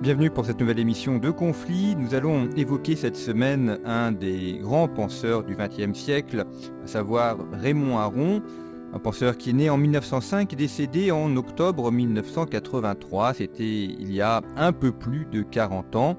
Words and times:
Bienvenue 0.00 0.30
pour 0.30 0.46
cette 0.46 0.58
nouvelle 0.58 0.78
émission 0.78 1.18
de 1.18 1.30
Conflit. 1.30 1.94
Nous 1.94 2.14
allons 2.14 2.48
évoquer 2.56 2.96
cette 2.96 3.16
semaine 3.16 3.78
un 3.84 4.12
des 4.12 4.58
grands 4.62 4.88
penseurs 4.88 5.44
du 5.44 5.54
XXe 5.54 5.92
siècle, 5.92 6.46
à 6.82 6.86
savoir 6.86 7.36
Raymond 7.52 7.98
Aron, 7.98 8.40
un 8.94 8.98
penseur 8.98 9.36
qui 9.36 9.50
est 9.50 9.52
né 9.52 9.68
en 9.68 9.76
1905 9.76 10.54
et 10.54 10.56
décédé 10.56 11.10
en 11.10 11.36
octobre 11.36 11.92
1983. 11.92 13.34
C'était 13.34 13.62
il 13.62 14.10
y 14.10 14.22
a 14.22 14.40
un 14.56 14.72
peu 14.72 14.90
plus 14.90 15.26
de 15.26 15.42
40 15.42 15.94
ans. 15.96 16.16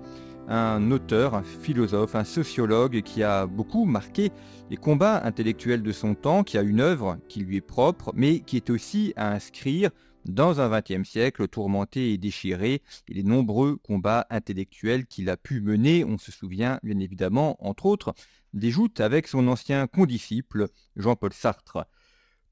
Un 0.48 0.92
auteur, 0.92 1.34
un 1.34 1.42
philosophe, 1.42 2.14
un 2.14 2.24
sociologue 2.24 3.02
qui 3.02 3.24
a 3.24 3.48
beaucoup 3.48 3.86
marqué 3.86 4.30
les 4.70 4.78
combats 4.78 5.24
intellectuels 5.24 5.82
de 5.82 5.92
son 5.92 6.14
temps, 6.14 6.44
qui 6.44 6.60
a 6.60 6.62
une 6.62 6.82
œuvre 6.82 7.18
qui 7.28 7.40
lui 7.40 7.58
est 7.58 7.62
propre, 7.62 8.12
mais 8.14 8.42
qui 8.42 8.58
est 8.58 8.70
aussi 8.70 9.14
à 9.16 9.32
inscrire 9.32 9.90
dans 10.26 10.62
un 10.62 10.70
XXe 10.70 11.08
siècle 11.08 11.48
tourmenté 11.48 12.14
et 12.14 12.18
déchiré, 12.18 12.82
et 13.08 13.14
les 13.14 13.24
nombreux 13.24 13.78
combats 13.78 14.28
intellectuels 14.30 15.06
qu'il 15.06 15.30
a 15.30 15.38
pu 15.38 15.62
mener, 15.62 16.06
on 16.06 16.18
se 16.18 16.32
souvient 16.32 16.80
bien 16.84 17.00
évidemment, 17.00 17.58
entre 17.66 17.86
autres, 17.86 18.14
des 18.54 18.72
joutes 18.72 19.00
avec 19.00 19.28
son 19.28 19.48
ancien 19.48 19.88
condisciple 19.88 20.68
Jean-Paul 20.96 21.34
Sartre. 21.34 21.86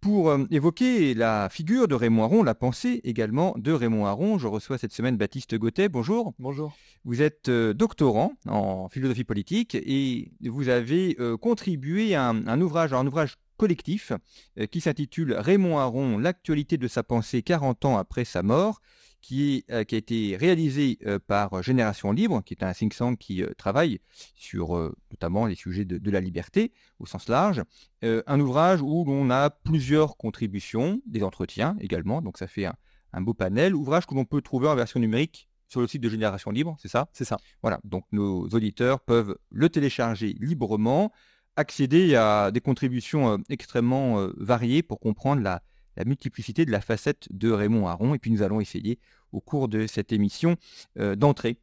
Pour 0.02 0.30
euh, 0.30 0.46
évoquer 0.50 1.14
la 1.14 1.50
figure 1.50 1.90
de 1.90 1.96
Raymond 1.96 2.24
Aron, 2.24 2.44
la 2.44 2.56
pensée 2.56 3.02
également 3.04 3.54
de 3.58 3.74
Raymond 3.74 4.06
Aron, 4.06 4.38
je 4.38 4.48
reçois 4.48 4.78
cette 4.78 4.94
semaine 4.94 5.18
Baptiste 5.18 5.56
Gauthet. 5.56 5.90
Bonjour. 5.90 6.34
Bonjour. 6.40 6.74
Vous 7.04 7.22
êtes 7.22 7.50
euh, 7.50 7.74
doctorant 7.74 8.32
en 8.48 8.88
philosophie 8.88 9.26
politique 9.26 9.76
et 9.76 10.32
vous 10.42 10.70
avez 10.70 11.18
euh, 11.20 11.36
contribué 11.36 12.16
à 12.16 12.30
un, 12.30 12.62
ouvrage, 12.62 12.94
un 12.94 13.06
ouvrage 13.06 13.36
collectif 13.60 14.14
euh, 14.58 14.66
qui 14.66 14.82
s'intitule 14.82 15.34
Raymond 15.34 15.78
Aron, 15.78 16.18
l'actualité 16.18 16.78
de 16.78 16.88
sa 16.88 17.04
pensée 17.04 17.44
40 17.44 17.86
ans 17.86 17.98
après 17.98 18.26
sa 18.26 18.42
mort, 18.42 18.82
qui, 19.22 19.66
euh, 19.70 19.84
qui 19.84 19.96
a 19.96 19.98
été 19.98 20.38
réalisé 20.38 20.98
euh, 21.06 21.20
par 21.20 21.62
Génération 21.62 22.12
Libre, 22.14 22.42
qui 22.44 22.54
est 22.54 22.64
un 22.64 22.74
think 22.74 22.96
tank 22.96 23.20
qui 23.20 23.44
travaille 23.58 24.00
sur 24.34 24.70
notamment 25.12 25.46
les 25.46 25.56
sujets 25.56 25.86
de, 25.86 26.12
la 26.12 26.22
liberté 26.22 26.72
au 27.00 27.06
sens 27.06 27.28
large. 27.28 27.62
un 28.02 28.40
ouvrage 28.40 28.82
où 28.82 29.04
l'on 29.06 29.30
a 29.30 29.50
plusieurs 29.50 30.18
contributions, 30.18 31.02
des 31.06 31.22
entretiens 31.22 31.76
également, 31.82 32.22
donc 32.22 32.38
ça 32.38 32.48
fait 32.48 32.66
un, 32.66 32.76
un 33.14 33.22
beau 33.22 33.34
panel. 33.34 33.76
Ouvrage 33.76 34.08
que 34.08 34.16
l'on 34.16 34.26
peut 34.26 34.42
trouver 34.42 34.70
en 34.70 34.76
version 34.76 35.00
numérique 35.00 35.50
sur 35.68 35.82
le 35.82 35.88
site 35.88 36.02
de 36.02 36.10
Génération 36.10 36.50
Libre, 36.50 36.76
c'est 36.80 36.88
ça? 36.88 37.10
C'est 37.14 37.26
ça. 37.26 37.38
Voilà, 37.62 37.80
donc 37.84 38.06
nos 38.12 38.48
auditeurs 38.50 39.02
peuvent 39.02 39.38
le 39.52 39.70
télécharger 39.70 40.36
librement 40.40 41.12
accéder 41.60 42.16
à 42.16 42.52
des 42.52 42.62
contributions 42.62 43.34
euh, 43.34 43.38
extrêmement 43.50 44.20
euh, 44.20 44.34
variées 44.38 44.82
pour 44.82 45.00
comprendre 45.00 45.42
la, 45.44 45.62
multiplicité 46.06 46.64
de 46.64 46.72
la 46.72 46.80
facette 46.80 47.28
de 47.30 47.52
Raymond 47.52 47.86
Aron. 47.86 48.14
Et 48.14 48.20
puis 48.20 48.32
nous 48.32 48.42
allons 48.42 48.62
essayer 48.62 49.00
au 49.34 49.42
cours 49.42 49.68
de 49.68 49.86
cette 49.86 50.14
émission 50.14 50.56
euh, 50.98 51.18
d'entrer 51.18 51.58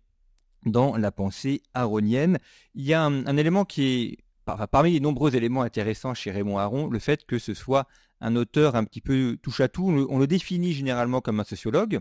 dans 0.67 0.98
la 0.98 1.11
pensée 1.11 1.62
aronienne. 1.72 2.39
Il 2.74 2.84
y 2.84 2.92
a 2.92 3.02
un, 3.02 3.36
élément 3.39 3.64
qui 3.64 4.19
est, 4.47 4.64
parmi 4.70 4.92
les 4.92 5.00
nombreux 5.00 5.34
éléments 5.36 5.62
intéressants 5.62 6.12
chez 6.12 6.30
Raymond 6.30 6.58
Aron, 6.58 6.91
le 6.91 6.98
fait 6.98 7.24
que 7.24 7.39
ce 7.39 7.55
soit 7.55 7.89
un 8.20 8.36
auteur 8.36 8.74
un 8.77 8.84
petit 8.84 9.00
peu 9.00 9.39
touche 9.41 9.61
à 9.61 9.69
tout. 9.69 9.89
On 10.11 10.19
le, 10.19 10.27
définit 10.27 10.74
généralement 10.74 11.22
comme 11.22 11.41
un 11.41 11.44
sociologue, 11.44 12.00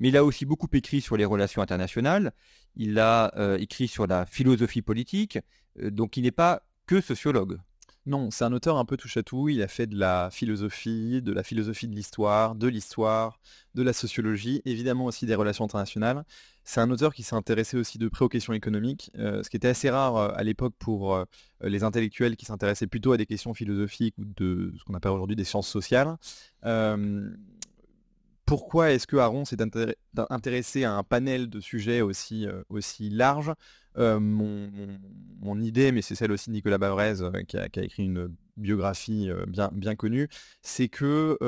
mais 0.00 0.08
il 0.08 0.16
a 0.16 0.24
aussi 0.24 0.44
beaucoup 0.44 0.68
écrit 0.72 1.00
sur 1.00 1.16
les 1.16 1.24
relations 1.24 1.62
internationales. 1.62 2.32
Il 2.74 2.98
a 2.98 3.32
écrit 3.60 3.86
sur 3.86 4.08
la 4.08 4.26
philosophie 4.26 4.82
politique. 4.82 5.38
donc 5.80 6.16
il 6.16 6.24
n'est 6.24 6.32
pas 6.32 6.62
que 6.86 7.00
sociologue. 7.00 7.58
Non, 8.06 8.30
c'est 8.30 8.44
un 8.44 8.52
auteur 8.52 8.76
un 8.76 8.84
peu 8.84 8.96
touche 8.96 9.16
à 9.16 9.24
tout. 9.24 9.48
Il 9.48 9.60
a 9.62 9.66
fait 9.66 9.88
de 9.88 9.98
la 9.98 10.30
philosophie, 10.30 11.22
de 11.22 11.32
la 11.32 11.42
philosophie 11.42 11.88
de 11.88 11.94
l'histoire, 11.94 12.54
de 12.54 12.68
l'histoire, 12.68 13.40
de 13.74 13.82
la 13.82 13.92
sociologie, 13.92 14.62
évidemment 14.64 15.06
aussi 15.06 15.26
des 15.26 15.34
relations 15.34 15.64
internationales. 15.64 16.24
C'est 16.62 16.80
un 16.80 16.88
auteur 16.92 17.12
qui 17.12 17.24
s'est 17.24 17.34
intéressé 17.34 17.76
aussi 17.76 17.98
de 17.98 18.08
près 18.08 18.24
aux 18.24 18.28
questions 18.28 18.52
économiques, 18.52 19.10
euh, 19.18 19.42
ce 19.42 19.50
qui 19.50 19.56
était 19.56 19.66
assez 19.66 19.90
rare 19.90 20.16
euh, 20.16 20.28
à 20.36 20.44
l'époque 20.44 20.74
pour 20.78 21.16
euh, 21.16 21.24
les 21.62 21.82
intellectuels 21.82 22.36
qui 22.36 22.44
s'intéressaient 22.44 22.86
plutôt 22.86 23.10
à 23.10 23.16
des 23.16 23.26
questions 23.26 23.54
philosophiques 23.54 24.14
ou 24.18 24.24
de 24.24 24.72
ce 24.78 24.84
qu'on 24.84 24.94
appelle 24.94 25.10
aujourd'hui 25.10 25.36
des 25.36 25.44
sciences 25.44 25.68
sociales 25.68 26.16
pourquoi 28.46 28.92
est-ce 28.92 29.08
que 29.08 29.16
Aaron 29.16 29.44
s'est 29.44 29.56
intéressé 30.30 30.84
à 30.84 30.92
un 30.92 31.02
panel 31.02 31.50
de 31.50 31.58
sujets 31.58 32.00
aussi, 32.00 32.46
aussi 32.68 33.10
large? 33.10 33.52
Euh, 33.98 34.18
mon, 34.20 35.60
idée, 35.60 35.92
mais 35.92 36.02
c'est 36.02 36.14
celle 36.14 36.32
aussi 36.32 36.50
de 36.50 36.54
Nicolas 36.54 36.78
Bavrez 36.78 37.22
euh, 37.22 37.42
qui, 37.44 37.56
a, 37.56 37.66
écrit 37.82 38.04
une 38.04 38.34
biographie 38.56 39.30
bien, 39.46 39.70
bien 39.72 39.94
connue, 39.94 40.28
c'est 40.62 40.88
que 40.88 41.38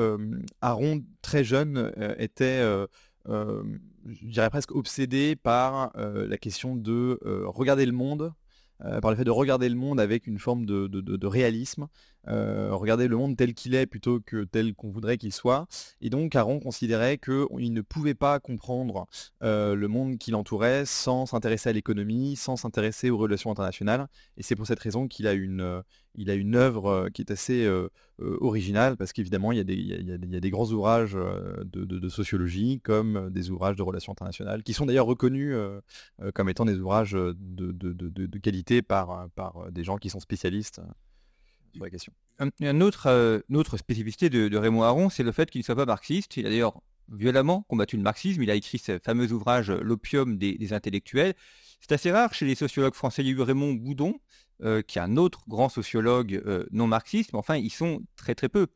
Aaron, 0.61 1.03
très 1.21 1.43
jeune, 1.43 1.91
était, 2.19 2.63
presque 4.51 4.75
obsédé 4.75 5.35
par 5.35 5.91
la 5.95 6.37
question 6.37 6.75
de 6.75 7.19
regarder 7.47 7.87
le 7.87 7.93
monde 7.93 8.31
par 9.01 9.09
le 9.11 9.17
fait 9.17 9.23
de 9.25 9.31
regarder 9.31 9.67
le 9.69 9.75
monde 9.75 9.99
avec 9.99 10.27
une 10.27 10.37
forme 10.37 10.67
de 10.67 11.27
réalisme, 11.27 11.87
euh, 12.27 12.69
regarder 12.73 13.07
le 13.07 13.15
monde 13.15 13.37
tel 13.37 13.53
qu'il 13.53 13.73
est 13.75 13.85
plutôt 13.85 14.19
que 14.19 14.43
tel 14.43 14.75
qu'on 14.75 14.89
voudrait 14.89 15.17
qu'il 15.17 15.33
soit. 15.33 15.67
Et 16.01 16.09
donc 16.09 16.31
Caron 16.31 16.59
considérait 16.59 17.17
qu'il 17.17 17.73
ne 17.73 17.81
pouvait 17.81 18.13
pas 18.13 18.39
comprendre 18.39 19.07
euh, 19.41 19.73
le 19.73 19.87
monde 19.87 20.17
qui 20.17 20.31
l'entourait 20.31 20.85
sans 20.85 21.25
s'intéresser 21.25 21.69
à 21.69 21.73
l'économie, 21.73 22.35
sans 22.35 22.57
s'intéresser 22.57 23.09
aux 23.09 23.17
relations 23.17 23.51
internationales. 23.51 24.07
Et 24.37 24.43
c'est 24.43 24.55
pour 24.55 24.67
cette 24.67 24.79
raison 24.79 25.07
qu'il 25.07 25.27
a 25.27 25.33
une, 25.33 25.81
il 26.15 26.29
a 26.29 26.33
une 26.33 26.55
œuvre 26.55 27.09
qui 27.13 27.21
est 27.21 27.31
assez 27.31 27.65
euh, 27.65 27.89
originale, 28.19 28.97
parce 28.97 29.13
qu'évidemment, 29.13 29.53
il, 29.53 29.57
y, 29.57 30.11
a 30.11 30.39
des 30.39 30.49
grands 30.49 30.69
ouvrages 30.71 31.17
de, 31.63 32.09
sociologie, 32.09 32.81
comme 32.81 33.29
des 33.29 33.49
ouvrages 33.49 33.77
de 33.77 33.81
relations 33.81 34.11
internationales, 34.11 34.61
qui 34.63 34.73
sont 34.73 34.85
d'ailleurs 34.85 35.05
reconnus 35.05 35.55
comme 36.33 36.49
étant 36.49 36.65
des 36.65 36.77
ouvrages 36.77 37.13
de, 37.13 38.37
qualité 38.39 38.81
par 38.81 39.29
des 39.71 39.85
gens 39.85 39.97
qui 39.97 40.09
sont 40.09 40.19
spécialistes 40.19 40.81
la 41.75 41.89
question. 41.89 42.13
Un, 42.39 42.81
autre, 42.81 43.07
euh, 43.07 43.39
une 43.49 43.57
autre 43.57 43.77
spécificité 43.77 44.29
de, 44.29 44.57
Raymond 44.57 44.83
Aron, 44.83 45.09
c'est 45.09 45.23
le 45.23 45.31
fait 45.31 45.49
qu'il 45.49 45.59
ne 45.59 45.63
soit 45.63 45.75
pas 45.75 45.85
marxiste. 45.85 46.37
Il 46.37 46.45
a 46.45 46.49
d'ailleurs 46.49 46.81
violemment 47.09 47.63
combattu 47.63 47.97
le 47.97 48.03
marxisme. 48.03 48.41
Il 48.41 48.49
a 48.49 48.55
écrit 48.55 48.77
ce 48.77 48.99
fameux 48.99 49.31
ouvrage 49.31 49.71
L'opium 49.71 50.37
des, 50.37 50.73
intellectuels. 50.73 51.33
C'est 51.81 51.91
assez 51.91 52.11
rare 52.11 52.33
chez 52.33 52.45
les 52.45 52.55
sociologues 52.55 52.93
français. 52.93 53.23
Il 53.23 53.27
y 53.27 53.29
a 53.29 53.33
eu 53.33 53.41
Raymond 53.41 53.73
Boudon, 53.73 54.19
euh, 54.63 54.81
qui 54.81 54.99
est 54.99 55.01
un 55.01 55.17
autre 55.17 55.41
grand 55.47 55.69
sociologue 55.69 56.41
euh, 56.45 56.65
non 56.71 56.87
marxiste, 56.87 57.33
mais 57.33 57.39
enfin, 57.39 57.55
ils 57.55 57.71
sont 57.71 58.01
très 58.15 58.35
très 58.35 58.49
peu. 58.49 58.67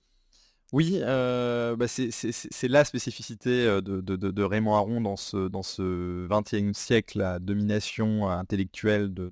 Oui, 0.71 0.99
bah, 0.99 1.87
c'est 1.87 2.67
la 2.67 2.83
spécificité 2.83 3.65
de, 3.83 4.43
Raymond 4.43 4.73
Aron 4.73 5.01
dans 5.01 5.17
ce, 5.17 5.47
dans 5.47 5.61
ce 5.61 6.27
21e 6.27 6.73
siècle, 6.73 7.19
la 7.19 7.37
domination 7.37 8.27
intellectuelle 8.27 9.13
du 9.13 9.29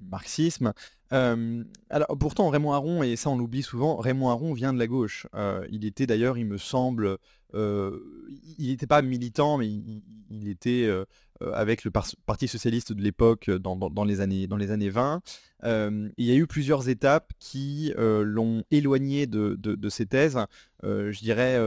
marxisme 0.00 0.72
alors 1.10 2.18
pourtant 2.18 2.48
Raymond 2.48 2.72
Aron, 2.72 3.02
et 3.02 3.16
ça 3.16 3.30
on 3.30 3.38
l'oublie 3.38 3.62
souvent, 3.62 3.96
Raymond 3.96 4.30
Aron 4.30 4.52
vient 4.52 4.72
de 4.72 4.78
la 4.78 4.86
gauche. 4.86 5.26
il 5.70 5.84
était 5.84 6.06
d'ailleurs, 6.06 6.38
il 6.38 6.46
me 6.46 6.58
semble, 6.58 7.18
il 7.54 8.68
n'était 8.68 8.86
pas 8.86 9.02
militant, 9.02 9.58
mais 9.58 9.68
il, 9.68 10.48
était 10.48 10.88
avec 11.40 11.84
le 11.84 11.90
Parti 11.90 12.48
socialiste 12.48 12.92
de 12.92 13.02
l'époque 13.02 13.50
dans, 13.50 14.04
les 14.04 14.20
années, 14.20 14.46
dans 14.46 14.56
les 14.56 14.70
années 14.70 14.90
20. 14.90 15.22
il 15.64 16.24
y 16.24 16.30
a 16.30 16.34
eu 16.34 16.46
plusieurs 16.46 16.88
étapes 16.88 17.32
qui 17.38 17.92
l'ont 17.96 18.64
éloigné 18.70 19.26
de, 19.26 19.88
ces 19.88 20.06
thèses. 20.06 20.38
je 20.82 21.18
dirais 21.20 21.58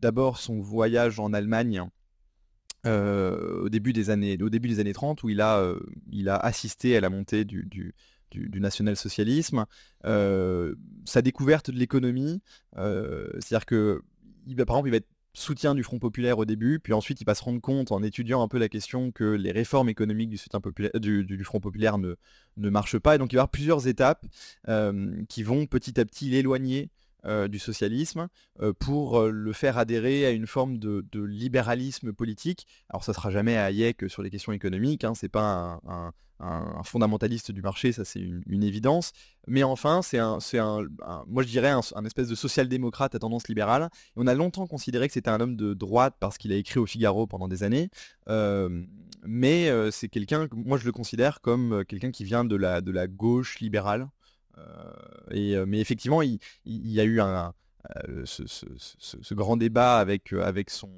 d'abord 0.00 0.38
son 0.38 0.60
voyage 0.60 1.20
en 1.20 1.32
Allemagne. 1.32 1.82
au, 2.86 3.68
début 3.68 3.92
des 3.92 4.10
années, 4.10 4.38
au 4.42 4.50
début 4.50 4.68
des 4.68 4.80
années 4.80 4.92
30 4.92 5.22
où 5.22 5.28
il 5.30 5.40
a, 5.40 6.36
assisté 6.36 6.96
à 6.96 7.00
la 7.00 7.10
montée 7.10 7.44
du, 7.44 7.94
national-socialisme, 8.34 9.66
euh, 10.04 10.74
sa 11.04 11.22
découverte 11.22 11.70
de 11.70 11.76
l'économie, 11.76 12.42
euh, 12.76 13.28
c'est-à-dire 13.34 13.66
que, 13.66 14.02
il 14.46 14.56
par 14.56 14.76
exemple, 14.76 14.88
il 14.88 14.92
va 14.92 14.96
être 14.98 15.08
soutien 15.32 15.76
du 15.76 15.84
Front 15.84 16.00
populaire 16.00 16.38
au 16.38 16.44
début, 16.44 16.80
puis 16.80 16.92
ensuite 16.92 17.20
il 17.20 17.24
va 17.24 17.36
se 17.36 17.44
rendre 17.44 17.60
compte 17.60 17.92
en 17.92 18.02
étudiant 18.02 18.42
un 18.42 18.48
peu 18.48 18.58
la 18.58 18.68
question 18.68 19.12
que 19.12 19.24
les 19.24 19.52
réformes 19.52 19.88
économiques 19.88 20.28
du, 20.28 20.36
soutien 20.36 20.60
populaire, 20.60 20.90
du, 20.94 21.44
Front 21.44 21.60
populaire 21.60 21.98
ne, 21.98 22.16
ne 22.56 22.70
marchent 22.70 22.98
pas, 22.98 23.14
et 23.14 23.18
donc 23.18 23.32
il 23.32 23.36
va 23.36 23.38
y 23.38 23.40
avoir 23.40 23.50
plusieurs 23.50 23.86
étapes 23.86 24.26
euh, 24.68 25.22
qui 25.28 25.44
vont 25.44 25.66
petit 25.66 26.00
à 26.00 26.04
petit 26.04 26.30
l'éloigner 26.30 26.90
du 27.50 27.58
socialisme 27.58 28.28
pour 28.78 29.20
le 29.24 29.52
faire 29.52 29.76
adhérer 29.76 30.24
à 30.24 30.30
une 30.30 30.46
forme 30.46 30.78
de, 30.78 31.04
libéralisme 31.22 32.14
politique. 32.14 32.66
Alors 32.88 33.04
ça 33.04 33.12
sera 33.12 33.30
jamais 33.30 33.58
à 33.58 33.66
Hayek 33.66 34.08
sur 34.08 34.22
les 34.22 34.30
questions 34.30 34.52
économiques, 34.52 35.04
hein, 35.04 35.12
c'est 35.14 35.28
pas 35.28 35.78
un, 35.86 36.14
fondamentaliste 36.84 37.52
du 37.52 37.62
marché, 37.62 37.92
ça 37.92 38.04
c'est 38.04 38.20
une, 38.20 38.62
évidence. 38.62 39.12
Mais 39.46 39.62
enfin, 39.62 40.02
c'est 40.02 40.18
un, 40.18 40.38
un, 40.54 41.24
moi 41.26 41.42
je 41.42 41.48
dirais 41.48 41.70
un, 41.70 42.04
espèce 42.04 42.28
de 42.28 42.34
social-démocrate 42.34 43.14
à 43.14 43.18
tendance 43.18 43.48
libérale. 43.48 43.90
on 44.16 44.26
a 44.26 44.34
longtemps 44.34 44.66
considéré 44.66 45.08
que 45.08 45.14
c'était 45.14 45.30
un 45.30 45.40
homme 45.40 45.56
de 45.56 45.74
droite 45.74 46.16
parce 46.20 46.38
qu'il 46.38 46.52
a 46.52 46.56
écrit 46.56 46.78
au 46.78 46.86
Figaro 46.86 47.26
pendant 47.26 47.48
des 47.48 47.62
années. 47.62 47.90
Euh, 48.28 48.84
mais 49.22 49.68
euh, 49.68 49.90
c'est 49.90 50.08
quelqu'un, 50.08 50.48
moi 50.52 50.78
je 50.78 50.86
le 50.86 50.92
considère 50.92 51.40
comme 51.40 51.72
euh, 51.72 51.84
quelqu'un 51.84 52.10
qui 52.10 52.24
vient 52.24 52.44
de 52.44 52.56
la, 52.56 53.06
gauche 53.06 53.60
libérale. 53.60 54.08
mais 55.30 55.80
effectivement, 55.80 56.22
il, 56.22 56.38
y 56.64 57.00
a 57.00 57.04
eu 57.04 57.20
un, 57.20 57.52
ce, 58.24 59.34
grand 59.34 59.56
débat 59.56 59.98
avec, 59.98 60.32
avec 60.32 60.70
son, 60.70 60.90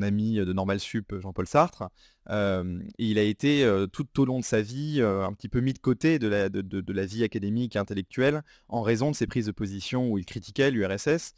ami 0.00 0.36
de 0.36 0.52
Normal 0.52 0.80
Sup, 0.80 1.14
Jean-Paul 1.20 1.46
Sartre. 1.46 1.90
et 2.30 2.64
il 2.98 3.18
a 3.18 3.22
été 3.22 3.68
tout 3.92 4.20
au 4.20 4.24
long 4.24 4.38
de 4.38 4.44
sa 4.44 4.62
vie 4.62 5.00
un 5.02 5.32
petit 5.32 5.48
peu 5.48 5.60
mis 5.60 5.72
de 5.72 5.78
côté 5.78 6.18
de 6.18 6.28
la, 6.28 7.06
vie 7.06 7.24
académique 7.24 7.76
et 7.76 7.78
intellectuelle 7.78 8.42
en 8.68 8.82
raison 8.82 9.10
de 9.10 9.16
ses 9.16 9.26
prises 9.26 9.46
de 9.46 9.52
position 9.52 10.10
où 10.10 10.18
il 10.18 10.24
critiquait 10.24 10.70
l'URSS. 10.70 11.34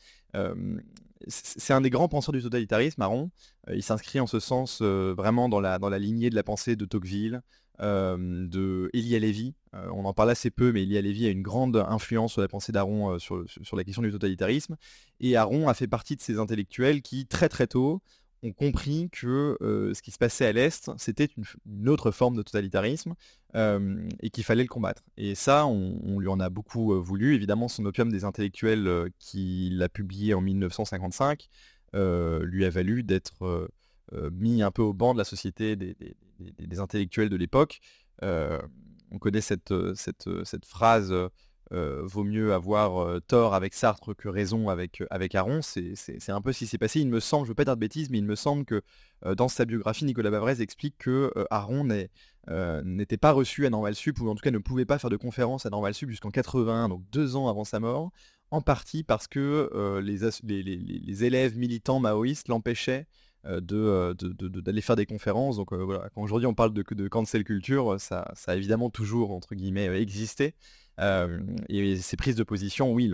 c'est 1.27 1.73
un 1.73 1.81
des 1.81 1.91
grands 1.91 2.09
penseurs 2.09 2.33
du 2.33 2.43
totalitarisme, 2.43 3.03
Aron. 3.03 3.31
il 3.73 3.83
s'inscrit 3.83 4.21
en 4.21 4.27
ce 4.27 4.41
sens 4.41 4.83
vraiment 4.83 5.49
dans 5.49 5.61
la 5.61 5.99
lignée 5.99 6.31
de 6.31 6.35
la 6.35 6.43
pensée 6.43 6.77
de 6.77 6.85
Tocqueville, 6.85 7.43
de 7.81 8.91
Elia 8.93 9.19
Levy. 9.19 9.55
on 9.73 10.05
en 10.05 10.13
parle 10.13 10.31
assez 10.31 10.51
peu, 10.51 10.73
mais 10.73 10.83
Elia 10.83 11.01
Levy 11.01 11.27
a 11.27 11.31
une 11.31 11.43
grande 11.43 11.77
influence 11.77 12.33
sur 12.33 12.41
la 12.41 12.49
pensée 12.49 12.73
d'Aaron 12.73 13.19
sur, 13.19 13.45
sur, 13.49 13.77
la 13.77 13.85
question 13.85 14.03
du 14.03 14.11
totalitarisme. 14.11 14.77
Et 15.21 15.37
Aaron 15.37 15.69
a 15.69 15.75
fait 15.75 15.87
partie 15.87 16.17
de 16.17 16.21
ces 16.21 16.39
intellectuels 16.39 17.03
qui, 17.03 17.27
très 17.27 17.49
très 17.49 17.67
tôt, 17.67 18.03
ont 18.43 18.53
compris 18.53 19.09
que 19.11 19.57
ce 19.61 20.03
qui 20.03 20.11
se 20.11 20.19
passait 20.19 20.47
à 20.47 20.53
l'Est, 20.53 20.91
c'était 20.97 21.29
une, 21.67 21.89
autre 21.89 22.11
forme 22.11 22.37
de 22.37 22.43
totalitarisme 22.43 23.15
et 23.55 24.31
qu'il 24.31 24.45
fallait 24.45 24.63
le 24.63 24.69
combattre. 24.69 25.03
Et 25.17 25.35
ça, 25.35 25.67
on, 25.67 26.19
lui 26.19 26.29
en 26.29 26.41
a 26.41 26.51
beaucoup 26.51 27.01
voulu. 27.01 27.35
Évidemment, 27.35 27.69
son 27.69 27.85
opium 27.87 28.11
des 28.11 28.25
intellectuels 28.25 29.11
qu'il 29.19 29.83
a 29.83 29.89
publié 29.89 30.35
en 30.35 30.41
1955 30.41 31.49
lui 31.95 32.65
a 32.65 32.71
valu 32.71 33.03
d'être 33.03 33.71
mis 34.33 34.63
un 34.63 34.71
peu 34.71 34.83
au 34.83 34.93
banc 34.93 35.15
de 35.15 35.19
la 35.19 35.25
société 35.25 35.77
des, 35.77 35.97
intellectuels 36.79 37.29
de 37.29 37.37
l'époque. 37.37 37.81
Euh, 38.23 38.61
on 39.11 39.19
connaît 39.19 39.41
cette, 39.41 39.73
euh, 39.73 39.95
euh, 40.27 40.45
phrase 40.65 41.15
vaut 41.71 42.25
mieux 42.25 42.55
avoir 42.55 43.21
tort 43.23 43.55
avec 43.55 43.75
Sartre 43.75 44.17
que 44.17 44.29
raison 44.29 44.71
avec, 44.71 45.03
avec 45.11 45.35
Aron. 45.35 45.61
C'est 45.63 46.31
un 46.31 46.41
peu 46.41 46.53
ce 46.53 46.61
qui 46.61 46.67
s'est 46.67 46.79
passé. 46.79 47.01
Il 47.01 47.09
me 47.09 47.21
semble, 47.21 47.45
je 47.45 47.49
ne 47.49 47.51
veux 47.51 47.55
pas 47.55 47.65
dire 47.65 47.77
de 47.77 47.81
bêtises, 47.81 48.09
mais 48.09 48.19
il 48.19 48.25
me 48.25 48.37
semble 48.37 48.65
que 48.65 48.83
dans 49.37 49.49
sa 49.49 49.67
biographie, 49.67 50.07
Nicolas 50.07 50.31
Bavrez 50.31 50.63
explique 50.63 50.97
que 50.99 51.31
Aron 51.51 51.87
n'était 52.85 53.19
pas 53.19 53.33
reçu 53.33 53.67
à 53.67 53.71
Normal 53.71 53.95
Sup, 53.95 54.19
ou 54.21 54.31
en 54.31 54.35
tout 54.35 54.41
cas 54.41 54.51
ne 54.51 54.59
pouvait 54.59 54.87
pas 54.87 54.99
faire 54.99 55.11
de 55.11 55.17
conférence 55.17 55.67
à 55.67 55.71
Normal 55.71 55.93
Sup 55.93 56.09
jusqu'en 56.09 56.31
81, 56.31 56.89
donc 56.89 57.03
deux 57.13 57.37
ans 57.37 57.49
avant 57.49 57.65
sa 57.65 57.81
mort, 57.81 58.13
en 58.51 58.63
partie 58.63 59.05
parce 59.05 59.27
que 59.27 60.01
les, 60.03 61.25
élèves 61.25 61.59
militants 61.59 62.01
maoïstes 62.01 62.49
l'empêchaient 62.49 63.07
euh, 63.45 63.61
euh, 63.73 64.15
d'aller 64.15 64.81
faire 64.81 64.97
des 64.97 65.07
conférences. 65.07 65.57
Donc 65.57 65.73
euh, 65.73 65.77
voilà, 65.77 66.09
quand 66.13 66.23
aujourd'hui 66.23 66.47
on 66.47 66.55
parle 66.55 66.73
de, 66.73 66.83
de 66.91 67.09
cancel 67.09 67.45
culture, 67.45 68.01
ça, 68.01 68.31
ça, 68.35 68.53
a 68.53 68.57
évidemment 68.57 68.91
toujours, 68.91 69.31
entre 69.31 69.55
guillemets, 69.55 69.87
existé. 70.01 70.55
et 71.69 71.97
ces 71.97 72.17
prises 72.17 72.35
de 72.35 72.43
position, 72.43 72.93
oui, 72.93 73.11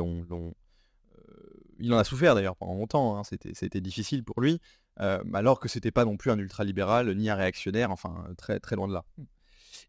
il 1.78 1.92
en 1.92 1.98
a 1.98 2.04
souffert 2.04 2.34
d'ailleurs 2.34 2.56
pendant 2.56 2.74
longtemps, 2.74 3.18
hein. 3.18 3.22
c'était 3.24 3.80
difficile 3.82 4.24
pour 4.24 4.40
lui, 4.40 4.60
alors 4.96 5.60
que 5.60 5.68
c'était 5.68 5.90
pas 5.90 6.06
non 6.06 6.16
plus 6.16 6.30
un 6.30 6.38
ultralibéral 6.38 7.14
ni 7.14 7.28
un 7.28 7.34
réactionnaire, 7.34 7.90
enfin 7.90 8.26
très, 8.38 8.60
très 8.60 8.76
loin 8.76 8.88
de 8.88 8.94
là. 8.94 9.04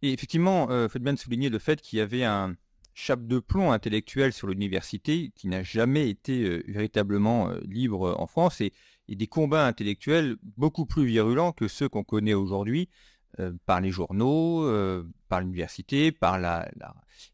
Et 0.01 0.11
effectivement, 0.11 0.67
il 0.69 0.89
faut 0.89 0.99
bien 0.99 1.15
souligner 1.15 1.47
le 1.47 1.59
fait 1.59 1.79
qu'il 1.79 1.99
y 1.99 2.01
avait 2.01 2.25
un 2.25 2.55
chape 2.93 3.25
de 3.25 3.39
plomb 3.39 3.71
intellectuel 3.71 4.33
sur 4.33 4.47
l'université 4.47 5.31
qui 5.33 5.47
n'a 5.47 5.63
jamais 5.63 6.09
été 6.09 6.61
véritablement 6.67 7.51
libre 7.63 8.15
en 8.19 8.27
France. 8.27 8.59
Et 8.59 8.73
et 9.07 9.15
des 9.15 9.27
combats 9.27 9.65
intellectuels 9.65 10.37
beaucoup 10.57 10.85
plus 10.85 11.05
virulents 11.05 11.51
que 11.51 11.67
ceux 11.67 11.89
qu'on 11.89 12.03
connaît 12.03 12.33
aujourd'hui 12.33 12.89
euh, 13.39 13.51
par 13.65 13.81
les 13.81 13.91
journaux, 13.91 14.63
euh, 14.63 15.03
par 15.27 15.41
l'université, 15.41 16.13
par 16.13 16.39
la, 16.39 16.69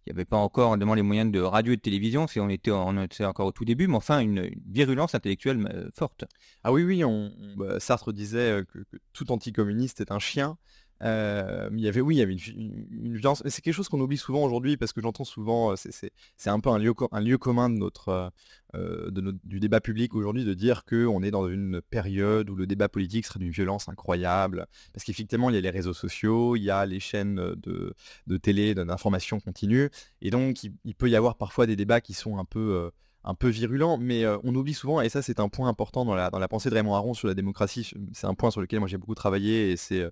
Il 0.06 0.07
n'y 0.07 0.13
avait 0.13 0.25
pas 0.25 0.38
encore 0.38 0.73
évidemment 0.73 0.95
les 0.95 1.03
moyens 1.03 1.31
de 1.31 1.39
radio 1.39 1.73
et 1.73 1.75
de 1.75 1.81
télévision, 1.81 2.25
si 2.27 2.39
on 2.39 2.50
était, 2.50 2.71
encore 2.71 3.45
au 3.45 3.51
tout 3.51 3.65
début, 3.65 3.88
mais 3.88 3.97
enfin 3.97 4.19
une, 4.19 4.50
virulence 4.68 5.13
intellectuelle 5.13 5.63
euh, 5.71 5.89
forte. 5.94 6.25
Ah 6.63 6.71
oui, 6.71 6.83
oui, 6.83 7.03
on, 7.03 7.31
bah, 7.56 7.79
Sartre 7.79 8.13
disait 8.13 8.63
que, 8.73 8.79
tout 9.13 9.31
anticommuniste 9.31 10.01
est 10.01 10.12
un 10.12 10.19
chien. 10.19 10.57
Euh, 11.03 11.69
il 11.74 11.80
y 11.80 11.88
avait, 11.88 12.01
oui, 12.01 12.15
il 12.15 12.19
y 12.19 12.21
avait 12.21 12.33
une, 12.33 13.18
violence. 13.18 13.44
Mais 13.44 13.50
c'est 13.50 13.62
quelque 13.62 13.74
chose 13.74 13.89
qu'on 13.89 14.00
oublie 14.00 14.18
souvent 14.18 14.44
aujourd'hui 14.44 14.77
parce 14.77 14.94
que 14.94 15.01
j'entends 15.01 15.24
souvent, 15.24 15.71
euh, 15.71 15.75
c'est 15.75 16.50
un 16.50 16.59
peu 16.59 16.69
un 16.69 16.77
lieu, 16.77 16.94
un 17.12 17.21
lieu 17.21 17.38
commun 17.38 17.69
de 17.69 17.77
notre, 17.77 18.31
euh, 18.75 19.09
de 19.09 19.36
du 19.44 19.59
débat 19.59 19.81
public 19.81 20.13
aujourd'hui 20.15 20.45
de 20.45 20.53
dire 20.53 20.86
qu'on 20.86 21.24
est 21.24 21.31
dans 21.31 21.48
une 21.48 21.81
période 21.81 22.50
où 22.50 22.56
le 22.56 22.68
débat 22.68 22.89
politique 22.89 23.25
serait 23.25 23.39
d'une 23.39 23.51
violence 23.51 23.89
incroyable. 23.89 24.68
Parce 24.94 25.03
qu'effectivement, 25.03 25.50
il 25.50 25.56
y 25.56 25.57
a 25.57 25.62
les 25.62 25.69
réseaux 25.69 25.94
sociaux, 25.94 26.56
il 26.56 26.63
y 26.63 26.69
a 26.69 26.86
les 26.86 27.00
chaînes 27.00 27.36
de, 27.36 27.94
de 28.27 28.38
télé, 28.38 28.75
d'information 28.75 29.39
continue. 29.39 29.89
Et 30.21 30.30
donc, 30.30 30.63
il, 30.63 30.95
peut 30.95 31.09
y 31.09 31.15
avoir 31.15 31.36
parfois 31.38 31.65
des 31.65 31.75
débats 31.75 32.01
qui 32.01 32.13
sont 32.13 32.38
un 32.38 32.45
peu 32.45 32.92
un 33.24 33.36
peu 33.36 33.51
mais 34.00 34.24
euh, 34.24 34.38
on 34.44 34.56
oublie 34.56 34.74
souvent, 34.74 35.01
et 35.01 35.09
ça 35.09 35.21
c'est 35.21 35.39
un 35.39 35.50
point 35.50 35.68
important 35.69 36.06
dans 36.06 36.15
la, 36.15 36.30
dans 36.30 36.39
la 36.39 36.47
pensée 36.47 36.69
de 36.69 36.75
Raymond 36.75 36.95
Aron 36.95 37.13
sur 37.13 37.27
la 37.27 37.33
démocratie, 37.33 37.92
c'est 38.13 38.27
un 38.27 38.33
point 38.33 38.51
sur 38.51 38.62
lequel 38.62 38.80
moi 38.80 38.88
j'ai 38.88 38.97
beaucoup 38.97 39.15
travaillé, 39.15 39.71
et 39.71 39.77
c'est 39.77 40.01
euh, 40.01 40.09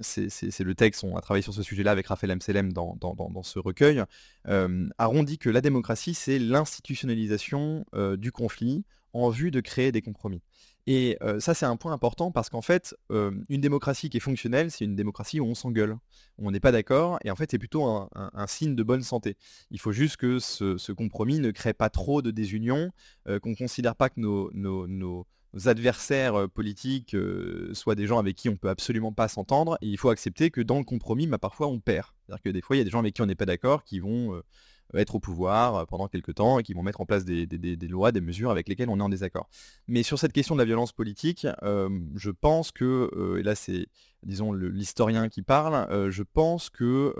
c'est 0.00 0.60
le 0.60 0.74
texte, 0.74 1.04
on 1.04 1.16
a 1.16 1.20
travaillé 1.20 1.42
sur 1.42 1.54
ce 1.54 1.62
sujet-là 1.62 1.90
avec 1.90 2.06
Raphaël 2.06 2.30
Amselem 2.32 2.72
dans, 2.72 2.96
dans, 3.00 3.42
ce 3.42 3.58
recueil. 3.58 4.02
Aron 4.44 5.22
dit 5.22 5.38
que 5.38 5.50
la 5.50 5.60
démocratie 5.60 6.14
c'est 6.14 6.38
l'institutionnalisation 6.38 7.84
du 8.18 8.32
conflit 8.32 8.84
en 9.12 9.30
vue 9.30 9.50
de 9.50 9.60
créer 9.60 9.92
des 9.92 10.02
compromis. 10.02 10.42
Et 10.86 11.18
ça, 11.38 11.54
c'est 11.54 11.66
un 11.66 11.76
point 11.76 11.92
important 11.92 12.30
parce 12.30 12.48
qu'en 12.48 12.62
fait, 12.62 12.96
une 13.10 13.60
démocratie 13.60 14.10
qui 14.10 14.16
est 14.16 14.20
fonctionnelle, 14.20 14.70
c'est 14.70 14.84
une 14.84 14.96
démocratie 14.96 15.40
où 15.40 15.44
on 15.44 15.54
s'engueule, 15.54 15.96
où 16.38 16.48
on 16.48 16.50
n'est 16.50 16.60
pas 16.60 16.72
d'accord, 16.72 17.18
et 17.24 17.30
en 17.30 17.36
fait, 17.36 17.50
c'est 17.50 17.58
plutôt 17.58 17.84
un, 17.84 18.46
signe 18.46 18.74
de 18.74 18.82
bonne 18.82 19.02
santé. 19.02 19.36
Il 19.70 19.78
faut 19.78 19.92
juste 19.92 20.16
que 20.16 20.38
ce, 20.38 20.92
compromis 20.92 21.38
ne 21.38 21.50
crée 21.50 21.74
pas 21.74 21.90
trop 21.90 22.22
de 22.22 22.30
désunion, 22.30 22.90
qu'on 23.26 23.50
ne 23.50 23.54
considère 23.54 23.94
pas 23.94 24.08
que 24.08 24.20
nos, 24.20 25.26
adversaires 25.64 26.48
politiques 26.48 27.16
soient 27.72 27.94
des 27.94 28.06
gens 28.06 28.18
avec 28.18 28.36
qui 28.36 28.48
on 28.48 28.56
peut 28.56 28.68
absolument 28.68 29.12
pas 29.12 29.28
s'entendre, 29.28 29.78
et 29.80 29.86
il 29.86 29.98
faut 29.98 30.10
accepter 30.10 30.50
que 30.50 30.60
dans 30.60 30.78
le 30.78 30.84
compromis, 30.84 31.26
bah, 31.26 31.38
parfois 31.38 31.66
on 31.68 31.80
perd. 31.80 32.08
C'est-à-dire 32.26 32.42
que 32.42 32.50
des 32.50 32.62
fois, 32.62 32.76
il 32.76 32.78
y 32.78 32.82
a 32.82 32.84
des 32.84 32.90
gens 32.90 33.00
avec 33.00 33.14
qui 33.14 33.22
on 33.22 33.26
n'est 33.26 33.34
pas 33.34 33.46
d'accord 33.46 33.84
qui 33.84 33.98
vont 33.98 34.40
être 34.98 35.14
au 35.14 35.20
pouvoir 35.20 35.76
euh, 35.76 35.84
pendant 35.84 36.08
quelques 36.08 36.34
temps 36.34 36.58
et 36.58 36.62
qui 36.62 36.74
vont 36.74 36.82
mettre 36.82 37.00
en 37.00 37.06
place 37.06 37.24
des, 37.24 37.46
lois, 37.88 38.12
des 38.12 38.20
mesures 38.20 38.50
avec 38.50 38.68
lesquelles 38.68 38.88
on 38.88 38.98
est 38.98 39.02
en 39.02 39.08
désaccord. 39.08 39.48
Mais 39.86 40.02
sur 40.02 40.18
cette 40.18 40.32
question 40.32 40.54
de 40.54 40.60
la 40.60 40.64
violence 40.64 40.92
politique, 40.92 41.46
euh, 41.62 41.88
je 42.16 42.30
pense 42.30 42.72
que, 42.72 43.10
euh, 43.16 43.38
et 43.38 43.42
là 43.42 43.54
c'est 43.54 43.86
disons 44.22 44.52
l'historien 44.52 45.30
qui 45.30 45.40
parle, 45.40 46.10
je 46.10 46.22
pense 46.22 46.68
que 46.68 47.14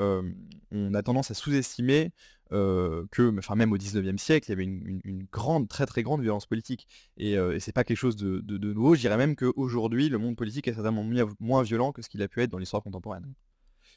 on 0.70 0.92
a 0.92 1.02
tendance 1.02 1.30
à 1.30 1.34
sous-estimer 1.34 2.12
que, 2.50 3.38
enfin 3.38 3.55
même 3.55 3.73
au 3.73 3.79
19e 3.79 4.19
siècle, 4.19 4.47
il 4.49 4.50
y 4.50 4.52
avait 4.52 4.64
une, 4.64 5.26
grande, 5.32 5.69
très 5.69 5.87
très 5.87 6.02
grande 6.02 6.23
violence 6.23 6.47
politique. 6.47 6.87
Et, 7.17 7.32
et 7.32 7.61
c'est 7.61 7.73
pas 7.73 7.85
quelque 7.85 7.97
chose 7.97 8.17
de, 8.17 8.58
nouveau. 8.58 8.94
Je 8.94 9.00
dirais 9.00 9.17
même 9.17 9.37
qu'aujourd'hui, 9.37 10.09
le 10.09 10.19
monde 10.19 10.37
politique 10.37 10.69
est 10.69 10.75
certainement 10.75 11.07
moins 11.38 11.62
violent 11.62 11.92
que 11.92 12.02
ce 12.02 12.09
qu'il 12.09 12.23
a 12.23 12.28
pu 12.28 12.42
être 12.42 12.50
dans 12.50 12.59
l'histoire 12.59 12.83
contemporaine. 12.83 13.35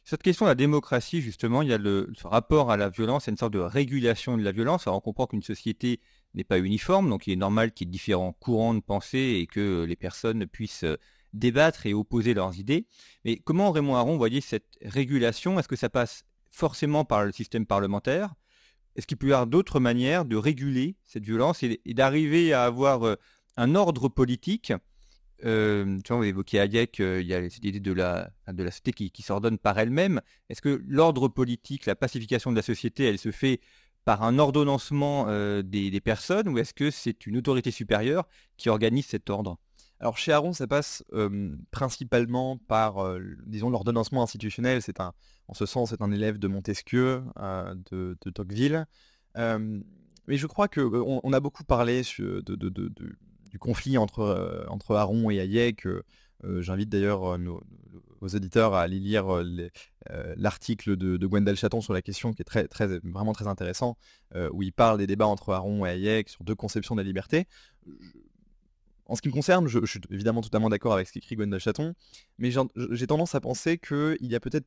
Cette 0.05 0.21
question 0.21 0.45
de 0.45 0.51
la 0.51 0.55
démocratie, 0.55 1.21
justement, 1.21 1.61
il 1.61 1.69
y 1.69 1.73
a 1.73 1.77
le, 1.77 2.11
ce 2.17 2.27
rapport 2.27 2.71
à 2.71 2.75
la 2.77 2.89
violence, 2.89 3.29
a 3.29 3.31
une 3.31 3.37
sorte 3.37 3.53
de 3.53 3.59
régulation 3.59 4.37
de 4.37 4.43
la 4.43 4.51
violence. 4.51 4.85
Alors 4.85 4.97
on 4.97 5.01
comprend 5.01 5.27
qu'une 5.27 5.41
société 5.41 6.01
n'est 6.33 6.43
pas 6.43 6.59
uniforme, 6.59 7.09
donc 7.09 7.25
il 7.25 7.31
est 7.31 7.37
normal 7.37 7.71
qu'il 7.71 7.87
y 7.87 7.89
ait 7.89 7.91
différents 7.91 8.33
courants 8.33 8.73
de 8.73 8.81
pensée 8.81 9.39
et 9.39 9.47
que 9.47 9.85
les 9.87 9.95
personnes 9.95 10.45
puissent 10.45 10.83
euh, 10.83 10.97
débattre 11.31 11.85
et 11.85 11.93
opposer 11.93 12.33
leurs 12.33 12.59
idées. 12.59 12.85
Mais 13.23 13.37
comment 13.37 13.71
Raymond 13.71 13.95
Aron 13.95 14.17
voyait 14.17 14.41
cette 14.41 14.77
régulation? 14.81 15.57
Est-ce 15.57 15.69
que 15.69 15.77
ça 15.77 15.89
passe 15.89 16.25
forcément 16.51 17.05
par 17.05 17.23
le 17.23 17.31
système 17.31 17.65
parlementaire? 17.65 18.35
Est-ce 18.95 19.07
qu'il 19.07 19.17
peut 19.17 19.27
y 19.27 19.33
avoir 19.33 19.47
d'autres 19.47 19.79
manières 19.79 20.25
de 20.25 20.35
réguler 20.35 20.95
cette 21.03 21.23
violence 21.23 21.63
et, 21.63 21.79
d'arriver 21.85 22.53
à 22.53 22.65
avoir 22.65 23.03
euh, 23.03 23.15
un 23.57 23.75
ordre 23.75 24.07
politique? 24.07 24.73
Euh, 25.45 25.99
tu 26.03 26.09
vois, 26.09 26.17
vous 26.17 26.23
évoquez 26.23 26.59
Hayek, 26.59 26.99
euh, 26.99 27.21
il 27.21 27.27
y 27.27 27.33
a 27.33 27.49
cette 27.49 27.65
idée 27.65 27.79
de 27.79 27.91
la, 27.91 28.29
société 28.47 28.93
qui, 28.93 29.21
s'ordonne 29.21 29.57
par 29.57 29.77
elle-même. 29.79 30.21
Est-ce 30.49 30.61
que 30.61 30.81
l'ordre 30.87 31.27
politique, 31.27 31.85
la 31.85 31.95
pacification 31.95 32.51
de 32.51 32.55
la 32.55 32.61
société, 32.61 33.05
elle 33.05 33.17
se 33.17 33.31
fait 33.31 33.59
par 34.05 34.23
un 34.23 34.37
ordonnancement 34.37 35.27
des, 35.61 36.01
personnes 36.01 36.49
ou 36.49 36.57
est-ce 36.57 36.73
que 36.73 36.91
c'est 36.91 37.25
une 37.25 37.37
autorité 37.37 37.71
supérieure 37.71 38.27
qui 38.57 38.69
organise 38.69 39.05
cet 39.05 39.29
ordre? 39.29 39.57
Alors 39.99 40.17
chez 40.17 40.33
Aron, 40.33 40.53
ça 40.53 40.67
passe 40.67 41.03
principalement 41.71 42.57
par, 42.67 42.95
disons, 43.45 43.69
l'ordonnancement 43.69 44.23
institutionnel. 44.23 44.81
C'est 44.81 44.99
un, 44.99 45.13
en 45.47 45.53
ce 45.53 45.65
sens, 45.65 45.91
c'est 45.91 46.01
un 46.01 46.11
élève 46.11 46.39
de 46.39 46.47
Montesquieu, 46.47 47.23
de, 47.37 48.17
Tocqueville. 48.31 48.85
mais 49.35 50.37
je 50.37 50.47
crois 50.47 50.67
qu'on 50.67 51.21
on 51.23 51.33
a 51.33 51.39
beaucoup 51.39 51.63
parlé 51.63 52.01
du 52.01 53.59
conflit 53.59 53.97
entre, 53.97 54.65
entre 54.69 54.95
Aaron 54.95 55.29
et 55.29 55.39
Hayek. 55.39 55.87
J'invite 56.59 56.89
d'ailleurs 56.89 57.39
nos, 57.39 57.63
auditeurs 58.21 58.73
à 58.73 58.81
aller 58.81 58.99
lire 58.99 59.43
l'article 60.35 60.97
de, 60.97 61.17
de, 61.17 61.27
Gwendal 61.27 61.55
Chaton 61.55 61.81
sur 61.81 61.93
la 61.93 62.01
question 62.01 62.33
qui 62.33 62.41
est 62.41 62.45
très, 62.45 62.67
très, 62.67 62.99
vraiment 62.99 63.33
très 63.33 63.47
intéressant, 63.47 63.97
où 64.51 64.63
il 64.63 64.73
parle 64.73 64.97
des 64.97 65.07
débats 65.07 65.27
entre 65.27 65.53
Aaron 65.53 65.85
et 65.85 65.89
Hayek 65.89 66.29
sur 66.29 66.43
deux 66.43 66.55
conceptions 66.55 66.95
de 66.95 67.01
la 67.01 67.05
liberté. 67.05 67.47
En 69.05 69.15
ce 69.15 69.21
qui 69.21 69.27
me 69.27 69.33
concerne, 69.33 69.67
je, 69.67 69.85
suis 69.85 69.99
évidemment 70.09 70.41
totalement 70.41 70.69
d'accord 70.69 70.93
avec 70.93 71.07
ce 71.07 71.13
qu'écrit 71.13 71.35
Gwendal 71.35 71.59
Chaton, 71.59 71.93
mais 72.37 72.51
j'ai 72.91 73.07
tendance 73.07 73.35
à 73.35 73.41
penser 73.41 73.77
qu'il 73.77 74.17
y 74.21 74.35
a 74.35 74.39
peut-être 74.39 74.65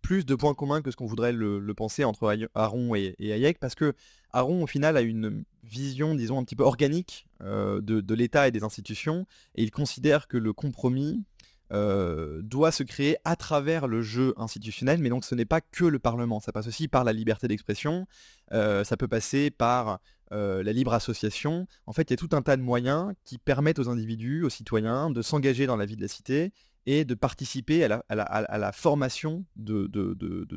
plus 0.00 0.24
de 0.24 0.34
points 0.34 0.54
communs 0.54 0.80
que 0.80 0.90
ce 0.90 0.96
qu'on 0.96 1.06
voudrait 1.06 1.32
le, 1.32 1.74
penser 1.74 2.04
entre 2.04 2.34
Aron 2.54 2.94
et, 2.94 3.14
Hayek, 3.20 3.58
parce 3.58 3.74
que 3.74 3.94
Aron, 4.32 4.62
au 4.62 4.66
final, 4.66 4.96
a 4.96 5.02
une 5.02 5.44
vision, 5.64 6.14
disons, 6.14 6.38
un 6.38 6.44
petit 6.44 6.56
peu 6.56 6.64
organique 6.64 7.26
de, 7.40 7.80
de 7.80 8.14
l'État 8.14 8.48
et 8.48 8.50
des 8.50 8.64
institutions, 8.64 9.26
et 9.54 9.62
il 9.62 9.70
considère 9.70 10.28
que 10.28 10.38
le 10.38 10.52
compromis 10.52 11.24
euh, 11.72 12.40
doit 12.42 12.72
se 12.72 12.82
créer 12.82 13.16
à 13.24 13.36
travers 13.36 13.86
le 13.86 14.00
jeu 14.00 14.32
institutionnel, 14.36 15.00
mais 15.00 15.10
donc 15.10 15.24
ce 15.24 15.34
n'est 15.34 15.44
pas 15.44 15.60
que 15.60 15.84
le 15.84 15.98
Parlement, 15.98 16.40
ça 16.40 16.52
passe 16.52 16.66
aussi 16.66 16.88
par 16.88 17.04
la 17.04 17.12
liberté 17.12 17.46
d'expression, 17.46 18.06
euh, 18.52 18.84
ça 18.84 18.96
peut 18.96 19.08
passer 19.08 19.50
par 19.50 20.00
euh, 20.32 20.62
la 20.62 20.72
libre 20.72 20.94
association. 20.94 21.66
En 21.86 21.92
fait, 21.92 22.10
il 22.10 22.12
y 22.12 22.14
a 22.14 22.16
tout 22.16 22.34
un 22.34 22.42
tas 22.42 22.56
de 22.56 22.62
moyens 22.62 23.12
qui 23.24 23.36
permettent 23.36 23.78
aux 23.78 23.88
individus, 23.88 24.44
aux 24.44 24.50
citoyens, 24.50 25.10
de 25.10 25.20
s'engager 25.20 25.66
dans 25.66 25.76
la 25.76 25.84
vie 25.84 25.96
de 25.96 26.02
la 26.02 26.08
cité 26.08 26.52
et 26.86 27.04
de 27.04 27.14
participer 27.14 27.84
à 27.84 28.02
la, 28.08 28.72
formation 28.72 29.44
de 29.56 29.90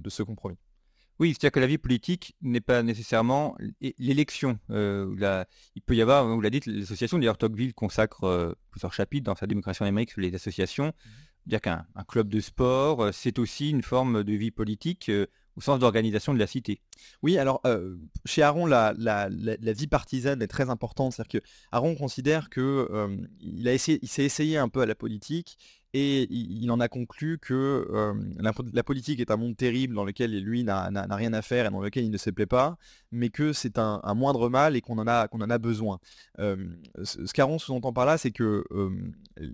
ce 0.08 0.24
compromis. 0.24 0.58
Oui, 1.20 1.30
c'est-à-dire 1.30 1.52
que 1.52 1.60
la 1.60 1.68
vie 1.68 1.78
politique 1.78 2.36
n'est 2.42 2.62
pas 2.62 2.82
nécessairement 2.82 3.56
l'élection. 4.00 4.58
Euh, 4.72 5.46
il 5.76 5.82
peut 5.84 5.96
y 5.96 6.02
avoir, 6.02 6.28
vous 6.28 6.42
l'avez 6.42 6.60
dit, 6.60 6.70
l'association. 6.70 7.20
D'ailleurs, 7.20 7.38
Tocqueville 7.38 7.74
consacre 7.74 8.24
euh, 8.24 8.54
plusieurs 8.72 8.94
chapitres 8.94 9.26
dans 9.26 9.36
sa 9.36 9.46
démocratie 9.46 9.84
en 9.84 9.86
Amérique 9.86 10.12
sur 10.12 10.22
les 10.22 10.34
associations. 10.34 10.88
Mmh. 10.88 11.10
Dire 11.48 11.62
qu'un 11.62 11.86
club 12.08 12.28
de 12.28 12.40
sport, 12.40 13.04
euh, 13.04 13.12
c'est 13.12 13.38
aussi 13.38 13.70
une 13.70 13.84
forme 13.84 14.24
de 14.24 14.34
vie 14.34 14.52
politique 14.52 15.12
au 15.56 15.62
sens 15.62 15.80
d'organisation 15.80 16.34
de 16.34 16.40
la 16.40 16.48
cité. 16.48 16.82
Oui, 17.22 17.38
alors 17.38 17.62
chez 18.26 18.42
Aaron, 18.42 18.66
la, 18.66 18.94
vie 19.30 19.88
partisane 19.88 20.42
est 20.42 20.48
très 20.48 20.70
importante. 20.70 21.14
C'est-à-dire 21.14 21.42
que 21.42 21.48
Aaron 21.72 21.96
considère 21.96 22.50
que 22.50 22.88
il 23.42 23.68
a 23.68 23.74
essayé, 23.74 24.00
il 24.02 24.08
s'est 24.08 24.24
essayé 24.24 24.58
un 24.58 24.70
peu 24.70 24.82
à 24.82 24.86
la 24.86 24.96
politique 24.96 25.58
et 25.94 26.28
il 26.32 26.70
en 26.72 26.80
a 26.80 26.88
conclu 26.88 27.38
que 27.38 27.88
la, 28.40 28.84
politique 28.84 29.20
est 29.20 29.32
un 29.32 29.38
monde 29.38 29.58
terrible 29.58 29.94
dans 29.94 30.06
lequel 30.06 30.38
lui 30.42 30.64
n'a 30.64 30.90
rien 31.12 31.34
à 31.34 31.42
faire 31.42 31.66
et 31.66 31.70
dans 31.70 31.82
lequel 31.82 32.06
il 32.06 32.12
ne 32.12 32.18
se 32.18 32.30
plaît 32.30 32.46
pas, 32.46 32.78
mais 33.12 33.30
que 33.30 33.52
c'est 33.54 33.78
un, 33.78 34.02
moindre 34.16 34.50
mal 34.50 34.76
et 34.76 34.82
qu'on 34.82 34.98
en, 34.98 35.08
a, 35.08 35.58
besoin. 35.58 36.00
ce 36.38 37.34
qu'Aaron 37.34 37.60
sous-entend 37.60 37.94
par 37.94 38.06
là, 38.06 38.18
c'est 38.18 38.32
que 38.32 38.64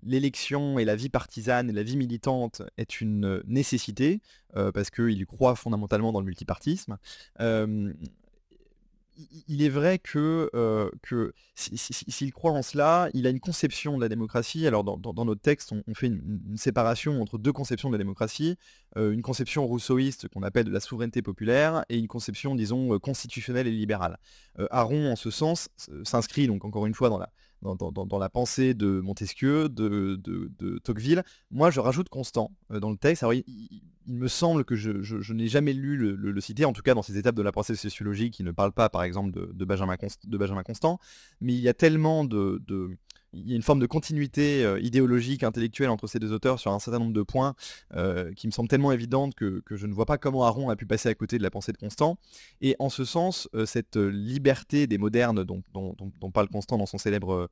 l'élection 0.04 0.80
et 0.80 0.86
la 0.86 0.96
vie 0.96 1.10
partisane 1.10 1.70
et 1.70 1.74
la 1.74 1.84
vie 1.84 1.98
militante 1.98 2.62
est 2.78 3.02
une 3.02 3.42
nécessité, 3.48 4.22
parce 4.54 4.90
qu'il 4.90 5.26
croit 5.26 5.56
fondamentalement 5.56 6.12
dans 6.12 6.20
le 6.20 6.26
multipartisme 6.26 6.98
il 9.48 9.64
est 9.64 9.70
vrai 9.70 10.00
que, 10.00 10.50
euh, 10.54 10.90
s'il 11.56 12.32
croit 12.32 12.52
en 12.52 12.62
cela, 12.62 13.10
il 13.14 13.26
a 13.28 13.30
une 13.30 13.40
conception 13.40 13.98
de 13.98 14.02
la 14.02 14.10
démocratie. 14.10 14.68
Alors 14.68 14.84
dans, 14.84 15.26
notre 15.26 15.42
texte, 15.42 15.72
on, 15.72 15.94
fait 15.94 16.08
une, 16.08 16.58
séparation 16.58 17.22
entre 17.22 17.38
deux 17.38 17.54
conceptions 17.54 17.90
de 17.90 17.94
la 17.94 17.98
démocratie, 17.98 18.58
euh, 18.98 19.12
une 19.12 19.22
conception 19.22 19.66
rousseauiste 19.66 20.28
qu'on 20.28 20.44
appelle 20.44 20.66
de 20.66 20.72
la 20.72 20.80
souveraineté 20.80 21.22
populaire 21.22 21.84
et 21.90 21.98
une 21.98 22.08
conception, 22.08 22.56
disons, 22.56 22.94
euh, 22.94 23.00
constitutionnelle 23.00 23.68
et 23.68 23.72
libérale. 23.72 24.20
Aron, 24.72 25.12
en 25.12 25.16
ce 25.16 25.30
sens, 25.30 25.70
s'inscrit 26.04 26.48
donc 26.48 26.66
encore 26.66 26.88
une 26.88 26.96
fois 26.96 27.10
dans 27.10 27.20
la, 27.20 27.30
dans, 27.62 28.20
la 28.20 28.30
pensée 28.30 28.74
de 28.74 29.00
Montesquieu, 29.00 29.70
de, 29.70 30.80
Tocqueville. 30.84 31.24
Moi, 31.52 31.72
je 31.72 31.80
rajoute 31.80 32.10
Constant 32.10 32.52
dans 32.70 32.92
le 32.92 32.98
texte. 32.98 33.26
Il, 33.48 33.82
me 34.08 34.30
semble 34.30 34.64
que 34.64 34.76
je, 34.76 35.34
n'ai 35.34 35.48
jamais 35.48 35.74
lu 35.74 35.98
le, 35.98 36.42
citer, 36.42 36.64
en 36.64 36.72
tout 36.72 36.82
cas 36.82 36.94
dans 36.94 37.02
ces 37.02 37.18
étapes 37.18 37.36
de 37.36 37.42
la 37.42 37.52
pensée 37.52 37.76
sociologique 37.76 38.34
qui 38.34 38.44
ne 38.44 38.52
parle 38.52 38.72
pas, 38.72 38.90
par 38.90 39.04
exemple, 39.04 39.32
de, 39.32 39.66
Benjamin, 39.66 39.98
Constant, 40.64 41.00
mais 41.42 41.54
il 41.54 41.60
y 41.60 41.68
a 41.68 41.74
tellement 41.74 42.24
de, 42.24 42.62
il 43.34 43.50
y 43.50 43.54
a 43.54 43.56
une 43.56 43.62
forme 43.62 43.80
de 43.80 43.86
continuité 43.86 44.64
euh, 44.64 44.80
idéologique, 44.80 45.44
intellectuelle 45.44 45.90
entre 45.90 46.08
ces 46.08 46.20
deux 46.20 46.32
auteurs 46.32 46.60
sur 46.60 46.72
un 46.72 46.80
certain 46.80 47.00
nombre 47.00 47.14
de 47.14 47.22
points 47.22 47.56
euh, 47.94 48.34
qui 48.34 48.48
me 48.48 48.52
semblent 48.52 48.70
tellement 48.70 48.92
évidentes 48.92 49.36
que, 49.36 49.62
je 49.70 49.86
ne 49.86 49.94
vois 49.94 50.06
pas 50.06 50.18
comment 50.18 50.46
Aron 50.46 50.70
a 50.70 50.76
pu 50.76 50.86
passer 50.86 51.10
à 51.10 51.16
côté 51.16 51.38
de 51.38 51.44
la 51.44 51.50
pensée 51.50 51.72
de 51.72 51.78
Constant. 51.78 52.18
Et 52.62 52.76
en 52.80 52.90
ce 52.90 53.06
sens, 53.06 53.50
euh, 53.54 53.66
cette 53.66 53.98
liberté 53.98 54.88
des 54.88 54.98
modernes 54.98 55.44
dont, 55.44 55.64
parle 56.34 56.50
Constant 56.50 56.78
dans 56.78 56.86
son 56.86 56.98
célèbre 56.98 57.50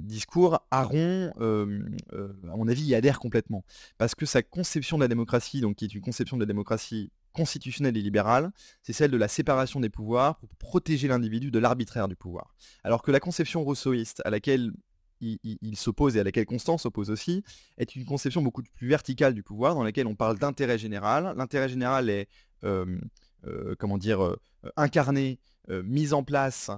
discours, 0.00 0.58
Aron, 0.72 1.30
à 1.38 2.56
mon 2.56 2.66
avis, 2.66 2.82
y 2.82 2.94
adhère 2.94 3.20
complètement. 3.20 3.64
Parce 3.98 4.14
que 4.14 4.26
sa 4.26 4.42
conception 4.42 4.98
de 4.98 5.02
la 5.02 5.08
démocratie, 5.08 5.60
donc 5.60 5.76
qui 5.76 5.84
est 5.84 5.94
une 5.94 6.00
conception 6.00 6.36
de 6.36 6.42
la 6.42 6.46
démocratie 6.46 7.10
constitutionnelle 7.34 7.96
et 7.98 8.00
libérale, 8.00 8.50
c'est 8.82 8.94
celle 8.94 9.10
de 9.10 9.18
la 9.18 9.28
séparation 9.28 9.80
des 9.80 9.90
pouvoirs 9.90 10.38
pour 10.38 10.48
protéger 10.56 11.08
l'individu 11.08 11.50
de 11.50 11.58
l'arbitraire 11.58 12.08
du 12.08 12.16
pouvoir. 12.16 12.54
Alors 12.84 13.02
que 13.02 13.10
la 13.10 13.20
conception 13.20 13.62
rousseauiste 13.62 14.22
à 14.24 14.30
laquelle 14.30 14.72
il, 15.20 15.76
s'oppose 15.76 16.16
et 16.16 16.20
à 16.20 16.24
laquelle 16.24 16.46
Constant 16.46 16.78
s'oppose 16.78 17.10
aussi, 17.10 17.42
est 17.78 17.96
une 17.96 18.04
conception 18.04 18.42
beaucoup 18.42 18.62
plus 18.74 18.88
verticale 18.88 19.34
du 19.34 19.42
pouvoir, 19.42 19.74
dans 19.74 19.82
laquelle 19.82 20.06
on 20.06 20.14
parle 20.14 20.38
d'intérêt 20.38 20.78
général. 20.78 21.34
L'intérêt 21.36 21.68
général 21.68 22.10
est, 22.10 22.28
euh, 22.64 22.98
euh, 23.46 23.74
comment 23.78 23.98
euh, 24.04 24.36
incarné, 24.76 25.38
mis 25.68 26.12
en 26.12 26.22
place 26.22 26.70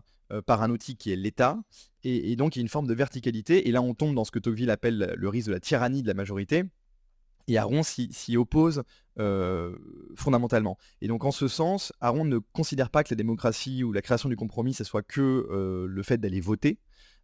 par 0.46 0.62
un 0.62 0.70
outil 0.70 0.96
qui 0.96 1.12
est 1.12 1.16
l'État, 1.16 1.58
et, 2.04 2.30
et, 2.32 2.36
donc 2.36 2.54
il 2.54 2.58
y 2.58 2.60
a 2.60 2.62
une 2.62 2.68
forme 2.68 2.86
de 2.86 2.94
verticalité, 2.94 3.68
et 3.68 3.72
là 3.72 3.82
on 3.82 3.94
tombe 3.94 4.14
dans 4.14 4.24
ce 4.24 4.30
que 4.30 4.38
Tocqueville 4.38 4.70
appelle 4.70 5.14
le 5.16 5.28
risque 5.28 5.48
de 5.48 5.52
la 5.52 5.60
tyrannie 5.60 6.02
de 6.02 6.08
la 6.08 6.14
majorité, 6.14 6.64
et 7.48 7.58
Aaron 7.58 7.82
s'y 7.82 8.36
oppose 8.36 8.82
euh, 9.18 9.74
fondamentalement. 10.14 10.76
Et 11.00 11.08
donc 11.08 11.24
en 11.24 11.30
ce 11.30 11.48
sens, 11.48 11.92
Aaron 12.00 12.24
ne 12.24 12.38
considère 12.38 12.90
pas 12.90 13.02
que 13.02 13.08
la 13.14 13.16
démocratie 13.16 13.82
ou 13.82 13.92
la 13.92 14.02
création 14.02 14.28
du 14.28 14.36
compromis, 14.36 14.74
ce 14.74 14.84
soit 14.84 15.02
que 15.02 15.46
euh, 15.50 15.86
le 15.88 16.02
fait 16.02 16.18
d'aller 16.18 16.40
voter. 16.40 16.78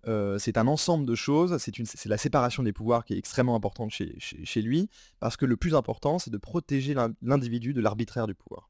Euh, 0.08 0.38
c'est 0.38 0.56
un 0.56 0.66
ensemble 0.66 1.06
de 1.06 1.14
choses, 1.14 1.58
c'est 1.58 2.06
la 2.06 2.16
séparation 2.16 2.62
des 2.62 2.72
pouvoirs 2.72 3.04
qui 3.04 3.14
est 3.14 3.18
extrêmement 3.18 3.54
importante 3.54 3.90
chez, 3.90 4.16
chez 4.18 4.62
lui, 4.62 4.88
parce 5.20 5.36
que 5.36 5.44
le 5.44 5.56
plus 5.56 5.74
important, 5.74 6.18
c'est 6.18 6.30
de 6.30 6.38
protéger 6.38 6.94
l'individu 7.20 7.72
de 7.72 7.80
l'arbitraire 7.80 8.26
du 8.26 8.34
pouvoir. 8.34 8.68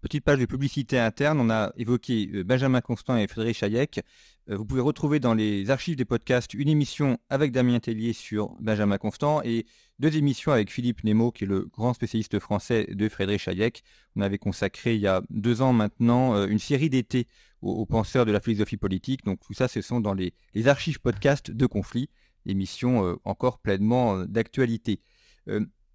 Petite 0.00 0.24
page 0.24 0.38
de 0.38 0.46
publicité 0.46 0.98
interne, 0.98 1.40
on 1.40 1.50
a 1.50 1.72
évoqué 1.76 2.44
Benjamin 2.44 2.80
Constant 2.80 3.16
et 3.16 3.26
Frédéric 3.26 3.62
Hayek. 3.62 4.00
vous 4.48 4.64
pouvez 4.64 4.80
retrouver 4.80 5.20
dans 5.20 5.34
les 5.34 5.70
archives 5.70 5.96
des 5.96 6.04
podcasts 6.04 6.54
une 6.54 6.68
émission 6.68 7.18
avec 7.30 7.52
Damien 7.52 7.80
Tellier 7.80 8.12
sur 8.12 8.56
Benjamin 8.60 8.98
Constant 8.98 9.42
et 9.42 9.66
deux 9.98 10.16
émissions 10.16 10.50
avec 10.50 10.70
Philippe 10.70 11.04
Nemo, 11.04 11.30
qui 11.30 11.44
est 11.44 11.46
le 11.46 11.60
grand 11.66 11.94
spécialiste 11.94 12.38
français 12.40 12.88
de 12.90 13.08
Friedrich 13.08 13.46
Hayek. 13.46 13.84
On 14.16 14.20
avait 14.20 14.38
consacré 14.38 14.96
il 14.96 15.00
y 15.00 15.06
a 15.06 15.22
deux 15.30 15.62
ans 15.62 15.72
maintenant 15.72 16.34
euh, 16.34 16.46
une 16.48 16.58
série 16.58 16.90
d'été 16.90 17.28
aux, 17.60 17.86
penseurs 17.86 18.26
de 18.26 18.32
la 18.32 18.40
philosophie 18.40 18.76
politique. 18.76 19.24
Donc 19.24 19.38
tout 19.40 19.54
ça, 19.54 19.68
ce 19.68 19.80
sont 19.80 20.00
dans 20.00 20.14
les, 20.14 20.34
archives 20.66 21.00
podcast 21.00 21.52
de 21.52 21.66
conflit, 21.66 22.10
émission 22.46 23.06
euh, 23.06 23.14
encore 23.24 23.60
pleinement 23.60 24.16
euh, 24.16 24.26
d'actualité. 24.26 25.00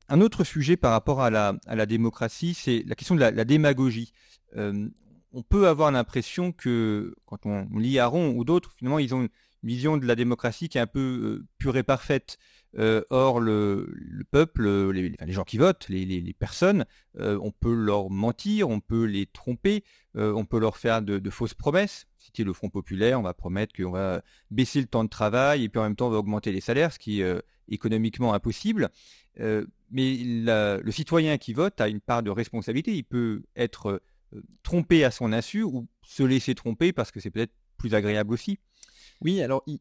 Un 0.09 0.21
autre 0.21 0.43
sujet 0.43 0.77
par 0.77 0.91
rapport 0.91 1.21
à 1.21 1.29
la, 1.29 1.85
démocratie, 1.85 2.53
c'est 2.53 2.83
la 2.87 2.95
question 2.95 3.15
de 3.15 3.21
la, 3.21 3.45
démagogie. 3.45 4.13
on 4.55 5.43
peut 5.47 5.67
avoir 5.67 5.91
l'impression 5.91 6.51
que 6.51 7.15
quand 7.25 7.45
on 7.45 7.67
lit 7.77 7.99
Aron 7.99 8.31
ou 8.35 8.43
d'autres, 8.43 8.73
finalement, 8.77 8.99
ils 8.99 9.13
ont 9.13 9.21
une 9.21 9.29
vision 9.63 9.97
de 9.97 10.05
la 10.05 10.15
démocratie 10.15 10.69
qui 10.69 10.77
est 10.77 10.81
un 10.81 10.87
peu 10.87 11.43
pure 11.57 11.77
et 11.77 11.83
parfaite. 11.83 12.37
Euh, 12.77 13.01
or, 13.09 13.39
le, 13.39 13.87
peuple, 14.29 14.91
les, 14.91 15.15
gens 15.27 15.43
qui 15.43 15.57
votent, 15.57 15.87
les, 15.89 16.35
personnes, 16.37 16.85
euh, 17.19 17.39
on 17.41 17.51
peut 17.51 17.73
leur 17.73 18.09
mentir, 18.09 18.69
on 18.69 18.79
peut 18.79 19.05
les 19.05 19.25
tromper, 19.25 19.83
euh, 20.15 20.31
on 20.33 20.45
peut 20.45 20.59
leur 20.59 20.77
faire 20.77 21.01
de, 21.01 21.29
fausses 21.29 21.53
promesses. 21.53 22.07
Citer 22.17 22.43
le 22.43 22.53
Front 22.53 22.69
populaire, 22.69 23.19
on 23.19 23.23
va 23.23 23.33
promettre 23.33 23.75
qu'on 23.75 23.91
va 23.91 24.21
baisser 24.51 24.81
le 24.81 24.87
temps 24.87 25.03
de 25.03 25.09
travail 25.09 25.63
et 25.63 25.69
puis 25.69 25.79
en 25.79 25.83
même 25.83 25.95
temps 25.95 26.07
on 26.07 26.11
va 26.11 26.17
augmenter 26.17 26.51
les 26.51 26.61
salaires, 26.61 26.91
ce 26.91 26.99
qui 26.99 27.23
économiquement 27.69 28.33
impossible. 28.33 28.89
mais 29.37 30.17
le 30.21 30.91
citoyen 30.91 31.37
qui 31.37 31.53
vote 31.53 31.79
a 31.81 31.87
une 31.87 32.01
part 32.01 32.23
de 32.23 32.29
responsabilité. 32.29 32.93
Il 32.95 33.03
peut 33.03 33.43
être 33.55 34.01
trompé 34.63 35.03
à 35.03 35.11
son 35.11 35.31
insu 35.31 35.63
ou 35.63 35.87
se 36.03 36.23
laisser 36.23 36.55
tromper 36.55 36.91
parce 36.91 37.11
que 37.11 37.19
c'est 37.19 37.31
peut-être 37.31 37.53
plus 37.77 37.93
agréable 37.93 38.33
aussi. 38.33 38.59
Oui, 39.21 39.41
alors 39.41 39.63
il, 39.67 39.79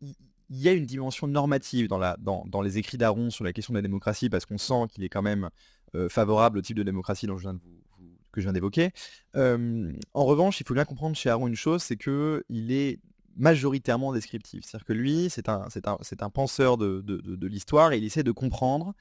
il 0.51 0.59
y 0.59 0.69
a 0.69 0.73
une 0.73 0.87
dimension 0.87 1.27
normative 1.27 1.89
dans, 1.89 2.63
les 2.63 2.79
écrits 2.79 2.99
d'Aaron 2.99 3.31
sur 3.31 3.45
la 3.45 3.53
question 3.53 3.73
de 3.73 3.79
la 3.79 3.83
démocratie, 3.83 4.29
parce 4.29 4.47
qu'on 4.47 4.59
sent 4.59 4.87
qu'il 4.91 5.05
est 5.05 5.09
quand 5.09 5.23
même 5.23 5.51
euh, 5.95 6.09
favorable 6.09 6.59
au 6.59 6.63
type 6.63 6.77
de 6.77 6.83
démocratie 6.83 7.27
que 7.27 8.41
je 8.41 8.47
viens 8.47 8.53
d'évoquer. 8.53 8.91
en 9.35 10.25
revanche, 10.25 10.61
il 10.61 10.67
faut 10.67 10.75
bien 10.75 10.85
comprendre 10.85 11.17
chez 11.17 11.31
Aaron 11.31 11.49
une 11.49 11.57
chose, 11.57 11.83
c'est 11.83 11.97
qu'il 11.97 12.73
est 12.73 13.01
majoritairement 13.37 14.13
descriptif. 14.13 14.65
C'est-à-dire 14.65 14.87
que 14.87 14.93
lui, 14.93 15.29
c'est 15.31 15.49
un, 15.49 16.31
penseur 16.31 16.77
de, 16.77 17.47
l'histoire 17.47 17.93
et 17.93 17.99
il 17.99 18.05
essaie 18.05 18.23
de 18.23 18.33
comprendre 18.33 18.95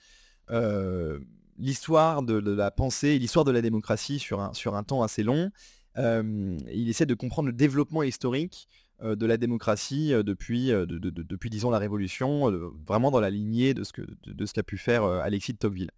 euh, 0.51 1.19
l'histoire 1.57 2.21
de, 2.21 2.35
la 2.37 2.69
pensée 2.69 3.17
l'histoire 3.17 3.45
de 3.45 3.51
la 3.51 3.61
démocratie 3.61 4.19
sur 4.19 4.41
un, 4.41 4.83
temps 4.83 5.01
assez 5.03 5.23
long. 5.23 5.51
il 5.97 6.89
essaie 6.89 7.05
de 7.05 7.13
comprendre 7.13 7.47
le 7.47 7.53
développement 7.53 8.03
historique 8.03 8.67
euh, 9.03 9.17
de 9.17 9.25
la 9.25 9.35
démocratie 9.35 10.13
euh, 10.13 10.23
depuis, 10.23 10.71
euh, 10.71 10.85
disons, 11.49 11.69
la 11.69 11.79
Révolution, 11.79 12.49
vraiment 12.87 13.11
dans 13.11 13.19
la 13.19 13.29
lignée 13.29 13.73
de 13.73 13.83
ce 13.83 13.91
de, 14.25 14.45
ce 14.45 14.53
qu'a 14.53 14.63
pu 14.63 14.77
faire 14.77 15.03
Alexis 15.03 15.51
de 15.51 15.57
Tocqueville. 15.57 15.91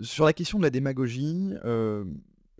sur 0.00 0.24
la 0.24 0.32
question 0.32 0.58
de 0.58 0.64
la 0.64 0.70
démagogie, 0.70 1.52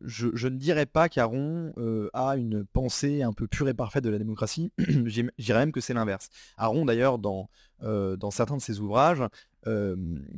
je, 0.04 0.48
ne 0.48 0.56
dirais 0.56 0.86
pas 0.86 1.08
qu'Aaron 1.08 1.72
a 2.12 2.36
une 2.36 2.64
pensée 2.64 3.22
un 3.22 3.32
peu 3.32 3.46
pure 3.46 3.68
et 3.68 3.74
parfaite 3.74 4.04
de 4.04 4.10
la 4.10 4.18
démocratie. 4.18 4.72
Je 4.78 5.22
dirais 5.38 5.58
même 5.60 5.72
que 5.72 5.80
c'est 5.80 5.94
l'inverse. 5.94 6.28
Aaron, 6.56 6.84
d'ailleurs, 6.84 7.18
dans, 7.18 7.48
dans 7.80 8.30
certains 8.30 8.56
de 8.56 8.62
ses 8.62 8.80
ouvrages, 8.80 9.22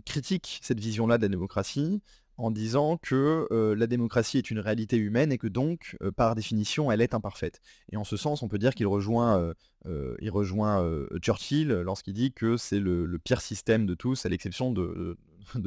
critique 0.05 0.61
cette 0.63 0.81
vision-là 0.81 1.19
de 1.19 1.23
la 1.23 1.29
démocratie 1.29 2.03
en 2.39 2.51
disant 2.51 2.97
que 2.97 3.47
la 3.77 3.87
démocratie 3.87 4.39
est 4.39 4.51
une 4.51 4.59
réalité 4.59 4.97
humaine 4.97 5.33
et 5.33 5.39
que 5.39 5.47
donc, 5.47 5.97
par 6.17 6.35
définition, 6.35 6.91
elle 6.91 7.01
est 7.01 7.15
imparfaite. 7.15 7.61
Et 7.93 7.97
en 7.97 8.05
ce 8.05 8.17
sens, 8.17 8.43
on 8.43 8.49
peut 8.49 8.59
dire 8.59 8.75
qu'il 8.75 8.87
rejoint, 8.87 9.55
il 9.87 10.31
rejoint 10.31 10.85
Churchill 11.21 11.69
lorsqu'il 11.69 12.15
dit 12.15 12.33
que 12.33 12.57
c'est 12.57 12.81
le, 12.81 13.19
pire 13.23 13.41
système 13.41 13.87
de 13.87 13.95
tous, 13.95 14.27
à 14.27 14.29
l'exception 14.29 14.73
de, 14.73 15.17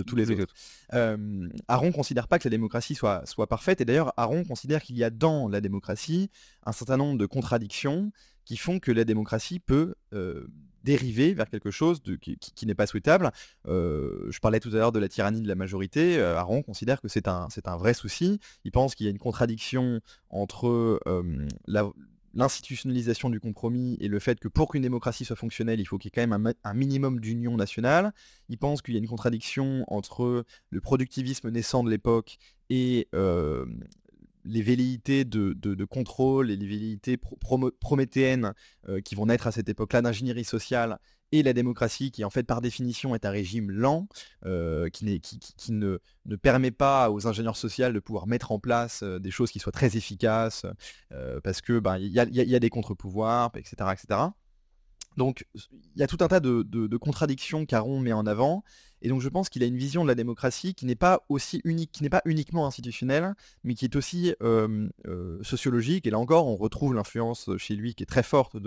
tous 0.05 0.15
les 0.15 0.32
autres. 0.32 0.53
Aaron 0.89 1.88
ne 1.88 1.91
considère 1.91 2.27
pas 2.27 2.39
que 2.39 2.48
la 2.48 2.51
démocratie 2.51 2.96
soit, 2.96 3.25
soit 3.25 3.48
parfaite, 3.48 3.82
et 3.82 3.86
d'ailleurs, 3.86 4.13
Aaron 4.17 4.44
considère 4.44 4.82
qu'il 4.82 4.98
y 4.98 5.03
a 5.03 5.10
dans 5.10 5.48
la 5.48 5.62
démocratie 5.62 6.29
un 6.65 6.72
certain 6.72 6.98
nombre 6.98 7.17
de 7.17 7.25
contradictions 7.25 8.12
qui 8.46 8.58
font 8.58 8.79
que 8.79 8.91
la 8.91 9.05
démocratie 9.05 9.60
peut 9.60 9.96
dériver 10.86 11.34
vers 11.34 11.50
quelque 11.50 11.72
chose 11.72 12.01
de, 12.03 12.15
qui, 12.15 12.65
n'est 12.65 12.75
pas 12.75 12.88
souhaitable. 12.88 13.32
Euh, 13.67 14.27
je 14.29 14.39
parlais 14.39 14.62
tout 14.62 14.70
à 14.70 14.75
l'heure 14.75 14.91
de 14.94 15.00
la 15.00 15.10
tyrannie 15.10 15.41
de 15.41 15.48
la 15.48 15.55
majorité. 15.55 16.17
Euh, 16.17 16.38
Aaron 16.38 16.62
considère 16.62 17.01
que 17.01 17.10
c'est 17.10 17.27
un, 17.27 17.48
un 17.65 17.77
vrai 17.77 17.94
souci. 17.94 18.39
Il 18.63 18.72
pense 18.72 18.96
qu'il 18.96 19.05
y 19.05 19.10
a 19.10 19.12
une 19.12 19.20
contradiction 19.20 20.00
entre 20.29 21.01
euh, 21.08 21.48
l'institutionnalisation 22.36 23.30
du 23.30 23.39
compromis 23.39 23.98
et 24.00 24.08
le 24.08 24.20
fait 24.20 24.39
que 24.39 24.48
pour 24.48 24.70
qu'une 24.70 24.84
démocratie 24.84 25.25
soit 25.25 25.36
fonctionnelle, 25.36 25.80
il 25.80 25.86
faut 25.86 25.98
qu'il 25.98 26.10
y 26.10 26.12
ait 26.13 26.22
quand 26.22 26.27
même 26.27 26.54
un, 26.63 26.74
minimum 26.74 27.20
d'union 27.20 27.56
nationale. 27.56 28.13
Il 28.50 28.58
pense 28.58 28.82
qu'il 28.82 28.94
y 28.94 28.98
a 28.98 29.00
une 29.00 29.08
contradiction 29.08 29.84
entre 29.88 30.46
le 30.70 30.82
productivisme 30.82 31.50
naissant 31.50 31.84
de 31.84 31.89
l'époque 31.89 32.38
et 32.70 33.08
les 34.46 34.62
velléités 34.62 35.25
de, 35.25 35.86
contrôle 35.86 36.51
et 36.51 36.56
les 36.56 36.68
velléités 36.68 37.18
prométhéennes 37.80 38.54
euh, 38.88 39.01
qui 39.01 39.15
vont 39.15 39.25
naître 39.25 39.48
à 39.48 39.51
cette 39.51 39.70
époque-là 39.70 40.01
d'ingénierie 40.01 40.44
sociale 40.44 41.00
et 41.32 41.44
la 41.44 41.53
démocratie 41.53 42.12
qui 42.12 42.24
en 42.24 42.29
fait 42.29 42.44
par 42.44 42.62
définition 42.62 43.15
est 43.15 43.25
un 43.25 43.29
régime 43.29 43.72
lent 43.72 44.08
euh, 44.46 44.89
qui, 44.89 45.05
ne, 45.70 45.98
permet 46.41 46.72
pas 46.72 47.10
aux 47.12 47.27
ingénieurs 47.27 47.58
sociaux 47.58 47.91
de 47.91 48.00
pouvoir 48.00 48.27
mettre 48.27 48.51
en 48.51 48.60
place 48.60 49.03
euh, 49.03 49.20
des 49.20 49.32
choses 49.32 49.51
qui 49.51 49.60
soient 49.60 49.72
très 49.72 49.98
efficaces 49.98 50.65
parce 51.44 51.62
que 51.62 51.79
ben, 51.79 51.98
il 51.98 52.12
y, 52.12 52.20
a, 52.20 52.60
des 52.60 52.70
contre-pouvoirs 52.70 53.51
etc 53.55 53.91
etc 53.94 54.20
donc 55.17 55.45
il 55.55 55.99
y 55.99 56.03
a 56.03 56.07
tout 56.07 56.17
un 56.19 56.27
tas 56.27 56.39
de, 56.39 56.97
contradictions 56.97 57.65
qu'Aron 57.65 57.99
met 57.99 58.13
en 58.13 58.25
avant 58.25 58.63
et 59.01 59.07
donc 59.07 59.21
je 59.21 59.29
pense 59.29 59.49
qu'il 59.49 59.63
a 59.63 59.65
une 59.65 59.77
vision 59.77 60.03
de 60.03 60.07
la 60.07 60.15
démocratie 60.15 60.73
qui 60.73 60.85
n'est 60.85 60.95
pas 60.95 61.23
aussi 61.29 61.61
unique, 61.63 61.91
qui 61.91 62.03
n'est 62.03 62.09
pas 62.09 62.21
uniquement 62.25 62.65
institutionnelle, 62.65 63.35
mais 63.63 63.75
qui 63.75 63.85
est 63.85 63.95
aussi 63.95 64.33
sociologique. 65.43 66.07
Et 66.07 66.09
là 66.09 66.17
encore, 66.17 66.47
on 66.47 66.55
retrouve 66.55 66.95
l'influence 66.95 67.51
chez 67.57 67.75
lui 67.75 67.93
qui 67.93 68.01
est 68.01 68.07
très 68.07 68.23
forte 68.23 68.57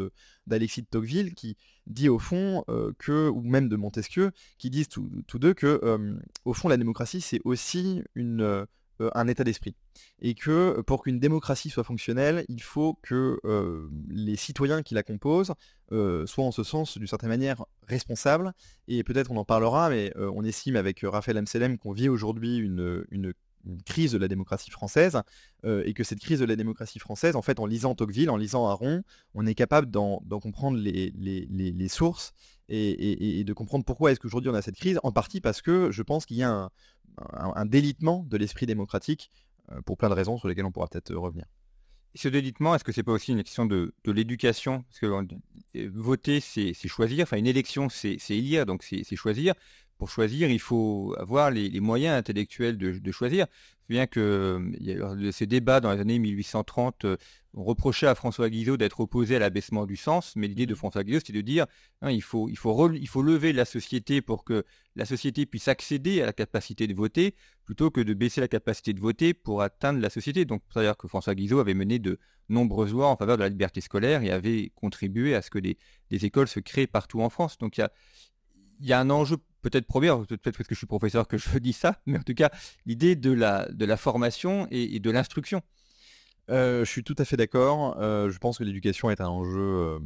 d'Alexis 0.47 0.83
de 0.83 0.87
Tocqueville, 0.87 1.35
qui 1.35 1.57
dit 1.89 2.09
au 2.09 2.21
fond 2.21 2.65
que, 2.99 3.29
ou 3.29 3.41
même 3.43 3.69
de 3.69 3.75
Montesquieu, 3.75 4.31
qui 4.59 4.71
disent 4.71 4.89
tous 4.89 5.39
deux 5.39 5.55
que 5.55 5.81
au 6.45 6.53
fond 6.53 6.69
la 6.69 6.77
démocratie 6.77 7.21
c'est 7.21 7.41
aussi 7.45 8.03
une 8.15 8.43
euh, 8.43 8.65
un 9.15 9.29
état 9.29 9.45
d'esprit. 9.45 9.75
Et 10.21 10.35
que 10.35 10.51
euh, 10.51 10.83
pour 10.83 11.03
qu'une 11.03 11.19
démocratie 11.19 11.71
soit 11.71 11.85
fonctionnelle, 11.85 12.45
il 12.49 12.63
faut 12.63 12.99
que 13.03 13.39
euh, 13.45 13.89
les 14.09 14.37
citoyens 14.37 14.83
qui 14.83 14.95
la 14.95 15.03
composent 15.03 15.55
soient 15.91 16.45
en 16.45 16.53
ce 16.53 16.65
sens, 16.65 16.99
d'une 16.99 17.07
certaine 17.07 17.31
manière, 17.31 17.65
responsables. 17.87 18.53
Et 18.89 19.03
peut-être 19.05 19.31
on 19.31 19.39
en 19.39 19.47
parlera, 19.47 19.89
mais 19.89 20.13
on 20.19 20.45
estime 20.45 20.77
avec 20.77 21.01
Raphaël 21.03 21.39
Amselem 21.39 21.79
qu'on 21.79 21.93
vit 21.93 22.11
aujourd'hui 22.11 22.59
une, 22.59 23.33
crise 23.85 24.13
de 24.13 24.19
la 24.19 24.29
démocratie 24.29 24.71
française, 24.71 25.21
et 25.65 25.93
que 25.93 26.05
cette 26.05 26.21
crise 26.21 26.41
de 26.41 26.45
la 26.45 26.57
démocratie 26.57 26.99
française, 26.99 27.37
en 27.37 27.43
fait, 27.43 27.59
en 27.61 27.67
lisant 27.67 27.95
Tocqueville, 27.95 28.31
en 28.31 28.37
lisant 28.37 28.67
Aron, 28.67 29.03
on 29.35 29.47
est 29.47 29.55
capable 29.55 29.91
d'en 29.91 30.21
comprendre 30.41 30.79
les, 30.79 31.13
les, 31.17 31.47
les, 31.49 31.89
sources 31.89 32.33
et, 32.69 33.41
et, 33.41 33.45
de 33.45 33.53
comprendre 33.53 33.85
pourquoi 33.85 34.13
est-ce 34.13 34.21
qu'aujourd'hui 34.21 34.51
on 34.51 34.55
a 34.55 34.63
cette 34.63 34.77
crise, 34.77 35.01
en 35.03 35.13
partie 35.13 35.41
parce 35.41 35.63
que 35.63 35.91
je 35.91 36.03
pense 36.03 36.27
qu'il 36.27 36.37
y 36.37 36.43
a 36.43 36.71
un, 37.33 37.67
délitement 37.67 38.25
de 38.29 38.37
l'esprit 38.37 38.67
démocratique 38.67 39.31
euh, 39.73 39.81
pour 39.83 39.97
plein 39.97 40.09
de 40.09 40.15
raisons 40.15 40.39
sur 40.39 40.49
lesquelles 40.49 40.65
on 40.65 40.73
pourra 40.73 40.89
peut-être 40.89 41.11
euh, 41.11 41.19
revenir. 41.19 41.45
Ce 42.15 42.29
délitement, 42.29 42.75
est-ce 42.75 42.85
que 42.85 42.93
c'est 42.93 43.03
pas 43.03 43.13
aussi 43.13 43.33
une 43.33 43.43
question 43.43 43.67
de, 43.67 43.93
l'éducation? 44.07 44.83
Parce 44.83 44.99
que 44.99 45.07
euh, 45.07 45.91
voter, 45.93 46.41
c'est 46.41 46.73
choisir. 46.75 47.25
Enfin, 47.25 47.37
une 47.37 47.47
élection, 47.47 47.89
c'est 47.89 48.19
élire, 48.31 48.67
donc 48.67 48.83
c'est 48.83 49.17
choisir. 49.17 49.55
Pour 49.99 50.11
choisir, 50.11 50.51
il 50.51 50.61
faut 50.61 51.15
avoir 51.19 51.51
les, 51.51 51.81
moyens 51.81 52.17
intellectuels 52.17 52.79
de, 52.79 53.13
choisir. 53.13 53.47
Bien 53.89 54.07
que 54.07 54.61
il 54.79 54.87
y 54.87 54.93
a 54.93 55.33
ces 55.33 55.47
débats 55.47 55.81
dans 55.81 55.93
les 55.93 56.01
années 56.01 56.19
1830 56.19 57.07
on 57.59 57.65
reprochait 57.65 58.07
à 58.07 58.15
François 58.15 58.51
Guizot 58.51 58.77
d'être 58.77 59.01
opposé 59.01 59.35
à 59.35 59.41
l'abaissement 59.41 59.85
du 59.85 59.97
sens, 59.97 60.35
mais 60.37 60.47
l'idée 60.47 60.67
de 60.67 60.77
François 60.77 61.03
Guizot, 61.03 61.19
c'était 61.19 61.33
de 61.33 61.41
dire 61.41 61.67
hein, 62.03 62.11
il, 62.13 62.23
faut, 62.23 62.49
il, 62.49 62.57
faut 62.57 62.93
il 62.93 63.09
faut 63.09 63.21
lever 63.21 63.53
la 63.53 63.65
société 63.65 64.23
pour 64.23 64.45
que 64.45 64.65
la 64.95 65.05
société 65.05 65.45
puisse 65.45 65.67
accéder 65.67 66.23
à 66.23 66.27
la 66.27 66.33
capacité 66.33 66.87
de 66.87 66.95
voter, 66.95 67.35
plutôt 67.65 67.91
que 67.91 68.01
de 68.01 68.15
baisser 68.15 68.41
la 68.41 68.47
capacité 68.47 68.93
de 68.93 69.01
voter 69.01 69.35
pour 69.35 69.61
atteindre 69.61 69.99
la 69.99 70.09
société. 70.09 70.45
Donc, 70.45 70.63
c'est-à-dire 70.73 70.97
que 70.97 71.09
François 71.09 71.35
Guizot 71.35 71.59
avait 71.59 71.75
mené 71.75 71.99
de 71.99 72.21
nombreuses 72.49 72.93
lois 72.93 73.09
en 73.09 73.17
faveur 73.17 73.37
de 73.37 73.43
la 73.43 73.49
liberté 73.49 73.81
scolaire 73.81 74.23
et 74.23 74.31
avait 74.31 74.71
contribué 74.77 75.35
à 75.35 75.43
ce 75.43 75.51
que 75.51 75.59
des, 75.59 75.77
écoles 76.11 76.49
se 76.49 76.61
créent 76.61 76.87
partout 76.87 77.23
en 77.23 77.29
France. 77.29 77.59
Donc, 77.59 77.77
il 77.79 77.81
y 77.81 77.85
a, 77.85 77.91
y 78.81 78.93
a 78.93 79.01
un 79.01 79.11
enjeu 79.11 79.37
peut-être 79.69 79.87
premier, 79.87 80.09
peut-être 80.29 80.57
parce 80.57 80.69
que 80.69 80.75
je 80.75 80.79
suis 80.79 80.87
professeur 80.87 81.29
que 81.29 81.39
je 81.39 81.59
dis 81.59 81.73
ça, 81.73 82.01
mais 82.07 82.19
en 82.19 82.23
tout 82.23 82.35
cas, 82.35 82.51
l'idée 82.87 83.17
de 83.17 83.33
la, 83.33 83.69
de 83.71 83.85
la 83.85 83.97
formation 83.97 84.67
et 84.71 84.99
de 84.99 85.11
l'instruction. 85.11 85.63
Euh, 86.51 86.85
je 86.85 86.91
suis 86.91 87.05
tout 87.05 87.15
à 87.19 87.25
fait 87.25 87.37
d'accord. 87.37 87.97
Euh, 88.01 88.31
je 88.31 88.39
pense 88.39 88.59
que 88.59 88.65
l'éducation 88.65 89.11
est 89.11 89.21
un 89.21 89.29
enjeu 89.29 89.61
euh, 89.61 89.99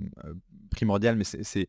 primordial, 0.71 1.17
mais 1.17 1.25
c'est, 1.25 1.69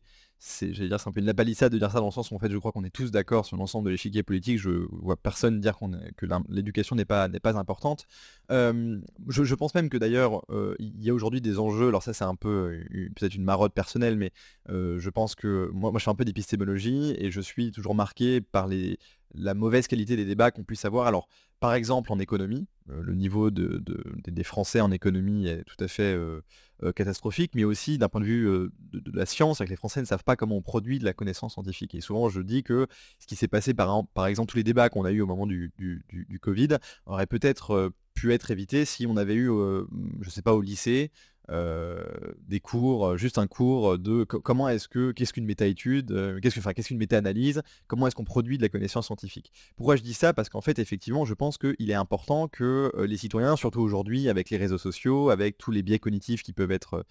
j'allais 0.60 0.88
dire, 0.88 0.98
c'est 0.98 1.08
un 1.08 1.12
peu 1.12 1.20
une 1.20 1.26
lapalissade 1.26 1.72
de 1.72 1.78
dire 1.78 1.90
ça 1.90 2.00
dans 2.00 2.06
le 2.06 2.12
sens 2.12 2.30
où 2.30 2.34
en 2.34 2.38
fait, 2.38 2.50
je 2.50 2.58
crois 2.58 2.72
qu'on 2.72 2.84
est 2.84 2.90
tous 2.90 3.10
d'accord 3.10 3.46
sur 3.46 3.56
l'ensemble 3.56 3.86
de 3.86 3.90
l'échiquier 3.90 4.22
politique. 4.22 4.58
Je 4.58 4.86
vois 4.90 5.16
personne 5.16 5.60
dire 5.60 5.78
que 6.16 6.26
l'éducation 6.48 6.96
n'est 6.96 7.04
pas 7.04 7.28
pas 7.28 7.56
importante. 7.56 8.06
Je, 8.50 9.54
pense 9.54 9.74
même 9.74 9.88
que 9.88 9.96
d'ailleurs, 9.96 10.42
il 10.78 11.02
y 11.02 11.10
a 11.10 11.14
aujourd'hui 11.14 11.40
des 11.40 11.58
enjeux. 11.58 11.88
Alors 11.88 12.02
ça, 12.02 12.12
c'est 12.12 12.24
un 12.24 12.34
peu 12.34 12.80
peut-être 13.14 13.34
une 13.34 13.44
marotte 13.44 13.74
personnelle, 13.74 14.16
mais 14.16 14.32
je 14.68 15.10
pense 15.10 15.34
que 15.34 15.70
moi, 15.72 15.90
moi, 15.90 15.98
je 15.98 16.04
fais 16.04 16.10
un 16.10 16.16
peu 16.16 16.24
d'épistémologie 16.24 17.14
et 17.18 17.30
je 17.30 17.40
suis 17.40 17.70
toujours 17.70 17.94
marqué 17.94 18.40
par 18.40 18.66
les 18.66 18.98
la 19.34 19.54
mauvaise 19.54 19.86
qualité 19.86 20.16
des 20.16 20.24
débats 20.24 20.50
qu'on 20.50 20.64
puisse 20.64 20.84
avoir. 20.84 21.06
Alors, 21.06 21.28
par 21.60 21.74
exemple, 21.74 22.12
en 22.12 22.18
économie, 22.18 22.66
euh, 22.90 23.00
le 23.02 23.14
niveau 23.14 23.50
de, 23.50 23.82
des 24.26 24.44
Français 24.44 24.80
en 24.80 24.90
économie 24.90 25.46
est 25.46 25.64
tout 25.64 25.82
à 25.82 25.88
fait 25.88 26.14
euh, 26.14 26.42
euh, 26.82 26.92
catastrophique, 26.92 27.52
mais 27.54 27.64
aussi 27.64 27.96
d'un 27.98 28.08
point 28.08 28.20
de 28.20 28.26
vue 28.26 28.44
de, 28.92 29.02
la 29.12 29.26
science, 29.26 29.60
avec 29.60 29.70
les 29.70 29.76
Français 29.76 30.00
ne 30.00 30.06
savent 30.06 30.24
pas 30.24 30.36
comment 30.36 30.56
on 30.56 30.62
produit 30.62 30.98
de 30.98 31.04
la 31.04 31.12
connaissance 31.12 31.54
scientifique. 31.54 31.94
Et 31.94 32.00
souvent, 32.00 32.28
je 32.28 32.40
dis 32.40 32.62
que 32.62 32.86
ce 33.18 33.26
qui 33.26 33.36
s'est 33.36 33.48
passé, 33.48 33.74
par, 33.74 34.26
exemple, 34.26 34.50
tous 34.50 34.56
les 34.56 34.64
débats 34.64 34.88
qu'on 34.88 35.04
a 35.04 35.10
eu 35.10 35.20
au 35.20 35.26
moment 35.26 35.46
du, 35.46 35.72
du, 35.78 36.04
du 36.10 36.38
Covid, 36.38 36.76
aurait 37.06 37.26
peut-être 37.26 37.92
pu 38.14 38.32
être 38.32 38.50
évité 38.50 38.84
si 38.84 39.06
on 39.06 39.16
avait 39.16 39.34
eu, 39.34 39.46
je 39.46 40.26
ne 40.26 40.30
sais 40.30 40.42
pas, 40.42 40.54
au 40.54 40.60
lycée, 40.60 41.10
euh, 41.50 42.02
des 42.48 42.58
cours, 42.60 43.06
euh, 43.06 43.16
juste 43.18 43.36
un 43.36 43.46
cours 43.46 43.98
de 43.98 44.24
comment 44.24 44.68
est-ce 44.68 44.88
que, 44.88 45.12
qu'est-ce 45.12 45.34
qu'une 45.34 45.44
méta-étude, 45.44 46.10
euh, 46.10 46.40
qu'est-ce, 46.40 46.54
que, 46.54 46.60
enfin, 46.60 46.72
qu'est-ce 46.72 46.88
qu'une 46.88 46.98
méta-analyse, 46.98 47.62
comment 47.86 48.06
est-ce 48.06 48.14
qu'on 48.14 48.24
produit 48.24 48.56
de 48.56 48.62
la 48.62 48.70
connaissance 48.70 49.06
scientifique. 49.06 49.52
Pourquoi 49.76 49.96
je 49.96 50.02
dis 50.02 50.14
ça? 50.14 50.32
Parce 50.32 50.48
qu'en 50.48 50.62
fait, 50.62 50.78
effectivement, 50.78 51.24
je 51.24 51.34
pense 51.34 51.58
qu'il 51.58 51.90
est 51.90 51.94
important 51.94 52.48
que 52.48 52.92
les 53.06 53.16
citoyens, 53.18 53.56
surtout 53.56 53.80
aujourd'hui, 53.80 54.28
avec 54.28 54.48
les 54.50 54.56
réseaux 54.56 54.78
sociaux, 54.78 55.28
avec 55.30 55.58
tous 55.58 55.70
les 55.70 55.82
biais 55.82 55.98
cognitifs 55.98 56.42
qui 56.42 56.52
peuvent 56.52 56.72
être 56.72 57.04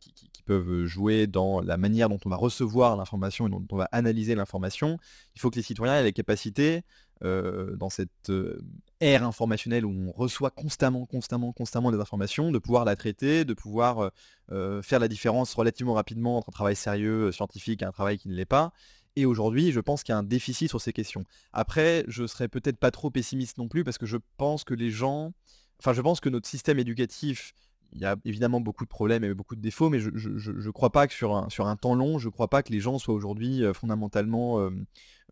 qui, 0.00 0.12
peuvent 0.46 0.86
jouer 0.86 1.26
dans 1.26 1.60
la 1.60 1.76
manière 1.76 2.08
dont 2.08 2.18
on 2.24 2.30
va 2.30 2.36
recevoir 2.36 2.96
l'information 2.96 3.48
et 3.48 3.50
dont 3.50 3.62
on 3.70 3.76
va 3.76 3.86
analyser 3.92 4.34
l'information, 4.34 4.96
il 5.34 5.40
faut 5.42 5.50
que 5.50 5.56
les 5.56 5.62
citoyens 5.62 5.96
aient 5.96 6.02
la 6.02 6.12
capacité, 6.12 6.84
euh, 7.24 7.74
dans 7.76 7.90
cette 7.90 8.30
euh, 8.30 8.62
ère 9.00 9.24
informationnelle 9.24 9.84
où 9.84 9.90
on 9.90 10.12
reçoit 10.12 10.50
constamment, 10.50 11.04
constamment, 11.04 11.52
constamment 11.52 11.90
des 11.90 11.98
informations, 11.98 12.52
de 12.52 12.58
pouvoir 12.58 12.84
la 12.84 12.94
traiter, 12.94 13.44
de 13.44 13.54
pouvoir 13.54 14.10
euh, 14.52 14.82
faire 14.82 15.00
la 15.00 15.08
différence 15.08 15.52
relativement 15.54 15.94
rapidement 15.94 16.38
entre 16.38 16.50
un 16.50 16.52
travail 16.52 16.76
sérieux, 16.76 17.32
scientifique 17.32 17.82
et 17.82 17.84
un 17.84 17.92
travail 17.92 18.18
qui 18.18 18.28
ne 18.28 18.34
l'est 18.34 18.44
pas. 18.44 18.72
Et 19.16 19.26
aujourd'hui, 19.26 19.72
je 19.72 19.80
pense 19.80 20.04
qu'il 20.04 20.12
y 20.12 20.16
a 20.16 20.18
un 20.18 20.22
déficit 20.22 20.68
sur 20.68 20.80
ces 20.80 20.92
questions. 20.92 21.24
Après, 21.52 22.04
je 22.06 22.26
serais 22.26 22.46
peut-être 22.46 22.78
pas 22.78 22.92
trop 22.92 23.10
pessimiste 23.10 23.58
non 23.58 23.66
plus 23.66 23.82
parce 23.82 23.98
que 23.98 24.06
je 24.06 24.16
pense 24.36 24.62
que 24.62 24.74
les 24.74 24.90
gens, 24.90 25.32
enfin, 25.80 25.92
je 25.92 26.00
pense 26.00 26.20
que 26.20 26.28
notre 26.28 26.48
système 26.48 26.78
éducatif 26.78 27.52
il 27.92 28.00
y 28.00 28.04
a 28.04 28.16
évidemment 28.24 28.60
beaucoup 28.60 28.84
de 28.84 28.88
problèmes 28.88 29.24
et 29.24 29.32
beaucoup 29.34 29.56
de 29.56 29.60
défauts, 29.60 29.88
mais 29.88 29.98
je 29.98 30.10
ne 30.50 30.70
crois 30.70 30.90
pas 30.90 31.06
que 31.06 31.14
sur 31.14 31.34
un, 31.34 31.48
sur 31.48 31.66
un 31.66 31.76
temps 31.76 31.94
long, 31.94 32.18
je 32.18 32.26
ne 32.26 32.32
crois 32.32 32.48
pas 32.48 32.62
que 32.62 32.72
les 32.72 32.80
gens 32.80 32.98
soient 32.98 33.14
aujourd'hui 33.14 33.64
euh, 33.64 33.72
fondamentalement 33.72 34.60
euh, 34.60 34.70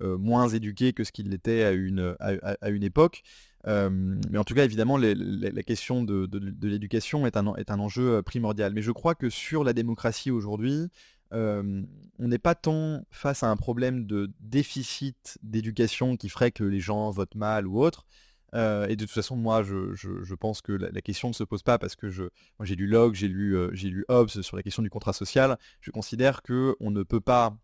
euh, 0.03 0.16
moins 0.16 0.49
éduqués 0.49 0.92
que 0.92 1.05
ce 1.05 1.12
qu'ils 1.12 1.29
l'étaient 1.29 1.64
à 1.64 1.73
une, 1.73 2.16
à, 2.19 2.71
une 2.71 2.83
époque. 2.83 3.23
mais 3.66 4.38
en 4.38 4.45
tout 4.45 4.55
cas, 4.55 4.64
évidemment, 4.64 4.97
la 4.97 5.62
question 5.62 6.03
de, 6.03 6.27
de, 6.27 6.69
l'éducation 6.69 7.27
est 7.27 7.37
un, 7.37 7.55
est 7.57 7.71
un 7.71 7.79
enjeu 7.79 8.23
primordial. 8.23 8.73
Mais 8.73 8.83
je 8.83 8.92
crois 8.92 9.14
que 9.14 9.29
sur 9.29 9.64
la 9.64 9.73
démocratie 9.73 10.31
aujourd'hui, 10.31 10.88
on 11.33 11.85
n'est 12.19 12.38
pas 12.38 12.55
tant 12.55 13.03
face 13.11 13.42
à 13.42 13.51
un 13.51 13.57
problème 13.57 14.07
de 14.07 14.31
déficit 14.40 15.38
d'éducation 15.42 16.16
qui 16.16 16.29
ferait 16.29 16.53
que 16.53 16.64
les 16.64 16.81
gens 16.81 17.11
votent 17.11 17.35
mal 17.35 17.66
ou 17.66 17.81
autre, 17.81 18.07
euh, 18.55 18.87
et 18.87 18.97
de 18.97 19.05
toute 19.05 19.15
façon, 19.15 19.37
moi, 19.37 19.63
je, 19.63 20.35
pense 20.35 20.63
que 20.63 20.73
la, 20.73 21.01
question 21.01 21.29
ne 21.29 21.35
se 21.35 21.45
pose 21.45 21.63
pas 21.63 21.79
parce 21.79 21.97
que 21.97 22.09
j'ai 22.11 22.77
lu 22.77 22.87
Locke, 22.87 23.15
j'ai 23.15 23.29
lu, 23.29 23.57
euh, 23.57 23.71
j'ai 23.73 23.89
lu 23.89 24.05
Hobbes 24.09 24.29
sur 24.29 24.57
la 24.57 24.63
question 24.63 24.83
du 24.83 24.91
contrat 24.91 25.13
social. 25.13 25.59
Je 25.81 25.91
considère 25.91 26.43
que 26.43 26.77
on 26.81 26.91
ne 26.91 27.03
peut 27.03 27.21
pas 27.21 27.57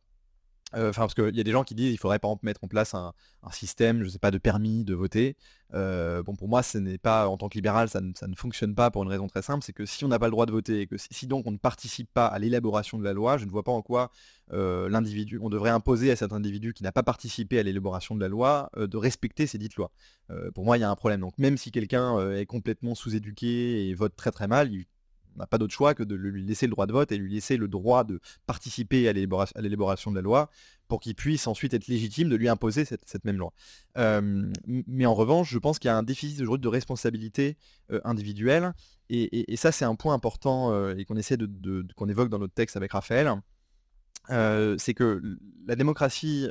enfin, 0.74 1.02
parce 1.02 1.14
qu'il 1.14 1.34
y 1.36 1.40
a 1.40 1.44
des 1.44 1.50
gens 1.50 1.64
qui 1.64 1.74
disent 1.74 1.90
qu'il 1.90 1.98
faudrait 1.98 2.18
par 2.18 2.30
exemple 2.30 2.46
mettre 2.46 2.64
en 2.64 2.68
place 2.68 2.94
un, 2.94 3.12
système, 3.50 4.02
je 4.02 4.08
sais 4.08 4.18
pas, 4.18 4.30
de 4.30 4.38
permis 4.38 4.84
de 4.84 4.94
voter. 4.94 5.36
Euh, 5.74 6.22
bon, 6.22 6.36
pour 6.36 6.48
moi, 6.48 6.62
ce 6.62 6.78
n'est 6.78 6.98
pas, 6.98 7.28
en 7.28 7.36
tant 7.36 7.48
que 7.48 7.54
libéral, 7.54 7.88
ça 7.88 8.00
ne, 8.00 8.34
fonctionne 8.36 8.74
pas 8.74 8.90
pour 8.90 9.02
une 9.02 9.08
raison 9.08 9.26
très 9.26 9.42
simple, 9.42 9.64
c'est 9.64 9.72
que 9.72 9.86
si 9.86 10.04
on 10.04 10.08
n'a 10.08 10.18
pas 10.18 10.26
le 10.26 10.32
droit 10.32 10.46
de 10.46 10.52
voter 10.52 10.82
et 10.82 10.86
que 10.86 10.96
si, 10.98 11.26
donc 11.26 11.46
on 11.46 11.50
ne 11.50 11.56
participe 11.56 12.12
pas 12.12 12.26
à 12.26 12.38
l'élaboration 12.38 12.98
de 12.98 13.04
la 13.04 13.12
loi, 13.12 13.38
je 13.38 13.44
ne 13.44 13.50
vois 13.50 13.62
pas 13.62 13.72
en 13.72 13.82
quoi 13.82 14.10
euh, 14.52 14.88
l'individu, 14.88 15.38
on 15.42 15.48
devrait 15.48 15.70
imposer 15.70 16.10
à 16.10 16.16
cet 16.16 16.32
individu 16.32 16.72
qui 16.72 16.82
n'a 16.82 16.92
pas 16.92 17.02
participé 17.02 17.58
à 17.58 17.62
l'élaboration 17.62 18.14
de 18.14 18.20
la 18.20 18.28
loi 18.28 18.70
de 18.76 18.96
respecter 18.96 19.46
ces 19.46 19.58
dites 19.58 19.76
lois. 19.76 19.90
pour 20.54 20.64
moi, 20.64 20.78
il 20.78 20.80
y 20.80 20.84
a 20.84 20.90
un 20.90 20.96
problème. 20.96 21.20
Donc, 21.20 21.38
même 21.38 21.56
si 21.56 21.70
quelqu'un 21.70 22.32
est 22.32 22.46
complètement 22.46 22.94
sous-éduqué 22.94 23.88
et 23.88 23.94
vote 23.94 24.14
très 24.16 24.30
très 24.30 24.48
mal, 24.48 24.72
il 24.72 24.86
on 25.34 25.38
n'a 25.38 25.46
pas 25.46 25.58
d'autre 25.58 25.72
choix 25.72 25.94
que 25.94 26.02
de 26.02 26.14
lui 26.14 26.44
laisser 26.44 26.66
le 26.66 26.72
droit 26.72 26.86
de 26.86 26.92
vote 26.92 27.12
et 27.12 27.16
lui 27.16 27.32
laisser 27.32 27.56
le 27.56 27.68
droit 27.68 28.04
de 28.04 28.20
participer 28.46 29.08
à 29.08 29.12
l'élaboration 29.12 30.10
de 30.10 30.16
la 30.16 30.22
loi 30.22 30.50
pour 30.88 31.00
qu'il 31.00 31.14
puisse 31.14 31.46
ensuite 31.46 31.74
être 31.74 31.86
légitime 31.86 32.28
de 32.28 32.36
lui 32.36 32.48
imposer 32.48 32.84
cette, 32.84 33.24
même 33.24 33.38
loi. 33.38 33.52
mais 34.66 35.06
en 35.06 35.14
revanche, 35.14 35.50
je 35.50 35.58
pense 35.58 35.78
qu'il 35.78 35.88
y 35.88 35.92
a 35.92 35.96
un 35.96 36.02
déficit 36.02 36.40
aujourd'hui 36.40 36.62
de 36.62 36.68
responsabilité 36.68 37.56
euh, 37.90 38.00
individuelle 38.04 38.72
et, 39.08 39.56
ça 39.56 39.72
c'est 39.72 39.84
un 39.84 39.94
point 39.94 40.14
important 40.14 40.72
euh, 40.72 40.94
et 40.96 41.04
qu'on 41.04 41.16
essaie 41.16 41.36
de, 41.36 41.86
qu'on 41.96 42.08
évoque 42.08 42.28
dans 42.28 42.38
notre 42.38 42.54
texte 42.54 42.76
avec 42.76 42.92
Raphaël. 42.92 43.32
Euh, 44.30 44.76
c'est 44.78 44.94
que 44.94 45.20
la 45.66 45.76
démocratie 45.76 46.48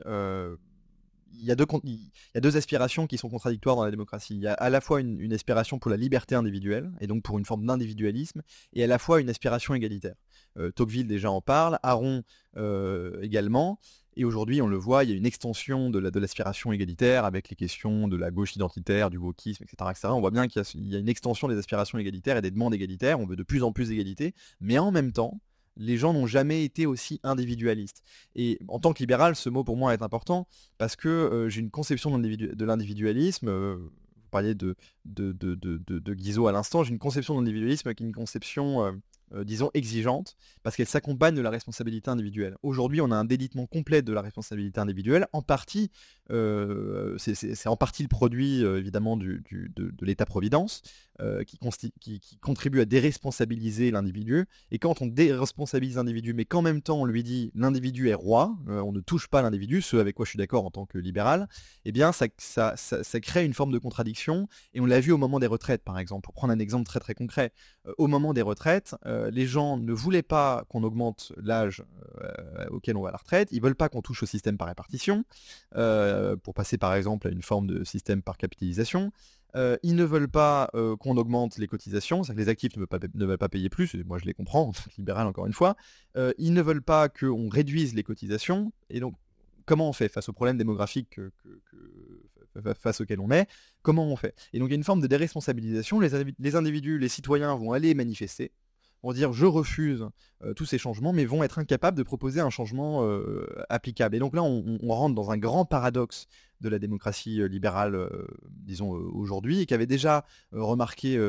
il 1.33 1.45
y, 1.45 1.51
a 1.51 1.55
deux, 1.55 2.57
aspirations 2.57 3.07
qui 3.07 3.17
sont 3.17 3.29
contradictoires 3.29 3.75
dans 3.75 3.83
la 3.83 3.91
démocratie. 3.91 4.35
Il 4.35 4.41
y 4.41 4.47
a 4.47 4.53
à 4.53 4.69
la 4.69 4.81
fois 4.81 5.01
une, 5.01 5.33
aspiration 5.33 5.79
pour 5.79 5.91
la 5.91 5.97
liberté 5.97 6.35
individuelle, 6.35 6.91
et 6.99 7.07
donc 7.07 7.23
pour 7.23 7.39
une 7.39 7.45
forme 7.45 7.65
d'individualisme, 7.65 8.41
et 8.73 8.83
à 8.83 8.87
la 8.87 8.99
fois 8.99 9.21
une 9.21 9.29
aspiration 9.29 9.73
égalitaire. 9.73 10.15
Euh, 10.57 10.71
Tocqueville 10.71 11.07
déjà 11.07 11.31
en 11.31 11.41
parle, 11.41 11.79
Aron 11.83 12.23
euh, 12.57 13.21
également, 13.21 13.79
et 14.17 14.25
aujourd'hui 14.25 14.61
on 14.61 14.67
le 14.67 14.77
voit, 14.77 15.03
il 15.03 15.09
y 15.09 15.13
a 15.13 15.15
une 15.15 15.25
extension 15.25 15.89
de 15.89 15.99
l'aspiration 16.19 16.71
égalitaire 16.73 17.25
avec 17.25 17.49
les 17.49 17.55
questions 17.55 18.07
de 18.07 18.17
la 18.17 18.31
gauche 18.31 18.55
identitaire, 18.55 19.09
du 19.09 19.17
wokisme, 19.17 19.63
etc. 19.63 20.07
On 20.09 20.19
voit 20.19 20.31
bien 20.31 20.47
qu'il 20.47 20.61
y, 20.75 20.95
a 20.95 20.99
une 20.99 21.09
extension 21.09 21.47
des 21.47 21.57
aspirations 21.57 21.97
égalitaires 21.97 22.37
et 22.37 22.41
des 22.41 22.51
demandes 22.51 22.73
égalitaires, 22.73 23.19
on 23.19 23.25
veut 23.25 23.37
de 23.37 23.43
plus 23.43 23.63
en 23.63 23.71
plus 23.71 23.89
d'égalité, 23.89 24.33
mais 24.59 24.77
en 24.77 24.91
même 24.91 25.13
temps, 25.13 25.39
les 25.77 25.97
gens 25.97 26.13
n'ont 26.13 26.27
jamais 26.27 26.63
été 26.63 26.85
aussi 26.85 27.19
individualistes. 27.23 28.03
Et 28.35 28.59
en 28.67 28.79
tant 28.79 28.93
que 28.93 28.99
libéral, 28.99 29.35
ce 29.35 29.49
mot 29.49 29.63
pour 29.63 29.77
moi 29.77 29.93
est 29.93 30.01
important 30.01 30.47
parce 30.77 30.95
que 30.95 31.09
euh, 31.09 31.49
j'ai 31.49 31.61
une 31.61 31.71
conception 31.71 32.17
de 32.17 32.65
l'individualisme. 32.65 33.47
Euh, 33.47 33.75
vous 33.75 34.29
parliez 34.31 34.55
de, 34.55 34.75
de, 35.05 35.31
de, 35.33 35.55
de 35.55 36.13
Guizot 36.13 36.47
à 36.47 36.51
l'instant, 36.51 36.83
j'ai 36.83 36.91
une 36.91 36.99
conception 36.99 37.35
d'individualisme 37.35 37.93
qui 37.93 38.03
est 38.03 38.07
une 38.07 38.13
conception 38.13 39.01
euh, 39.33 39.43
disons, 39.45 39.71
exigeante, 39.73 40.35
parce 40.61 40.75
qu'elle 40.75 40.87
s'accompagne 40.87 41.35
de 41.35 41.41
la 41.41 41.49
responsabilité 41.49 42.09
individuelle. 42.09 42.57
Aujourd'hui, 42.63 42.99
on 42.99 43.11
a 43.11 43.15
un 43.15 43.23
délitement 43.23 43.65
complet 43.65 44.01
de 44.01 44.11
la 44.11 44.21
responsabilité 44.21 44.79
individuelle, 44.79 45.27
en 45.31 45.41
partie, 45.41 45.89
euh, 46.31 47.17
c'est 47.17 47.67
en 47.67 47.77
partie 47.77 48.03
le 48.03 48.09
produit, 48.09 48.63
euh, 48.63 48.77
évidemment, 48.77 49.15
de, 49.15 49.41
l'État-providence, 50.01 50.81
qui, 51.45 51.59
contribue 52.41 52.81
à 52.81 52.85
déresponsabiliser 52.85 53.91
l'individu, 53.91 54.47
et 54.71 54.79
quand 54.79 55.03
on 55.03 55.05
déresponsabilise 55.05 55.97
l'individu, 55.97 56.33
mais 56.33 56.45
qu'en 56.45 56.63
même 56.63 56.81
temps 56.81 56.99
on 56.99 57.05
lui 57.05 57.21
dit 57.21 57.51
l'individu 57.53 58.09
est 58.09 58.15
roi, 58.15 58.57
on 58.67 58.91
ne 58.91 59.01
touche 59.01 59.27
pas 59.27 59.43
l'individu, 59.43 59.83
ce 59.83 59.97
avec 59.97 60.15
quoi 60.15 60.25
je 60.25 60.31
suis 60.31 60.39
d'accord 60.39 60.65
en 60.65 60.71
tant 60.71 60.87
que 60.87 60.97
libéral, 60.97 61.47
eh 61.85 61.91
bien, 61.91 62.11
ça, 62.11 62.31
crée 63.21 63.45
une 63.45 63.53
forme 63.53 63.71
de 63.71 63.77
contradiction, 63.77 64.47
et 64.73 64.81
on 64.81 64.87
l'a 64.87 64.99
vu 64.99 65.11
au 65.11 65.19
moment 65.19 65.39
des 65.39 65.45
retraites, 65.45 65.83
par 65.83 65.99
exemple, 65.99 66.23
pour 66.23 66.33
prendre 66.33 66.53
un 66.53 66.59
exemple 66.59 66.85
très 66.87 66.99
très 66.99 67.13
concret. 67.13 67.53
au 67.99 68.07
moment 68.07 68.33
des 68.33 68.41
retraites, 68.41 68.95
les 69.29 69.45
gens 69.45 69.77
ne 69.77 69.93
voulaient 69.93 70.23
pas 70.23 70.65
qu'on 70.69 70.83
augmente 70.83 71.33
l'âge 71.37 71.83
euh, 72.21 72.65
auquel 72.69 72.97
on 72.97 73.01
va 73.01 73.09
à 73.09 73.11
la 73.11 73.17
retraite, 73.17 73.49
ils 73.51 73.61
veulent 73.61 73.75
pas 73.75 73.89
qu'on 73.89 74.01
touche 74.01 74.23
au 74.23 74.25
système 74.25 74.57
par 74.57 74.67
répartition, 74.67 75.23
euh, 75.75 76.35
pour 76.35 76.53
passer 76.53 76.77
par 76.77 76.93
exemple 76.93 77.27
à 77.27 77.31
une 77.31 77.41
forme 77.41 77.67
de 77.67 77.83
système 77.83 78.21
par 78.21 78.37
capitalisation. 78.37 79.11
ils 79.55 79.95
ne 79.95 80.03
veulent 80.03 80.29
pas 80.29 80.69
qu'on 80.99 81.17
augmente 81.17 81.57
les 81.57 81.67
cotisations, 81.67 82.23
c'est-à-dire 82.23 82.43
que 82.43 82.45
les 82.45 82.49
actifs 82.49 82.75
ne 82.75 83.25
veulent, 83.25 83.37
pas, 83.37 83.49
payer 83.49 83.69
plus, 83.69 83.95
et 83.95 84.03
moi 84.03 84.17
je 84.17 84.25
les 84.25 84.33
comprends, 84.33 84.69
en 84.69 84.71
tant 84.71 84.83
que 84.83 84.95
libéral 84.97 85.27
encore 85.27 85.45
une 85.45 85.53
fois. 85.53 85.75
ils 86.37 86.53
ne 86.53 86.61
veulent 86.61 86.83
pas 86.83 87.09
qu'on 87.09 87.49
réduise 87.49 87.93
les 87.93 88.03
cotisations, 88.03 88.71
et 88.89 88.99
donc 88.99 89.15
comment 89.65 89.89
on 89.89 89.93
fait 89.93 90.09
face 90.09 90.29
au 90.29 90.33
problème 90.33 90.57
démographique 90.57 91.19
face 92.79 93.01
auquel 93.01 93.19
on 93.19 93.31
est 93.31 93.47
Comment 93.81 94.05
on 94.05 94.15
fait? 94.15 94.35
Et 94.53 94.59
donc 94.59 94.69
il 94.69 94.71
y 94.71 94.75
a 94.75 94.77
une 94.77 94.83
forme 94.83 95.01
de 95.01 95.07
déresponsabilisation, 95.07 95.99
les 95.99 96.55
individus, 96.55 96.99
les 96.99 97.09
citoyens 97.09 97.55
vont 97.55 97.71
aller 97.71 97.93
manifester, 97.93 98.51
vont 99.03 99.13
dire 99.13 99.33
je 99.33 99.45
refuse 99.45 100.07
euh, 100.43 100.53
tous 100.53 100.65
ces 100.65 100.77
changements, 100.77 101.13
mais 101.13 101.25
vont 101.25 101.43
être 101.43 101.59
incapables 101.59 101.97
de 101.97 102.03
proposer 102.03 102.39
un 102.39 102.49
changement 102.49 103.05
euh, 103.05 103.45
applicable. 103.69 104.15
Et 104.15 104.19
donc 104.19 104.35
là, 104.35 104.43
on, 104.43 104.77
rentre 104.89 105.15
dans 105.15 105.31
un 105.31 105.37
grand 105.37 105.65
paradoxe 105.65 106.27
de 106.61 106.69
la 106.69 106.79
démocratie 106.79 107.41
euh, 107.41 107.47
libérale, 107.47 108.09
disons, 108.49 108.91
aujourd'hui, 108.91 109.61
et 109.61 109.65
qu'avait 109.65 109.87
déjà 109.87 110.25
remarqué 110.51 111.19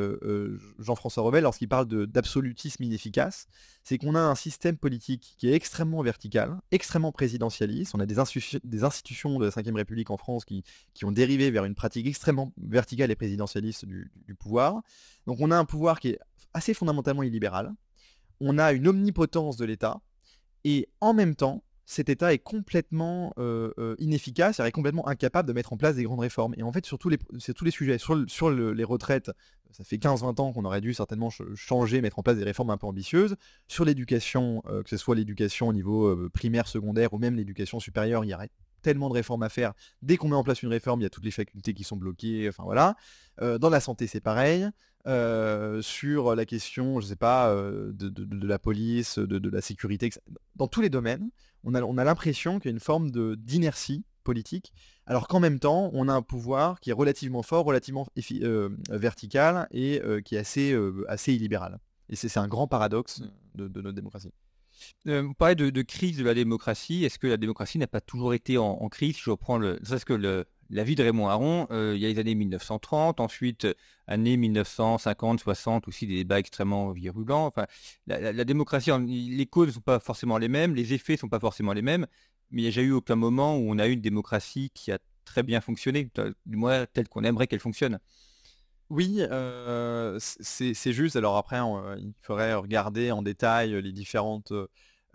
Jean-François 0.79 1.23
Revel 1.23 1.43
lorsqu'il 1.43 1.69
parle 1.69 1.87
d'absolutisme 2.07 2.83
inefficace, 2.83 3.47
c'est 3.83 3.99
qu'on 3.99 4.15
a 4.15 4.21
un 4.21 4.35
système 4.35 4.77
politique 4.77 5.35
qui 5.39 5.49
est 5.49 5.55
extrêmement 5.55 6.03
vertical, 6.03 6.61
extrêmement 6.71 7.13
présidentialiste. 7.13 7.95
On 7.95 8.01
a 8.01 8.07
des, 8.07 8.17
des 8.65 8.85
institutions 8.85 9.39
de 9.39 9.45
la 9.45 9.51
Ve 9.51 9.75
République 9.75 10.11
en 10.11 10.17
France 10.17 10.45
qui, 10.45 10.65
qui, 10.95 11.05
ont 11.05 11.13
dérivé 11.13 11.51
vers 11.51 11.65
une 11.65 11.75
pratique 11.75 12.07
extrêmement 12.07 12.53
verticale 12.63 13.11
et 13.11 13.17
présidentialiste 13.17 13.85
du, 13.85 14.11
du 14.27 14.35
pouvoir. 14.35 14.83
Donc 15.27 15.39
on 15.41 15.51
a 15.51 15.57
un 15.57 15.65
pouvoir 15.65 16.01
qui 16.01 16.11
est 16.11 16.19
assez 16.55 16.75
fondamentalement 16.75 17.23
illibéral. 17.23 17.73
On 18.41 18.59
a 18.59 18.73
une 18.73 18.89
omnipotence 18.89 19.57
de 19.57 19.65
l'État. 19.65 20.01
Et 20.65 20.89
en 21.01 21.15
même 21.15 21.35
temps, 21.35 21.63
cet 21.85 22.09
État 22.09 22.33
est 22.33 22.39
complètement 22.39 23.35
euh, 23.39 23.73
euh, 23.79 23.97
inefficace, 23.99 24.61
est 24.61 24.73
complètement 24.73 25.07
incapable 25.09 25.49
de 25.49 25.53
mettre 25.53 25.73
en 25.73 25.77
place 25.77 25.97
des 25.97 26.05
grandes 26.05 26.21
réformes. 26.21 26.55
Et 26.57 26.63
en 26.63 26.73
fait, 26.73 26.87
sur 26.87 26.99
tous 26.99 27.09
les, 27.09 27.19
tous 27.19 27.65
les 27.65 27.71
sujets, 27.71 27.99
sur, 27.99 28.51
les 28.51 28.85
retraites, 28.85 29.31
ça 29.73 29.85
fait 29.85 29.97
15-20 29.97 30.41
ans 30.41 30.53
qu'on 30.53 30.65
aurait 30.65 30.81
dû 30.81 30.95
certainement 30.95 31.31
changer, 31.55 32.01
mettre 32.01 32.19
en 32.19 32.23
place 32.23 32.37
des 32.37 32.45
réformes 32.45 32.71
un 32.71 32.79
peu 32.79 32.87
ambitieuses. 32.87 33.37
Sur 33.69 33.85
l'éducation, 33.85 34.63
euh, 34.67 34.83
que 34.83 34.91
ce 34.91 34.97
soit 34.97 35.17
l'éducation 35.17 35.69
au 35.69 35.73
niveau 35.73 36.29
primaire, 36.31 36.69
secondaire 36.69 37.13
ou 37.13 37.19
même 37.19 37.37
l'éducation 37.37 37.81
supérieure, 37.81 38.25
il 38.25 38.31
y 38.31 38.35
aurait 38.35 38.51
tellement 38.83 39.09
de 39.09 39.15
réformes 39.15 39.43
à 39.43 39.49
faire. 39.49 39.73
Dès 40.03 40.17
qu'on 40.17 40.29
met 40.29 40.37
en 40.37 40.43
place 40.43 40.63
une 40.63 40.69
réforme, 40.69 41.01
il 41.01 41.05
y 41.05 41.07
a 41.07 41.11
toutes 41.11 41.25
les 41.25 41.31
facultés 41.31 41.75
qui 41.75 41.85
sont 41.85 41.97
bloquées. 41.97 42.49
Enfin 42.49 42.65
voilà. 42.65 42.97
dans 43.39 43.71
la 43.71 43.81
santé, 43.81 44.07
c'est 44.07 44.21
pareil. 44.21 44.67
Euh, 45.09 45.83
sur 45.83 46.37
la 46.37 46.45
question, 46.47 47.01
je 47.01 47.07
sais 47.07 47.17
pas, 47.17 47.51
euh, 47.51 47.93
de, 47.93 48.47
la 48.47 48.59
police, 48.59 49.19
de, 49.19 49.51
la 49.51 49.61
sécurité, 49.61 50.11
dans 50.55 50.69
tous 50.69 50.81
les 50.81 50.91
domaines, 50.91 51.31
on 51.65 51.75
a, 51.75 51.83
on 51.83 51.99
a 51.99 52.05
l'impression 52.05 52.61
qu'il 52.61 52.71
y 52.71 52.73
a 52.73 52.75
une 52.75 52.81
forme 52.81 53.11
d'inertie 53.37 54.05
politique, 54.23 54.73
alors 55.07 55.27
qu'en 55.27 55.41
même 55.41 55.59
temps, 55.59 55.91
on 55.93 56.09
a 56.09 56.13
un 56.13 56.23
pouvoir 56.23 56.79
qui 56.79 56.91
est 56.91 56.93
relativement 56.93 57.43
fort, 57.43 57.65
relativement 57.65 58.07
euh, 58.43 58.69
vertical 58.91 59.67
et 59.73 60.01
qui 60.25 60.37
est 60.37 60.39
assez, 60.39 60.77
assez 61.09 61.35
illibéral. 61.35 61.81
Et 62.09 62.15
c'est 62.15 62.37
un 62.39 62.47
grand 62.47 62.69
paradoxe 62.69 63.21
mmh. 63.21 63.69
de, 63.69 63.81
notre 63.81 63.97
démocratie. 63.97 64.33
vous 65.05 65.35
parlez 65.35 65.57
de, 65.57 65.83
crise 65.83 66.19
de 66.19 66.25
la 66.25 66.35
démocratie. 66.35 67.05
Est-ce 67.05 67.19
que 67.19 67.27
la 67.27 67.37
démocratie 67.37 67.79
n'a 67.79 67.89
pas 67.89 68.01
toujours 68.01 68.35
été 68.35 68.59
en, 68.59 68.89
crise? 68.89 69.17
Je 69.19 69.31
reprends 69.31 69.59
le. 69.59 69.81
ce 69.83 70.05
que 70.05 70.13
le, 70.13 70.45
la 70.71 70.85
vie 70.85 70.95
de 70.95 71.03
Raymond 71.03 71.29
Aron, 71.29 71.67
euh, 71.71 71.93
il 71.95 72.01
y 72.03 72.07
a 72.07 72.09
les 72.09 72.19
années 72.19 72.35
1930, 72.35 73.21
ensuite 73.21 73.67
années 74.07 74.37
1950, 74.37 75.41
60, 75.41 75.89
aussi 75.89 76.07
des 76.07 76.17
débats 76.17 76.39
extrêmement 76.39 76.93
virulents. 76.93 77.47
Enfin, 77.47 77.67
la, 78.07 78.45
démocratie, 78.45 78.91
les 79.07 79.47
causes 79.47 79.69
ne 79.69 79.73
sont 79.73 79.81
pas 79.81 80.01
forcément 80.01 80.39
les 80.39 80.49
mêmes, 80.49 80.75
les 80.75 80.93
effets 80.95 81.15
ne 81.15 81.19
sont 81.19 81.29
pas 81.29 81.41
forcément 81.41 81.73
les 81.73 81.83
mêmes, 81.83 82.07
mais 82.51 82.63
il 82.63 82.65
n'y 82.65 82.69
a 82.69 82.73
jamais 82.73 82.89
eu 82.89 82.93
aucun 82.93 83.17
moment 83.17 83.57
où 83.57 83.71
on 83.71 83.79
a 83.79 83.87
eu 83.87 83.93
une 83.93 84.01
démocratie 84.01 84.71
qui 84.75 84.93
a 84.93 84.99
très 85.25 85.43
bien 85.43 85.61
fonctionné, 85.61 86.11
du 86.47 86.57
moins 86.57 86.87
telle 86.87 87.09
qu'on 87.09 87.25
aimerait 87.25 87.47
qu'elle 87.47 87.61
fonctionne. 87.61 87.99
Oui, 88.91 89.19
euh, 89.21 90.19
c'est 90.21 90.93
juste. 90.93 91.17
Alors 91.17 91.37
après, 91.39 91.59
il 91.99 92.13
faudrait 92.21 92.55
regarder 92.55 93.11
en 93.11 93.23
détail 93.23 93.81
les 93.81 93.93
différentes, 93.93 94.53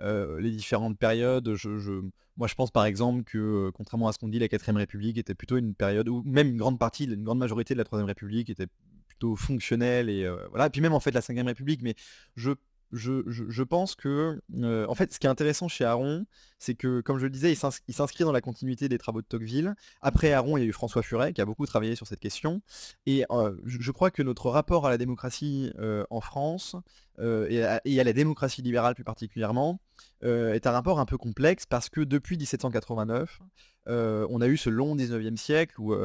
euh, 0.01 0.39
les 0.39 0.51
différentes 0.51 0.97
périodes. 0.97 1.55
je 1.55 2.01
moi, 2.37 2.47
je 2.47 2.53
pense 2.53 2.69
par 2.69 2.85
exemple 2.85 3.23
que, 3.23 3.37
euh, 3.37 3.71
contrairement 3.71 4.07
à 4.07 4.13
ce 4.13 4.19
qu'on 4.19 4.27
dit, 4.27 4.37
la 4.37 4.47
4ème 4.47 4.77
République 4.77 5.17
était 5.17 5.33
plutôt 5.33 5.57
une 5.57 5.73
période 5.73 6.07
où 6.07 6.21
même 6.23 6.49
une 6.49 6.57
grande 6.57 6.77
partie, 6.77 7.05
une 7.05 7.23
grande 7.23 7.39
majorité 7.39 7.73
de 7.73 7.79
la 7.79 7.83
3ème 7.83 8.05
République 8.05 8.49
était 8.49 8.67
plutôt 9.07 9.35
fonctionnelle 9.35 10.09
et 10.09 10.23
euh, 10.23 10.37
voilà. 10.49 10.67
Et 10.67 10.69
puis 10.69 10.81
même 10.81 10.93
en 10.93 10.99
fait 10.99 11.11
la 11.11 11.21
5ème 11.21 11.47
République, 11.47 11.81
mais 11.81 11.95
je 12.35 12.51
je, 12.91 13.63
pense 13.63 13.95
que, 13.95 14.41
euh, 14.55 14.85
en 14.87 14.95
fait, 14.95 15.13
ce 15.13 15.19
qui 15.19 15.27
est 15.27 15.29
intéressant 15.29 15.67
chez 15.67 15.83
Aaron, 15.83 16.25
c'est 16.59 16.75
que, 16.75 17.01
comme 17.01 17.17
je 17.17 17.25
le 17.25 17.29
disais, 17.29 17.51
il 17.51 17.93
s'inscrit 17.93 18.23
dans 18.23 18.31
la 18.31 18.41
continuité 18.41 18.89
des 18.89 18.97
travaux 18.97 19.21
de 19.21 19.27
Tocqueville. 19.27 19.75
Après 20.01 20.31
Aaron, 20.31 20.57
il 20.57 20.61
y 20.61 20.63
a 20.63 20.67
eu 20.67 20.73
François 20.73 21.03
Furet, 21.03 21.33
qui 21.33 21.41
a 21.41 21.45
beaucoup 21.45 21.65
travaillé 21.65 21.95
sur 21.95 22.07
cette 22.07 22.19
question. 22.19 22.61
Et 23.05 23.25
euh, 23.31 23.55
je, 23.65 23.91
crois 23.91 24.11
que 24.11 24.23
notre 24.23 24.49
rapport 24.49 24.85
à 24.85 24.89
la 24.89 24.97
démocratie 24.97 25.71
euh, 25.79 26.05
en 26.09 26.21
France, 26.21 26.75
et 27.19 27.63
à, 27.63 27.81
et, 27.83 27.99
à, 27.99 28.03
la 28.03 28.13
démocratie 28.13 28.61
libérale 28.61 28.93
plus 28.93 29.03
particulièrement, 29.03 29.79
est 30.21 30.67
un 30.67 30.71
rapport 30.71 30.99
un 30.99 31.05
peu 31.05 31.17
complexe, 31.17 31.65
parce 31.65 31.89
que 31.89 32.01
depuis 32.01 32.37
1789, 32.37 33.39
on 33.87 34.41
a 34.41 34.47
eu 34.47 34.57
ce 34.57 34.69
long 34.69 34.95
19e 34.95 35.37
siècle 35.37 35.79
où, 35.79 35.95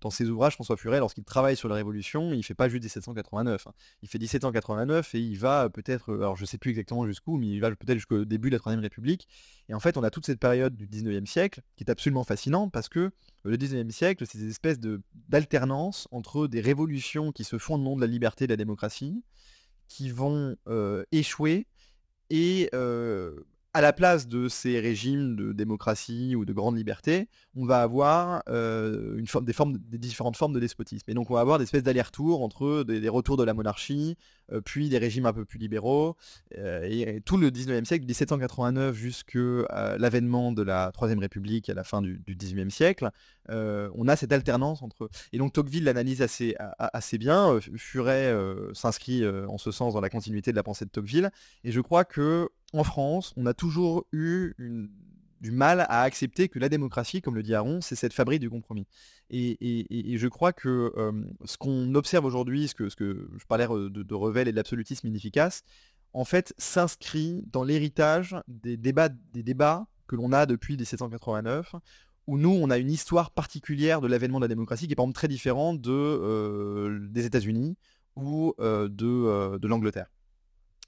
dans 0.00 0.10
ses 0.10 0.28
ouvrages, 0.28 0.54
François 0.54 0.76
Furet, 0.76 0.98
lorsqu'il 0.98 1.24
travaille 1.24 1.56
sur 1.56 1.68
la 1.68 1.76
Révolution, 1.76 2.32
il 2.32 2.38
ne 2.38 2.42
fait 2.42 2.54
pas 2.54 2.68
juste 2.68 2.82
1789. 2.82 3.66
Hein. 3.66 3.72
Il 4.02 4.08
fait 4.08 4.18
1789 4.18 5.14
et 5.14 5.20
il 5.20 5.38
va 5.38 5.70
peut-être, 5.70 6.12
alors 6.14 6.36
je 6.36 6.42
ne 6.42 6.46
sais 6.46 6.58
plus 6.58 6.70
exactement 6.70 7.06
jusqu'où, 7.06 7.36
mais 7.36 7.48
il 7.48 7.60
va 7.60 7.70
peut-être 7.70 7.98
jusqu'au 7.98 8.24
début 8.24 8.50
de 8.50 8.56
la 8.56 8.58
Troisième 8.58 8.82
République. 8.82 9.28
Et 9.68 9.74
en 9.74 9.80
fait, 9.80 9.96
on 9.96 10.02
a 10.02 10.10
toute 10.10 10.26
cette 10.26 10.40
période 10.40 10.74
du 10.74 10.86
19e 10.86 11.26
siècle 11.26 11.62
qui 11.76 11.84
est 11.84 11.90
absolument 11.90 12.24
fascinante 12.24 12.72
parce 12.72 12.88
que 12.88 13.10
le 13.44 13.56
19e 13.56 13.90
siècle, 13.90 14.24
c'est 14.26 14.38
des 14.38 14.48
espèces 14.48 14.78
d'alternance 15.28 16.08
entre 16.10 16.46
des 16.46 16.60
révolutions 16.60 17.32
qui 17.32 17.44
se 17.44 17.58
font 17.58 17.76
au 17.76 17.78
nom 17.78 17.96
de 17.96 18.00
la 18.00 18.06
liberté 18.06 18.44
et 18.44 18.46
de 18.46 18.52
la 18.52 18.56
démocratie, 18.56 19.22
qui 19.88 20.10
vont 20.10 20.56
échouer 21.12 21.66
et 22.30 22.70
à 23.74 23.80
la 23.80 23.92
place 23.92 24.28
de 24.28 24.48
ces 24.48 24.80
régimes 24.80 25.34
de 25.34 25.52
démocratie 25.52 26.36
ou 26.36 26.44
de 26.44 26.52
grande 26.52 26.76
liberté, 26.76 27.28
on 27.56 27.64
va 27.64 27.80
avoir 27.82 28.42
euh, 28.48 29.16
des, 29.16 29.98
différentes 29.98 30.36
formes 30.36 30.52
de 30.52 30.60
despotisme. 30.60 31.10
Et 31.10 31.14
donc 31.14 31.30
on 31.30 31.34
va 31.34 31.40
avoir 31.40 31.58
des 31.58 31.64
espèces 31.64 31.82
d'allers-retours 31.82 32.42
entre 32.42 32.84
des, 32.84 33.08
retours 33.08 33.38
de 33.38 33.44
la 33.44 33.54
monarchie, 33.54 34.16
puis 34.60 34.88
des 34.88 34.98
régimes 34.98 35.26
un 35.26 35.32
peu 35.32 35.44
plus 35.44 35.58
libéraux. 35.58 36.16
Euh, 36.58 36.82
et, 36.84 37.20
tout 37.24 37.36
le 37.36 37.50
19e 37.50 37.84
siècle, 37.84 38.04
1789 38.04 38.94
jusqu'à 38.94 39.96
l'avènement 39.98 40.52
de 40.52 40.62
la 40.62 40.90
Troisième 40.92 41.18
République 41.18 41.68
à 41.68 41.74
la 41.74 41.84
fin 41.84 42.02
du, 42.02 42.18
du 42.26 42.36
19e 42.36 42.70
siècle, 42.70 43.10
on 43.48 44.08
a 44.08 44.16
cette 44.16 44.32
alternance 44.32 44.82
entre... 44.82 45.10
Et 45.32 45.38
donc 45.38 45.52
Tocqueville 45.52 45.84
l'analyse 45.84 46.22
assez, 46.22 46.54
assez 46.78 47.18
bien. 47.18 47.58
Furet 47.76 48.34
s'inscrit 48.72 49.26
en 49.26 49.58
ce 49.58 49.70
sens 49.70 49.94
dans 49.94 50.00
la 50.00 50.10
continuité 50.10 50.50
de 50.50 50.56
la 50.56 50.62
pensée 50.62 50.84
de 50.84 50.90
Tocqueville. 50.90 51.30
Et 51.64 51.72
je 51.72 51.80
crois 51.80 52.04
que 52.04 52.48
en 52.72 52.84
France, 52.84 53.34
on 53.36 53.46
a 53.46 53.54
toujours 53.54 54.06
eu 54.12 54.54
du 55.42 55.50
mal 55.50 55.80
à 55.88 56.02
accepter 56.02 56.48
que 56.48 56.60
la 56.60 56.68
démocratie, 56.68 57.20
comme 57.20 57.34
le 57.34 57.42
dit 57.42 57.52
Aaron, 57.52 57.80
c'est 57.80 57.96
cette 57.96 58.12
fabrique 58.12 58.40
du 58.40 58.48
compromis. 58.48 58.86
Et, 59.28 60.16
je 60.16 60.28
crois 60.28 60.52
que 60.52 60.92
ce 61.44 61.56
qu'on 61.58 61.94
observe 61.96 62.24
aujourd'hui, 62.24 62.68
ce 62.68 62.74
que, 62.74 62.88
je 62.88 63.44
parlais 63.48 63.66
de, 63.66 64.14
Revel 64.14 64.46
et 64.46 64.52
de 64.52 64.56
l'absolutisme 64.56 65.08
inefficace, 65.08 65.64
en 66.12 66.24
fait, 66.24 66.54
s'inscrit 66.58 67.44
dans 67.52 67.64
l'héritage 67.64 68.36
des 68.46 68.76
débats, 68.76 69.86
que 70.06 70.14
l'on 70.14 70.32
a 70.32 70.46
depuis 70.46 70.74
1789, 70.74 71.74
où 72.28 72.38
nous, 72.38 72.50
on 72.50 72.70
a 72.70 72.78
une 72.78 72.90
histoire 72.90 73.32
particulière 73.32 74.00
de 74.00 74.06
l'avènement 74.06 74.38
de 74.38 74.44
la 74.44 74.48
démocratie 74.48 74.86
qui 74.86 74.92
est 74.92 74.96
par 74.96 75.04
exemple 75.04 75.16
très 75.16 75.28
différente 75.28 75.80
de, 75.80 77.08
des 77.10 77.26
États-Unis 77.26 77.76
ou 78.14 78.54
de 78.58 79.66
l'Angleterre. 79.66 80.06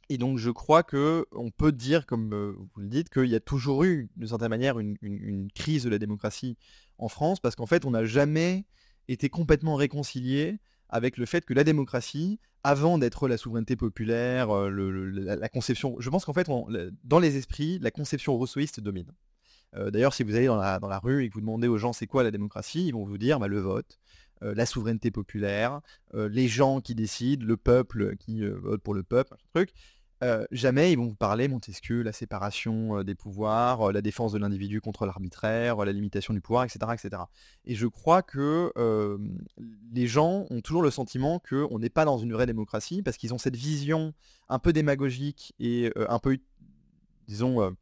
Et 0.08 0.18
donc 0.18 0.38
je 0.38 0.50
crois 0.50 0.82
que 0.82 1.26
on 1.32 1.50
peut 1.50 1.72
dire, 1.72 2.06
comme 2.06 2.32
euh, 2.34 2.54
vous 2.58 2.80
le 2.80 2.88
dites, 2.88 3.08
qu'il 3.08 3.26
y 3.26 3.34
a 3.34 3.40
toujours 3.40 3.84
eu, 3.84 4.10
d'une 4.16 4.28
certaine 4.28 4.48
manière, 4.48 4.78
une, 4.78 5.48
crise 5.54 5.84
de 5.84 5.90
la 5.90 5.98
démocratie 5.98 6.56
en 6.98 7.08
France, 7.08 7.40
parce 7.40 7.56
qu'en 7.56 7.66
fait, 7.66 7.84
on 7.84 7.90
n'a 7.90 8.04
jamais 8.04 8.66
été 9.08 9.28
complètement 9.28 9.76
réconcilié 9.76 10.58
avec 10.88 11.16
le 11.16 11.26
fait 11.26 11.44
que 11.44 11.54
la 11.54 11.64
démocratie, 11.64 12.38
avant 12.62 12.98
d'être 12.98 13.28
la 13.28 13.36
souveraineté 13.36 13.76
populaire, 13.76 14.50
euh, 14.54 14.70
la, 14.70 15.48
conception, 15.48 15.96
je 15.98 16.10
pense 16.10 16.24
qu'en 16.24 16.32
fait, 16.32 16.48
dans 17.04 17.18
les 17.18 17.36
esprits, 17.36 17.78
la 17.80 17.90
conception 17.90 18.36
rousseauiste 18.36 18.80
domine. 18.80 19.12
Euh, 19.76 19.90
d'ailleurs, 19.90 20.14
si 20.14 20.22
vous 20.22 20.34
allez 20.36 20.46
dans 20.46 20.56
la, 20.56 20.78
dans 20.78 20.88
la, 20.88 20.98
rue 20.98 21.24
et 21.24 21.28
que 21.28 21.34
vous 21.34 21.40
demandez 21.40 21.68
aux 21.68 21.78
gens 21.78 21.92
c'est 21.92 22.06
quoi 22.06 22.22
la 22.22 22.30
démocratie, 22.30 22.86
ils 22.86 22.92
vont 22.92 23.04
vous 23.04 23.18
dire 23.18 23.40
bah, 23.40 23.48
le 23.48 23.58
vote, 23.58 23.98
la 24.40 24.66
souveraineté 24.66 25.11
populaire, 25.11 25.81
les 26.12 26.49
gens 26.49 26.81
qui 26.81 26.94
décident, 26.94 27.47
le 27.47 27.57
peuple 27.57 28.16
qui 28.16 28.47
vote 28.47 28.83
pour 28.83 28.94
le 28.94 29.03
peuple, 29.03 29.35
un 29.35 29.38
truc. 29.55 29.70
Euh, 30.25 30.47
jamais 30.53 30.92
ils 30.92 30.97
vont 30.97 31.09
vous 31.09 31.14
parler, 31.14 31.49
Montesquieu, 31.49 32.03
la 32.03 32.12
séparation 32.12 32.99
euh, 32.99 33.05
des 33.05 33.14
pouvoirs, 33.14 33.88
euh, 33.88 33.92
la 33.92 34.01
défense 34.01 34.33
de 34.33 34.38
l'individu 34.38 34.81
contre 34.81 35.05
l'arbitraire, 35.05 35.85
la 35.85 35.92
limitation 35.92 36.33
du 36.33 36.40
pouvoir, 36.40 36.64
etc. 36.64 36.92
etc. 36.94 37.23
Et 37.66 37.75
je 37.75 37.87
crois 37.87 38.23
que 38.23 38.73
les 39.92 40.07
gens 40.07 40.47
ont 40.51 40.61
toujours 40.61 40.83
le 40.83 40.90
sentiment 40.90 41.40
qu'on 41.40 41.79
n'est 41.79 41.90
pas 41.90 42.05
dans 42.05 42.18
une 42.18 42.33
vraie 42.33 42.47
démocratie 42.47 43.03
parce 43.03 43.16
qu'ils 43.16 43.35
ont 43.35 43.38
cette 43.38 43.57
vision 43.57 44.14
un 44.49 44.59
peu 44.59 44.73
démagogique 44.73 45.55
et 45.59 45.92
un 46.09 46.18
peu, 46.18 46.38
disons, 47.27 47.75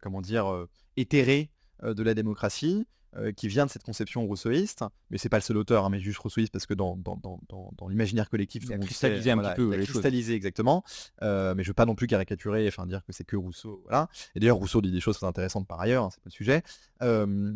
comment 0.00 0.20
dire, 0.20 0.66
éthérée 0.96 1.50
de 1.82 2.02
la 2.02 2.14
démocratie. 2.14 2.86
Euh, 3.16 3.32
qui 3.32 3.48
vient 3.48 3.66
de 3.66 3.70
cette 3.72 3.82
conception 3.82 4.24
rousseauiste, 4.24 4.84
mais 5.10 5.18
c'est 5.18 5.28
pas 5.28 5.38
le 5.38 5.42
seul 5.42 5.56
auteur, 5.56 5.84
hein, 5.84 5.90
mais 5.90 5.98
juste 5.98 6.18
rousseauiste 6.18 6.52
parce 6.52 6.64
que 6.64 6.74
dans, 6.74 6.96
dans, 6.96 7.18
dans, 7.20 7.40
dans 7.76 7.88
l'imaginaire 7.88 8.30
collectif, 8.30 8.62
il 8.64 8.72
a 8.72 8.78
cristallisé 8.78 9.32
un 9.32 9.38
petit 9.38 9.56
peu. 9.56 9.74
Il 9.74 9.80
a 9.80 9.84
cristallisé 9.84 10.34
exactement, 10.34 10.84
euh, 11.22 11.52
mais 11.56 11.64
je 11.64 11.70
veux 11.70 11.74
pas 11.74 11.86
non 11.86 11.96
plus 11.96 12.06
caricaturer, 12.06 12.68
enfin 12.68 12.86
dire 12.86 13.04
que 13.04 13.12
c'est 13.12 13.24
que 13.24 13.34
Rousseau, 13.34 13.80
voilà. 13.82 14.08
Et 14.36 14.38
d'ailleurs 14.38 14.58
Rousseau 14.58 14.80
dit 14.80 14.92
des 14.92 15.00
choses 15.00 15.16
très 15.16 15.26
intéressantes 15.26 15.66
par 15.66 15.80
ailleurs, 15.80 16.04
hein, 16.04 16.08
c'est 16.12 16.20
pas 16.20 16.28
le 16.28 16.30
sujet. 16.30 16.62
Euh, 17.02 17.52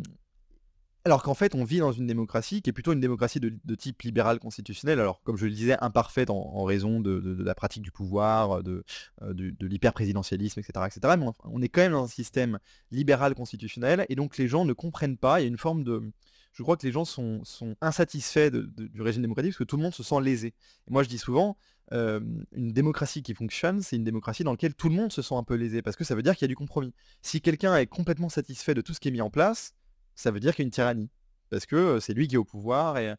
alors 1.05 1.21
qu'en 1.21 1.35
fait, 1.35 1.53
on 1.53 1.63
vit 1.63 1.77
dans 1.77 1.91
une 1.91 2.07
démocratie 2.07 2.63
qui 2.63 2.71
est 2.71 2.73
plutôt 2.73 2.91
une 2.91 2.99
démocratie 2.99 3.39
de, 3.39 3.75
type 3.75 4.01
libéral 4.01 4.39
constitutionnel, 4.39 4.99
alors 4.99 5.21
comme 5.23 5.37
je 5.37 5.45
le 5.45 5.51
disais, 5.51 5.77
imparfaite 5.79 6.31
en, 6.31 6.63
raison 6.63 6.99
de, 6.99 7.43
la 7.43 7.53
pratique 7.53 7.83
du 7.83 7.91
pouvoir, 7.91 8.63
de, 8.63 8.83
euh, 9.21 9.33
de, 9.33 9.67
l'hyper-présidentialisme, 9.67 10.59
etc.. 10.59 11.15
Mais 11.17 11.25
on, 11.43 11.61
est 11.61 11.69
quand 11.69 11.81
même 11.81 11.91
dans 11.91 12.05
un 12.05 12.07
système 12.07 12.57
libéral 12.89 13.35
constitutionnel, 13.35 14.07
et 14.09 14.15
donc 14.15 14.37
les 14.37 14.47
gens 14.47 14.65
ne 14.65 14.73
comprennent 14.73 15.17
pas, 15.17 15.39
il 15.39 15.43
y 15.43 15.45
a 15.45 15.49
une 15.49 15.59
forme 15.59 15.83
de... 15.83 16.11
Je 16.53 16.63
crois 16.63 16.75
que 16.75 16.85
les 16.87 16.91
gens 16.91 17.05
sont, 17.05 17.43
insatisfaits 17.81 18.49
du 18.49 19.01
régime 19.01 19.21
démocratique 19.21 19.51
parce 19.51 19.59
que 19.59 19.63
tout 19.65 19.77
le 19.77 19.83
monde 19.83 19.93
se 19.93 20.03
sent 20.03 20.21
lésé. 20.21 20.53
Moi, 20.89 21.03
je 21.03 21.09
dis 21.09 21.17
souvent, 21.17 21.57
euh, 21.91 22.21
une 22.53 22.71
démocratie 22.71 23.21
qui 23.21 23.35
fonctionne, 23.35 23.81
c'est 23.81 23.97
une 23.97 24.05
démocratie 24.05 24.43
dans 24.43 24.51
laquelle 24.51 24.73
tout 24.73 24.89
le 24.89 24.95
monde 24.95 25.11
se 25.11 25.21
sent 25.21 25.35
un 25.35 25.43
peu 25.43 25.53
lésé, 25.53 25.83
parce 25.83 25.97
que 25.97 26.03
ça 26.03 26.15
veut 26.15 26.23
dire 26.23 26.33
qu'il 26.33 26.43
y 26.43 26.45
a 26.45 26.47
du 26.47 26.55
compromis. 26.55 26.93
Si 27.21 27.41
quelqu'un 27.41 27.75
est 27.75 27.85
complètement 27.85 28.29
satisfait 28.29 28.73
de 28.73 28.81
tout 28.81 28.93
ce 28.93 28.99
qui 28.99 29.09
est 29.09 29.11
mis 29.11 29.21
en 29.21 29.29
place, 29.29 29.75
ça 30.15 30.31
veut 30.31 30.39
dire 30.39 30.55
qu'il 30.55 30.63
y 30.63 30.65
a 30.65 30.67
une 30.67 30.71
tyrannie. 30.71 31.09
Parce 31.49 31.65
que 31.65 31.99
c'est 31.99 32.13
lui 32.13 32.27
qui 32.27 32.35
est 32.35 32.39
au 32.39 32.43
pouvoir. 32.43 32.97
Et, 32.97 33.15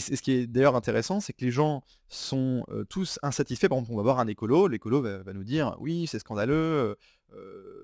ce 0.00 0.22
qui 0.22 0.32
est 0.32 0.46
d'ailleurs 0.46 0.76
intéressant, 0.76 1.20
c'est 1.20 1.32
que 1.32 1.44
les 1.44 1.50
gens 1.50 1.82
sont 2.08 2.64
tous 2.88 3.18
insatisfaits. 3.22 3.68
Par 3.68 3.78
exemple, 3.78 3.92
on 3.92 3.96
va 3.96 4.02
voir 4.02 4.20
un 4.20 4.26
écolo. 4.26 4.68
L'écolo 4.68 5.02
va, 5.02 5.32
nous 5.32 5.44
dire 5.44 5.76
oui, 5.80 6.06
c'est 6.06 6.18
scandaleux. 6.18 6.96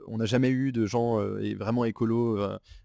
on 0.07 0.19
n'a 0.19 0.27
jamais 0.27 0.51
eu 0.51 0.71
de 0.71 0.87
gens 0.87 1.19
vraiment 1.57 1.85
écolos 1.85 2.39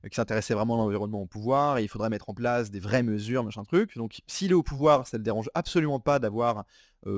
qui 0.10 0.16
s'intéressaient 0.16 0.54
vraiment 0.54 0.76
à 0.76 0.78
l'environnement 0.78 1.22
au 1.22 1.28
pouvoir. 1.28 1.78
Et 1.80 1.84
il 1.84 1.90
faudrait 1.90 2.10
mettre 2.10 2.30
en 2.30 2.34
place 2.34 2.72
des 2.72 2.80
vraies 2.80 3.04
mesures, 3.04 3.44
machin 3.44 3.64
truc. 3.64 3.98
Donc, 3.98 4.22
s'il 4.26 4.52
est 4.52 4.56
au 4.56 4.64
pouvoir, 4.64 5.08
ça 5.08 5.18
ne 5.18 5.20
le 5.20 5.26
dérange 5.26 5.50
absolument 5.54 6.00
pas 6.00 6.20
d'avoir 6.20 6.66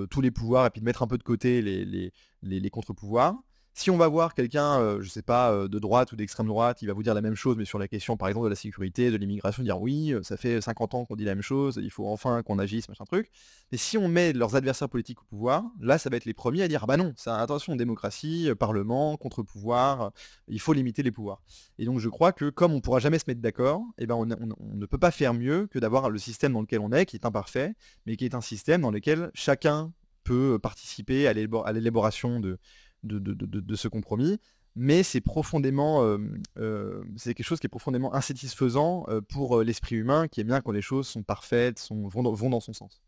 tous 0.09 0.21
les 0.21 0.31
pouvoirs 0.31 0.65
et 0.65 0.69
puis 0.71 0.81
de 0.81 0.85
mettre 0.85 1.03
un 1.03 1.07
peu 1.07 1.17
de 1.17 1.23
côté 1.23 1.61
les 1.61 2.69
contre-pouvoirs. 2.71 3.35
Si 3.75 3.89
on 3.89 3.97
va 3.97 4.07
voir 4.07 4.35
quelqu'un, 4.35 4.77
je 4.77 4.83
euh, 4.83 5.01
je 5.01 5.09
sais 5.09 5.23
pas, 5.23 5.51
euh, 5.51 5.67
de 5.67 5.79
droite 5.79 6.11
ou 6.11 6.15
d'extrême 6.15 6.45
droite, 6.45 6.83
il 6.83 6.87
va 6.87 6.93
vous 6.93 7.01
dire 7.01 7.15
la 7.15 7.21
même 7.21 7.33
chose, 7.33 7.57
mais 7.57 7.65
sur 7.65 7.79
la 7.79 7.87
question, 7.87 8.17
par 8.17 8.27
exemple, 8.27 8.45
de 8.45 8.51
la 8.51 8.55
sécurité, 8.55 9.09
de 9.09 9.17
l'immigration, 9.17 9.63
dire 9.63 9.81
oui, 9.81 10.13
euh, 10.13 10.21
ça 10.21 10.37
fait 10.37 10.61
50 10.61 10.93
ans 10.93 11.05
qu'on 11.05 11.15
dit 11.15 11.23
la 11.25 11.33
même 11.33 11.41
chose, 11.41 11.79
il 11.81 11.89
faut 11.89 12.07
enfin 12.07 12.43
qu'on 12.43 12.59
agisse, 12.59 12.87
machin 12.87 13.03
truc. 13.05 13.31
Mais 13.71 13.79
si 13.79 13.97
on 13.97 14.07
met 14.07 14.31
leurs 14.31 14.55
adversaires 14.55 14.89
politiques 14.89 15.23
au 15.23 15.25
pouvoir, 15.25 15.63
là, 15.81 15.97
ça 15.97 16.11
va 16.11 16.17
être 16.17 16.25
les 16.25 16.35
premiers 16.35 16.61
à 16.61 16.67
dire, 16.67 16.81
ah 16.83 16.85
bah 16.85 16.97
non, 16.97 17.13
ça, 17.17 17.39
attention, 17.39 17.75
démocratie, 17.75 18.51
parlement, 18.59 19.17
contre-pouvoir, 19.17 20.11
il 20.47 20.59
faut 20.59 20.73
limiter 20.73 21.01
les 21.01 21.11
pouvoirs. 21.11 21.41
Et 21.79 21.85
donc, 21.85 21.97
je 21.97 22.09
crois 22.09 22.31
que 22.31 22.51
comme 22.51 22.73
on 22.73 22.79
pourra 22.79 22.99
jamais 22.99 23.17
se 23.17 23.25
mettre 23.27 23.41
d'accord, 23.41 23.81
eh 23.97 24.05
ben, 24.05 24.13
on, 24.13 24.25
ne 24.25 24.85
peut 24.85 24.99
pas 24.99 25.11
faire 25.11 25.33
mieux 25.33 25.65
que 25.65 25.79
d'avoir 25.79 26.11
le 26.11 26.19
système 26.19 26.53
dans 26.53 26.61
lequel 26.61 26.79
on 26.79 26.91
est, 26.91 27.07
qui 27.07 27.15
est 27.15 27.25
imparfait, 27.25 27.73
mais 28.05 28.17
qui 28.17 28.25
est 28.25 28.35
un 28.35 28.41
système 28.41 28.81
dans 28.81 28.91
lequel 28.91 29.31
chacun 29.33 29.91
peut 30.23 30.59
participer 30.61 31.27
à 31.27 31.33
l'élaboration 31.33 32.39
de, 32.39 32.59
de, 33.03 33.75
ce 33.75 33.87
compromis, 33.87 34.39
mais 34.75 35.03
c'est 35.03 35.21
profondément, 35.21 36.03
euh, 36.03 36.17
euh, 36.57 37.03
c'est 37.15 37.33
quelque 37.33 37.45
chose 37.45 37.59
qui 37.59 37.67
est 37.67 37.69
profondément 37.69 38.13
insatisfaisant 38.13 39.05
euh, 39.07 39.21
pour 39.21 39.61
l'esprit 39.61 39.95
humain, 39.95 40.27
qui 40.27 40.41
est 40.41 40.43
bien 40.43 40.61
quand 40.61 40.71
les 40.71 40.81
choses 40.81 41.07
sont 41.07 41.23
parfaites, 41.23 41.79
sont, 41.79 42.07
vont, 42.07 42.23
dans, 42.23 42.59
son 42.59 42.73
sens. 42.73 43.01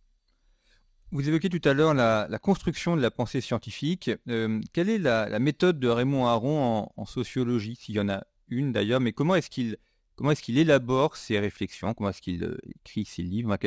Vous 1.11 1.27
évoquez 1.27 1.49
tout 1.49 1.67
à 1.67 1.73
l'heure 1.73 1.93
la, 1.93 2.27
construction 2.39 2.95
de 2.95 3.01
la 3.01 3.11
pensée 3.11 3.41
scientifique. 3.41 4.11
quelle 4.73 4.89
est 4.89 4.99
la, 4.99 5.39
méthode 5.39 5.79
de 5.79 5.87
Raymond 5.87 6.27
Aron 6.27 6.89
en, 6.95 7.05
sociologie, 7.05 7.75
s'il 7.75 7.95
y 7.95 7.99
en 7.99 8.09
a 8.09 8.23
une 8.47 8.71
d'ailleurs, 8.71 8.99
mais 8.99 9.13
comment 9.13 9.35
est-ce 9.35 9.49
qu'il 9.49 9.77
comment 10.15 10.31
est-ce 10.31 10.41
qu'il 10.41 10.57
élabore 10.57 11.17
ses 11.17 11.39
réflexions, 11.39 11.93
comment 11.93 12.09
est-ce 12.09 12.21
qu'il 12.21 12.57
écrit 12.85 13.03
ses 13.03 13.21
livres? 13.21 13.57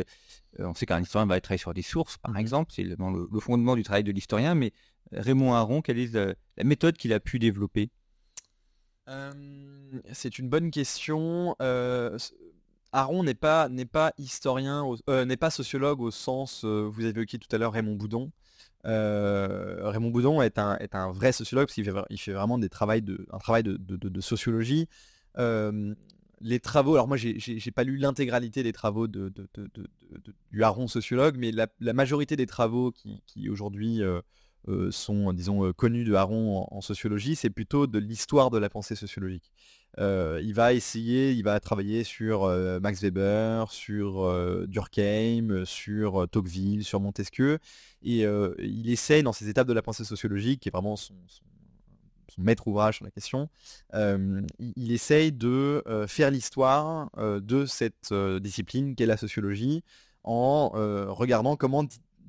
On 0.59 0.73
sait 0.73 0.87
qu'un 0.87 1.03
historien 1.03 1.27
va 1.27 1.38
travailler 1.41 1.59
sur 1.59 1.75
des 1.75 1.83
sources, 1.83 2.17
par 2.17 2.33
mmh 2.33 2.38
exemple, 2.38 2.73
c'est 2.75 2.85
le, 2.85 2.97
le, 3.31 3.41
fondement 3.41 3.77
du 3.77 3.83
travail 3.83 4.03
de 4.03 4.12
l'historien, 4.12 4.55
mais 4.55 4.73
Raymond 5.12 5.55
Aron, 5.55 5.83
quelle 5.83 5.99
est 5.99 6.14
la, 6.14 6.35
méthode 6.64 6.97
qu'il 6.97 7.12
a 7.12 7.21
pu 7.21 7.38
développer? 7.38 7.90
Euh, 9.09 9.33
C'est 10.12 10.38
une 10.38 10.49
bonne 10.49 10.71
question. 10.71 11.57
Euh, 11.62 12.18
Aron 12.92 13.23
n'est 13.25 13.35
pas, 13.35 13.68
historien, 14.18 14.85
euh, 15.09 15.25
n'est 15.25 15.37
pas 15.37 15.51
sociologue 15.51 16.01
au 16.01 16.11
sens, 16.11 16.64
vous 16.64 17.01
avez 17.01 17.11
évoqué 17.11 17.38
tout 17.38 17.55
à 17.55 17.59
l'heure 17.59 17.73
Raymond 17.73 17.97
Boudon. 17.97 18.31
Raymond 18.85 20.11
Boudon 20.11 20.42
est 20.42 20.59
un, 20.59 20.77
est 20.79 20.94
un 20.94 21.11
vrai 21.11 21.33
sociologue 21.33 21.66
parce 21.66 21.75
qu'il 21.75 21.85
fait, 22.18 22.33
vraiment 22.33 22.59
des 22.59 22.68
de, 22.68 23.27
un 23.33 23.38
travail 23.38 23.62
de, 23.62 24.21
sociologie. 24.21 24.88
les 25.37 26.61
travaux, 26.61 26.94
alors 26.94 27.09
moi 27.09 27.16
j'ai 27.16 27.71
pas 27.71 27.85
lu 27.85 27.97
l'intégralité 27.97 28.62
des 28.62 28.73
travaux 28.73 29.07
de, 29.07 29.33
du 30.51 30.62
Aron 30.62 30.88
sociologue, 30.88 31.37
mais 31.38 31.53
la, 31.53 31.92
majorité 31.92 32.37
des 32.37 32.47
travaux 32.47 32.92
qui 32.92 33.49
aujourd'hui 33.51 34.03
sont, 34.90 35.33
disons, 35.33 35.72
connus 35.72 36.04
de 36.04 36.14
Aron 36.14 36.66
en, 36.70 36.81
sociologie, 36.81 37.37
c'est 37.37 37.50
plutôt 37.50 37.87
de 37.87 37.98
l'histoire 37.98 38.50
de 38.50 38.59
la 38.59 38.68
pensée 38.68 38.94
sociologique. 38.94 39.52
il 39.98 40.52
va 40.54 40.72
essayer, 40.72 41.33
il 41.33 41.42
va 41.42 41.59
travailler 41.61 42.04
sur 42.04 42.46
Max 42.81 43.02
Weber, 43.02 43.70
sur 43.70 44.66
Durkheim, 44.68 45.64
sur 45.64 46.28
Tocqueville, 46.28 46.85
sur 46.85 47.00
Montesquieu, 47.00 47.59
et 48.02 48.24
il 48.59 48.90
essaye 48.90 49.22
dans 49.22 49.33
ces 49.33 49.48
étapes 49.48 49.68
de 49.68 49.72
la 49.72 49.83
pensée 49.83 50.04
sociologique, 50.04 50.61
qui 50.61 50.68
est 50.68 50.72
vraiment 50.72 50.96
son 50.96 51.14
maître 52.37 52.68
ouvrage 52.68 52.96
sur 52.96 53.04
la 53.04 53.11
question, 53.11 53.48
il, 53.94 54.92
essaye 54.92 55.33
de 55.33 55.83
faire 56.07 56.31
l'histoire 56.31 57.11
de 57.16 57.66
cette 57.66 58.14
discipline 58.40 58.94
qu'est 58.94 59.07
la 59.07 59.16
sociologie 59.16 59.83
en 60.24 60.68
regardant 61.12 61.57
comment 61.57 61.85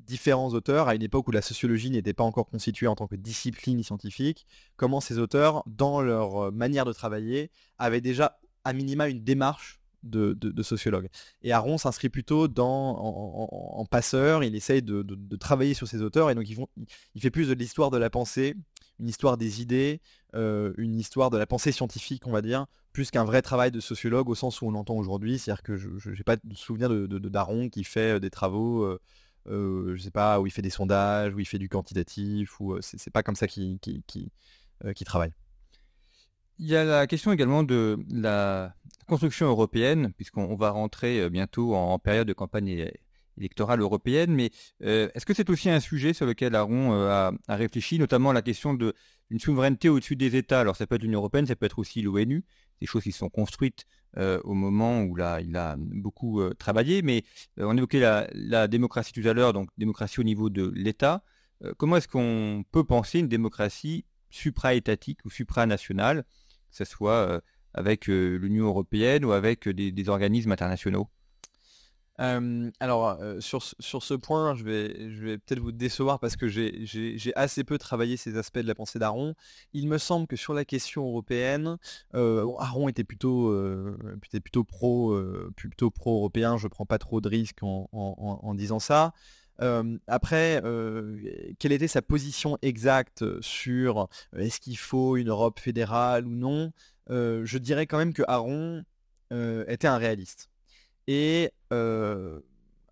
différents 0.09 0.49
auteurs, 0.49 0.87
à 0.87 0.95
une 0.95 1.03
époque 1.03 1.27
où 1.27 1.31
la 1.31 1.41
sociologie 1.41 1.89
n'était 1.91 2.13
pas 2.13 2.23
encore 2.23 2.47
constituée 2.47 2.87
en 2.87 2.95
tant 2.95 3.07
que 3.07 3.15
discipline 3.15 3.81
scientifique, 3.83 4.45
comment 4.75 4.99
ces 4.99 5.19
auteurs, 5.19 5.63
dans 5.67 6.01
leur 6.01 6.51
manière 6.51 6.83
de 6.85 6.93
travailler, 6.93 7.51
avaient 7.77 8.01
déjà 8.01 8.39
à 8.65 8.73
minima 8.73 9.07
une 9.07 9.23
démarche 9.23 9.79
de, 10.03 10.63
sociologue. 10.63 11.09
Et 11.43 11.51
Aron 11.51 11.77
s'inscrit 11.77 12.09
plutôt 12.09 12.47
en, 12.57 13.85
passeur, 13.89 14.43
il 14.43 14.55
essaye 14.55 14.81
de, 14.81 15.35
travailler 15.37 15.73
sur 15.73 15.87
ces 15.87 16.01
auteurs, 16.01 16.29
et 16.29 16.35
donc 16.35 16.45
il 16.49 17.21
fait 17.21 17.31
plus 17.31 17.47
de 17.47 17.53
l'histoire 17.53 17.91
de 17.91 17.97
la 17.97 18.09
pensée 18.09 18.55
une 18.99 19.07
histoire 19.07 19.37
des 19.37 19.61
idées, 19.61 20.01
euh, 20.35 20.73
une 20.77 20.95
histoire 20.95 21.29
de 21.29 21.37
la 21.37 21.47
pensée 21.47 21.71
scientifique, 21.71 22.27
on 22.27 22.31
va 22.31 22.41
dire, 22.41 22.65
plus 22.91 23.11
qu'un 23.11 23.23
vrai 23.23 23.41
travail 23.41 23.71
de 23.71 23.79
sociologue 23.79 24.29
au 24.29 24.35
sens 24.35 24.61
où 24.61 24.67
on 24.67 24.71
l'entend 24.71 24.95
aujourd'hui. 24.95 25.39
C'est-à-dire 25.39 25.63
que 25.63 25.77
je 25.77 26.09
n'ai 26.09 26.23
pas 26.23 26.35
de 26.35 26.55
souvenir 26.55 26.89
de, 26.89 27.29
Daron 27.29 27.69
qui 27.69 27.83
fait 27.83 28.15
euh, 28.15 28.19
des 28.19 28.29
travaux, 28.29 28.83
euh, 28.83 28.99
euh, 29.47 29.95
je 29.95 30.01
sais 30.01 30.11
pas, 30.11 30.39
où 30.39 30.47
il 30.47 30.51
fait 30.51 30.61
des 30.61 30.69
sondages, 30.69 31.33
où 31.33 31.39
il 31.39 31.45
fait 31.45 31.59
du 31.59 31.69
quantitatif, 31.69 32.59
ou 32.59 32.77
c'est 32.81 33.11
pas 33.11 33.23
comme 33.23 33.35
ça 33.35 33.47
qu'il 33.47 33.79
qui, 33.79 34.03
qui, 34.05 35.03
travaille. 35.05 35.33
Il 36.57 36.67
y 36.67 36.75
a 36.75 36.83
la 36.83 37.07
question 37.07 37.31
également 37.31 37.63
de 37.63 37.97
la 38.11 38.75
construction 39.07 39.47
européenne, 39.47 40.11
puisqu'on 40.15 40.55
va 40.55 40.71
rentrer 40.71 41.29
bientôt 41.29 41.75
en 41.75 41.97
période 41.99 42.27
de 42.27 42.33
campagne 42.33 42.91
électorale 43.37 43.79
européenne, 43.79 44.33
mais 44.33 44.51
est-ce 44.81 45.25
que 45.25 45.33
c'est 45.33 45.49
aussi 45.49 45.69
un 45.69 45.79
sujet 45.79 46.13
sur 46.13 46.25
lequel 46.25 46.55
Aaron 46.55 46.93
euh, 46.93 47.31
a, 47.47 47.55
réfléchi, 47.55 47.97
notamment 47.97 48.33
la 48.33 48.41
question 48.41 48.73
d'une 48.73 49.39
souveraineté 49.39 49.89
au-dessus 49.89 50.15
des 50.15 50.35
États? 50.35 50.59
Alors 50.59 50.75
ça 50.75 50.85
peut 50.85 50.95
être 50.95 51.03
l'Union 51.03 51.19
européenne, 51.19 51.45
ça 51.45 51.55
peut 51.55 51.65
être 51.65 51.79
aussi 51.79 52.01
l'ONU, 52.01 52.43
des 52.81 52.87
choses 52.87 53.03
qui 53.03 53.11
sont 53.11 53.29
construites 53.29 53.85
euh, 54.17 54.39
au 54.43 54.53
moment 54.53 55.03
où 55.03 55.15
là, 55.15 55.39
il 55.41 55.55
a 55.55 55.75
beaucoup 55.77 56.41
travaillé, 56.55 57.01
mais 57.01 57.23
on 57.57 57.77
évoquait 57.77 57.99
la, 57.99 58.27
la, 58.33 58.67
démocratie 58.67 59.13
tout 59.13 59.27
à 59.27 59.33
l'heure, 59.33 59.53
donc 59.53 59.69
démocratie 59.77 60.19
au 60.19 60.23
niveau 60.23 60.49
de 60.49 60.71
l'État. 60.75 61.23
comment 61.77 61.97
est-ce 61.97 62.07
qu'on 62.07 62.63
peut 62.71 62.83
penser 62.83 63.19
une 63.19 63.27
démocratie 63.27 64.05
supra-étatique 64.29 65.19
ou 65.25 65.29
supranationale, 65.29 66.23
que 66.71 66.77
ce 66.77 66.85
soit 66.85 67.41
avec 67.73 68.07
l'Union 68.07 68.65
européenne 68.65 69.25
ou 69.25 69.31
avec 69.31 69.69
des 69.69 70.09
organismes 70.09 70.51
internationaux? 70.51 71.09
Alors, 72.19 73.17
sur, 73.39 73.63
sur 73.63 74.03
ce 74.03 74.13
point, 74.13 74.53
je 74.55 74.63
vais, 74.63 75.37
peut-être 75.37 75.59
vous 75.59 75.71
décevoir 75.71 76.19
parce 76.19 76.35
que 76.35 76.47
j'ai 76.47 77.33
assez 77.35 77.63
peu 77.63 77.77
travaillé 77.77 78.17
ces 78.17 78.37
aspects 78.37 78.59
de 78.59 78.67
la 78.67 78.75
pensée 78.75 78.99
d'Aaron. 78.99 79.35
Il 79.73 79.87
me 79.87 79.97
semble 79.97 80.27
que 80.27 80.35
sur 80.35 80.53
la 80.53 80.65
question 80.65 81.05
européenne, 81.05 81.77
Aaron 82.13 82.89
était 82.89 83.05
plutôt, 83.05 83.55
plutôt 84.43 84.63
pro, 84.65 85.17
plutôt 85.55 85.91
pro-européen. 85.91 86.57
Je 86.57 86.67
prends 86.67 86.85
pas 86.85 86.97
trop 86.97 87.21
de 87.21 87.29
risques 87.29 87.63
en, 87.63 88.53
disant 88.55 88.79
ça. 88.79 89.13
après, 90.07 90.61
quelle 91.59 91.71
était 91.71 91.87
sa 91.87 92.01
position 92.01 92.57
exacte 92.61 93.23
sur 93.41 94.09
est-ce 94.35 94.59
qu'il 94.59 94.77
faut 94.77 95.15
une 95.15 95.29
Europe 95.29 95.59
fédérale 95.59 96.27
ou 96.27 96.35
non? 96.35 96.73
Je 97.09 97.57
dirais 97.57 97.87
quand 97.87 97.97
même 97.97 98.13
que 98.13 98.23
Aaron 98.27 98.83
était 99.31 99.87
un 99.87 99.97
réaliste. 99.97 100.49
Et 101.11 101.51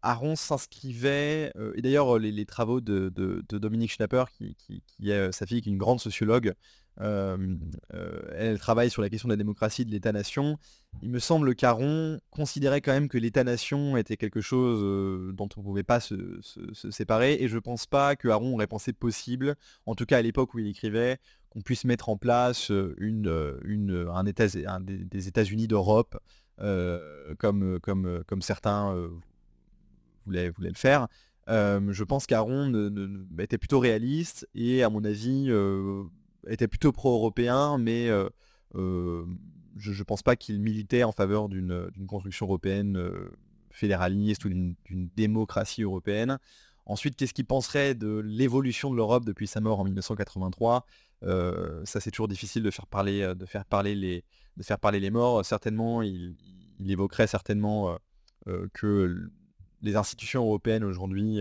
Aaron 0.02 0.36
s'inscrivait, 0.36 1.54
et 1.76 1.82
d'ailleurs 1.84 2.18
les, 2.18 2.46
travaux 2.48 2.82
de, 2.82 3.10
Dominique 3.52 3.92
Schnapper, 3.92 4.24
qui, 4.32 4.82
est 5.08 5.32
sa 5.32 5.46
fille, 5.46 5.62
qui 5.62 5.70
est 5.70 5.72
une 5.72 5.78
grande 5.78 6.00
sociologue, 6.00 6.56
elle 7.00 8.58
travaille 8.58 8.90
sur 8.90 9.04
la 9.04 9.10
question 9.10 9.28
de 9.28 9.34
la 9.34 9.38
démocratie 9.38 9.86
de 9.86 9.92
l'État-nation. 9.92 10.58
Il 11.04 11.12
me 11.12 11.20
semble 11.20 11.54
qu'Aaron 11.54 12.20
considérait 12.32 12.82
quand 12.82 12.92
même 12.92 13.08
que 13.08 13.20
l'État-nation 13.20 13.98
était 13.98 14.18
quelque 14.18 14.42
chose 14.42 15.36
dont 15.36 15.48
on 15.56 15.60
ne 15.60 15.66
pouvait 15.66 15.84
pas 15.84 16.00
se, 16.00 16.40
séparer, 16.90 17.34
et 17.40 17.48
je 17.48 17.54
ne 17.54 17.60
pense 17.60 17.86
pas 17.86 18.16
que 18.16 18.30
Aaron 18.30 18.56
aurait 18.56 18.66
pensé 18.66 18.94
possible, 18.94 19.56
en 19.86 19.94
tout 19.94 20.08
cas 20.08 20.18
à 20.18 20.24
l'époque 20.24 20.56
où 20.56 20.60
il 20.60 20.66
écrivait, 20.66 21.20
qu'on 21.52 21.62
puisse 21.62 21.86
mettre 21.86 22.10
en 22.10 22.18
place 22.18 22.72
un, 22.72 24.26
état, 24.26 24.48
des 24.48 25.28
États-Unis 25.28 25.68
d'Europe 25.68 26.18
euh, 26.18 26.47
comme, 26.58 27.64
euh, 27.64 27.80
comme, 27.80 28.06
euh, 28.06 28.24
comme 28.26 28.42
certains 28.42 28.96
voulaient, 30.26 30.52
le 30.58 30.74
faire. 30.74 31.08
je 31.48 32.04
pense 32.04 32.26
qu'Aaron 32.26 32.74
était 33.40 33.58
plutôt 33.58 33.80
réaliste 33.80 34.48
et 34.56 34.84
à 34.84 34.90
mon 34.90 35.04
avis 35.04 35.50
était 36.48 36.68
plutôt 36.68 36.92
pro-européen, 36.92 37.78
mais 37.78 38.10
je 38.74 39.92
ne 39.92 40.04
pense 40.04 40.24
pas 40.24 40.36
qu'il 40.36 40.60
militait 40.60 41.04
en 41.04 41.12
faveur 41.12 41.50
d'une 41.50 42.08
construction 42.08 42.46
européenne 42.46 43.00
fédéraliste 43.72 44.46
ou 44.46 44.50
d'une 44.50 45.10
démocratie 45.16 45.84
européenne. 45.84 46.40
Ensuite, 46.86 47.18
qu'est-ce 47.18 47.34
qu'il 47.34 47.46
penserait 47.46 47.96
de 47.96 48.22
l'évolution 48.24 48.90
de 48.90 48.96
l'Europe 48.96 49.26
depuis 49.26 49.46
sa 49.46 49.60
mort 49.60 49.82
en 49.82 49.84
1983 49.84 50.86
Ça, 51.22 52.00
c'est 52.00 52.12
toujours 52.12 52.28
difficile 52.28 52.64
de 52.64 52.72
faire 52.72 52.88
parler, 52.88 53.34
de 53.36 53.46
faire 53.46 53.66
parler 53.66 53.96
les, 53.96 54.24
de 54.58 54.64
faire 54.64 54.80
parler 54.80 55.00
les 55.00 55.10
morts. 55.10 55.44
Certainement, 55.46 56.02
il, 56.02 56.36
évoquerait 56.88 57.28
certainement 57.28 57.98
que 58.74 59.30
les 59.82 59.96
institutions 59.96 60.44
européennes 60.44 60.84
aujourd'hui 60.84 61.40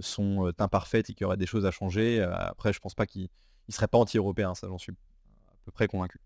sont 0.00 0.52
imparfaites 0.58 1.10
et 1.10 1.14
qu'il 1.14 1.24
y 1.24 1.26
aurait 1.26 1.36
des 1.36 1.46
choses 1.46 1.66
à 1.66 1.70
changer. 1.70 2.20
Après, 2.20 2.72
je 2.72 2.78
pense 2.78 2.94
pas 2.94 3.06
qu'il 3.06 3.28
ne 3.68 3.72
serait 3.72 3.88
pas 3.88 3.98
anti-européen, 3.98 4.54
ça 4.54 4.68
j'en 4.68 4.78
suis 4.78 4.92
à 4.92 5.64
peu 5.64 5.72
près 5.72 5.88
convaincu. 5.88 6.20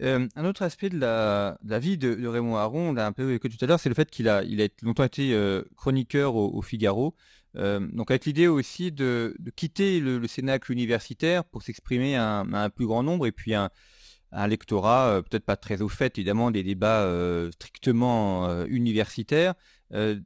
un 0.00 0.44
autre 0.44 0.62
aspect 0.62 0.90
de 0.90 0.98
la, 0.98 1.78
vie 1.78 1.98
de, 1.98 2.26
Raymond 2.26 2.56
Aron, 2.56 2.90
on 2.90 2.92
l'a 2.92 3.06
un 3.06 3.12
peu 3.12 3.30
évoqué 3.30 3.48
tout 3.48 3.64
à 3.64 3.66
l'heure, 3.66 3.80
c'est 3.80 3.88
le 3.88 3.94
fait 3.94 4.10
qu'il 4.10 4.28
a, 4.28 4.42
il 4.44 4.60
a 4.60 4.68
longtemps 4.82 5.04
été 5.04 5.36
chroniqueur 5.76 6.34
au, 6.34 6.62
Figaro. 6.62 7.14
Donc 7.56 8.10
avec 8.10 8.26
l'idée 8.26 8.48
aussi 8.48 8.92
de, 8.92 9.34
quitter 9.56 10.00
le, 10.00 10.18
le 10.18 10.28
Cénacle 10.28 10.72
universitaire 10.72 11.44
pour 11.44 11.62
s'exprimer 11.62 12.16
à, 12.16 12.40
un 12.40 12.70
plus 12.70 12.86
grand 12.86 13.02
nombre 13.02 13.26
et 13.26 13.32
puis 13.32 13.54
un, 13.54 13.70
un 14.32 14.46
lectorat 14.46 15.08
euh, 15.08 15.22
peut-être 15.22 15.44
pas 15.44 15.56
très 15.56 15.82
au 15.82 15.88
fait 15.88 16.18
évidemment 16.18 16.50
des 16.50 16.62
débats 16.62 17.02
euh, 17.02 17.50
strictement 17.52 18.48
euh, 18.48 18.66
universitaires, 18.68 19.54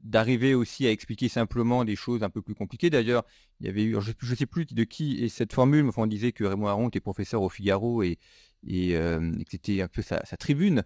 d'arriver 0.03 0.55
aussi 0.55 0.87
à 0.87 0.90
expliquer 0.90 1.29
simplement 1.29 1.85
des 1.85 1.95
choses 1.95 2.23
un 2.23 2.31
peu 2.31 2.40
plus 2.40 2.55
compliquées. 2.55 2.88
D'ailleurs, 2.88 3.25
il 3.61 3.66
y 3.66 3.69
avait 3.69 3.85
eu, 3.85 3.95
je 4.01 4.31
ne 4.31 4.35
sais 4.35 4.47
plus 4.47 4.64
de 4.64 4.85
qui 4.85 5.23
est 5.23 5.29
cette 5.29 5.53
formule, 5.53 5.85
mais 5.85 5.90
on 5.99 6.07
disait 6.07 6.33
que 6.33 6.45
Raymond 6.45 6.69
Aron 6.69 6.88
était 6.88 6.99
professeur 6.99 7.43
au 7.43 7.51
Figaro 7.51 8.03
et, 8.03 8.19
et, 8.66 8.93
que 8.95 9.51
c'était 9.51 9.83
un 9.83 9.88
peu 9.88 10.01
sa, 10.01 10.23
tribune 10.38 10.83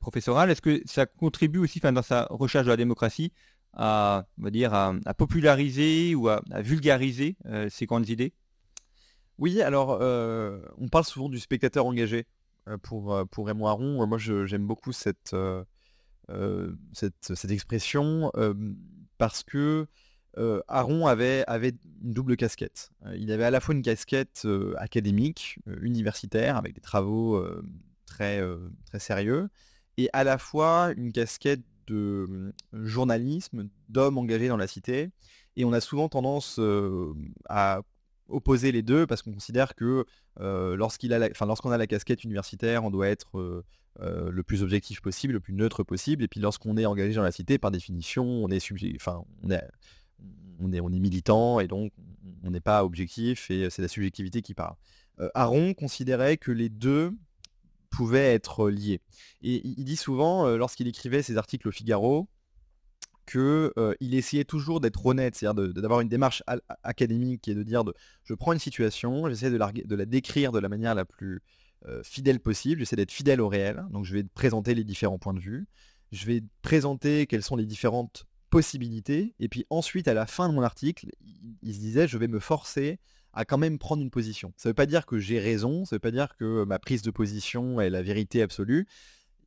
professorale. 0.00 0.50
Est-ce 0.50 0.62
que 0.62 0.80
ça 0.86 1.04
contribue 1.04 1.58
aussi 1.58 1.80
dans 1.80 2.00
sa 2.00 2.26
recherche 2.30 2.64
de 2.64 2.70
la 2.70 2.78
démocratie 2.78 3.30
à, 3.74 4.26
on 4.38 4.42
va 4.44 4.50
dire, 4.50 4.74
à, 4.74 4.94
populariser 5.16 6.14
ou 6.14 6.28
à, 6.28 6.42
vulgariser 6.56 7.36
ces 7.70 7.86
grandes 7.86 8.08
idées 8.08 8.32
oui, 9.38 9.62
alors 9.62 10.00
on 10.78 10.88
parle 10.88 11.04
souvent 11.04 11.28
du 11.28 11.38
spectateur 11.38 11.86
engagé. 11.86 12.26
Euh, 12.68 12.76
pour, 12.78 13.14
euh, 13.14 13.24
pour 13.24 13.46
Raymond 13.46 13.66
Aron. 13.66 14.06
Moi, 14.06 14.18
j'aime 14.18 14.66
beaucoup 14.66 14.92
cette, 14.92 15.34
euh, 15.34 15.64
cette, 16.92 17.34
cette, 17.34 17.50
expression 17.50 18.30
parce 19.16 19.42
que 19.42 19.86
Aron 20.68 21.06
avait, 21.06 21.44
avait 21.46 21.74
une 22.04 22.12
double 22.12 22.36
casquette. 22.36 22.90
il 23.16 23.32
avait 23.32 23.44
à 23.44 23.50
la 23.50 23.60
fois 23.60 23.74
une 23.74 23.82
casquette 23.82 24.46
académique, 24.76 25.58
universitaire, 25.80 26.56
avec 26.56 26.74
des 26.74 26.80
travaux 26.80 27.44
très, 28.06 28.40
très 28.86 29.00
sérieux, 29.00 29.48
et 29.96 30.08
à 30.12 30.22
la 30.22 30.38
fois 30.38 30.92
une 30.96 31.12
casquette 31.12 31.62
de 31.88 32.52
journalisme, 32.72 33.68
d'homme 33.88 34.18
engagé 34.18 34.48
dans 34.48 34.56
la 34.56 34.66
cité. 34.66 35.10
Et 35.56 35.64
on 35.64 35.72
a 35.72 35.80
souvent 35.80 36.08
tendance 36.08 36.60
à 37.48 37.82
opposer 38.28 38.72
les 38.72 38.82
deux 38.82 39.06
parce 39.06 39.22
qu'on 39.22 39.32
considère 39.32 39.74
que 39.74 40.04
euh, 40.40 40.76
lorsqu'il 40.76 41.12
a 41.12 41.28
lorsqu'on 41.40 41.70
a 41.70 41.78
la 41.78 41.86
casquette 41.86 42.24
universitaire, 42.24 42.84
on 42.84 42.90
doit 42.90 43.08
être 43.08 43.38
euh, 43.38 43.64
euh, 44.00 44.30
le 44.30 44.42
plus 44.42 44.62
objectif 44.62 45.00
possible, 45.00 45.32
le 45.34 45.40
plus 45.40 45.54
neutre 45.54 45.82
possible. 45.82 46.22
Et 46.22 46.28
puis 46.28 46.40
lorsqu'on 46.40 46.76
est 46.76 46.86
engagé 46.86 47.14
dans 47.14 47.22
la 47.22 47.32
cité, 47.32 47.58
par 47.58 47.70
définition, 47.70 48.24
on 48.24 48.48
est, 48.48 48.64
enfin, 48.96 49.24
on 49.42 49.50
est, 49.50 49.64
on 50.60 50.72
est, 50.72 50.80
on 50.80 50.92
est 50.92 51.00
militant 51.00 51.60
et 51.60 51.66
donc 51.66 51.92
on 52.44 52.50
n'est 52.50 52.60
pas 52.60 52.84
objectif 52.84 53.50
et 53.50 53.70
c'est 53.70 53.82
la 53.82 53.88
subjectivité 53.88 54.42
qui 54.42 54.54
parle. 54.54 54.74
Aaron 55.34 55.74
considérait 55.74 56.36
que 56.36 56.52
les 56.52 56.68
deux 56.68 57.12
pouvaient 57.90 58.34
être 58.34 58.70
liés. 58.70 59.00
Et 59.42 59.66
il 59.66 59.84
dit 59.84 59.96
souvent, 59.96 60.46
lorsqu'il 60.56 60.88
écrivait 60.88 61.22
ses 61.22 61.36
articles 61.36 61.68
au 61.68 61.72
Figaro, 61.72 62.28
qu'il 63.30 64.14
essayait 64.14 64.44
toujours 64.44 64.80
d'être 64.80 65.04
honnête, 65.04 65.34
c'est-à-dire 65.34 65.72
d'avoir 65.74 66.00
une 66.00 66.08
démarche 66.08 66.42
académique 66.82 67.42
qui 67.42 67.50
est 67.50 67.54
de 67.54 67.62
dire 67.62 67.84
je 68.24 68.34
prends 68.34 68.52
une 68.52 68.58
situation, 68.58 69.28
j'essaie 69.28 69.50
de 69.50 69.58
la, 69.58 69.70
de 69.72 69.94
la 69.94 70.06
décrire 70.06 70.50
de 70.50 70.58
la 70.58 70.68
manière 70.68 70.94
la 70.94 71.04
plus 71.04 71.42
fidèle 72.02 72.40
possible, 72.40 72.80
j'essaie 72.80 72.96
d'être 72.96 73.12
fidèle 73.12 73.40
au 73.40 73.48
réel, 73.48 73.84
donc 73.90 74.04
je 74.04 74.14
vais 74.14 74.24
présenter 74.24 74.74
les 74.74 74.84
différents 74.84 75.18
points 75.18 75.34
de 75.34 75.40
vue, 75.40 75.66
je 76.12 76.26
vais 76.26 76.42
présenter 76.62 77.26
quelles 77.26 77.42
sont 77.42 77.56
les 77.56 77.66
différentes 77.66 78.26
possibilités, 78.50 79.34
et 79.38 79.48
puis 79.48 79.66
ensuite 79.70 80.08
à 80.08 80.14
la 80.14 80.26
fin 80.26 80.48
de 80.48 80.54
mon 80.54 80.62
article, 80.62 81.08
il, 81.62 81.74
se 81.74 81.80
disait 81.80 82.08
je 82.08 82.18
vais 82.18 82.28
me 82.28 82.40
forcer 82.40 82.98
à 83.38 83.44
quand 83.44 83.56
même 83.56 83.78
prendre 83.78 84.02
une 84.02 84.10
position. 84.10 84.52
Ça 84.56 84.68
ne 84.68 84.70
veut 84.70 84.74
pas 84.74 84.86
dire 84.86 85.06
que 85.06 85.20
j'ai 85.20 85.38
raison, 85.38 85.84
ça 85.84 85.94
ne 85.94 85.98
veut 85.98 86.00
pas 86.00 86.10
dire 86.10 86.34
que 86.36 86.64
ma 86.64 86.80
prise 86.80 87.02
de 87.02 87.12
position 87.12 87.80
est 87.80 87.88
la 87.88 88.02
vérité 88.02 88.42
absolue, 88.42 88.88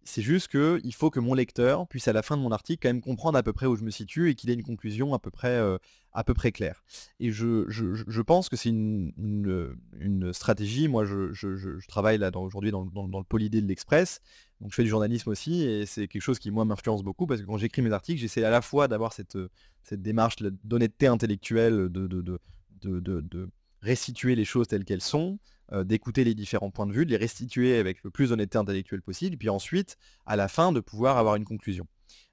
c'est 0.05 0.21
juste 0.21 0.47
qu'il 0.47 0.93
faut 0.93 1.09
que 1.09 1.19
mon 1.19 1.33
lecteur 1.33 1.85
puisse 1.89 2.07
à 2.07 2.13
la 2.13 2.21
fin 2.21 2.37
de 2.37 2.41
mon 2.41 2.53
article 2.53 2.79
quand 2.81 2.89
même 2.89 3.01
comprendre 3.01 3.37
à 3.37 3.43
peu 3.43 3.51
près 3.51 3.65
où 3.65 3.75
je 3.75 3.83
me 3.83 3.91
situe 3.91 4.29
et 4.29 4.35
qu'il 4.35 4.49
ait 4.49 4.53
une 4.53 4.63
conclusion 4.63 5.13
à 5.13 5.19
peu 5.19 5.29
près, 5.29 5.57
euh, 5.57 5.77
à 6.13 6.23
peu 6.23 6.33
près 6.33 6.53
claire. 6.53 6.85
Et 7.19 7.33
je, 7.33 8.21
pense 8.21 8.47
que 8.47 8.55
c'est 8.55 8.69
une, 8.69 10.31
stratégie. 10.31 10.87
Moi, 10.87 11.03
je, 11.03 11.85
travaille 11.89 12.17
là 12.17 12.31
aujourd'hui 12.33 12.71
dans, 12.71 12.85
le 12.85 13.23
polydé 13.25 13.59
de 13.59 13.67
l'Express. 13.67 14.21
Donc 14.61 14.71
je 14.71 14.75
fais 14.75 14.83
du 14.83 14.89
journalisme 14.89 15.29
aussi 15.29 15.63
et 15.63 15.85
c'est 15.85 16.07
quelque 16.07 16.21
chose 16.21 16.39
qui 16.39 16.49
moi 16.49 16.63
m'influence 16.63 17.03
beaucoup 17.03 17.27
parce 17.27 17.41
que 17.41 17.45
quand 17.45 17.57
j'écris 17.57 17.81
mes 17.81 17.91
articles, 17.91 18.21
j'essaie 18.21 18.45
à 18.45 18.51
la 18.51 18.61
fois 18.61 18.87
d'avoir 18.87 19.11
cette, 19.11 19.37
cette 19.83 20.01
démarche 20.01 20.37
d'honnêteté 20.63 21.07
intellectuelle, 21.07 21.89
de, 21.89 22.07
de, 22.07 22.21
de 22.21 23.49
restituer 23.81 24.35
les 24.35 24.45
choses 24.45 24.67
telles 24.67 24.85
qu'elles 24.85 25.01
sont, 25.01 25.39
euh, 25.73 25.83
d'écouter 25.83 26.23
les 26.23 26.33
différents 26.33 26.69
points 26.69 26.87
de 26.87 26.91
vue, 26.91 27.05
de 27.05 27.11
les 27.11 27.17
restituer 27.17 27.77
avec 27.77 28.03
le 28.03 28.09
plus 28.09 28.29
d'honnêteté 28.29 28.57
intellectuelle 28.57 29.01
possible, 29.01 29.37
puis 29.37 29.49
ensuite, 29.49 29.97
à 30.25 30.35
la 30.35 30.47
fin, 30.47 30.71
de 30.71 30.79
pouvoir 30.79 31.17
avoir 31.17 31.35
une 31.35 31.45
conclusion. 31.45 31.87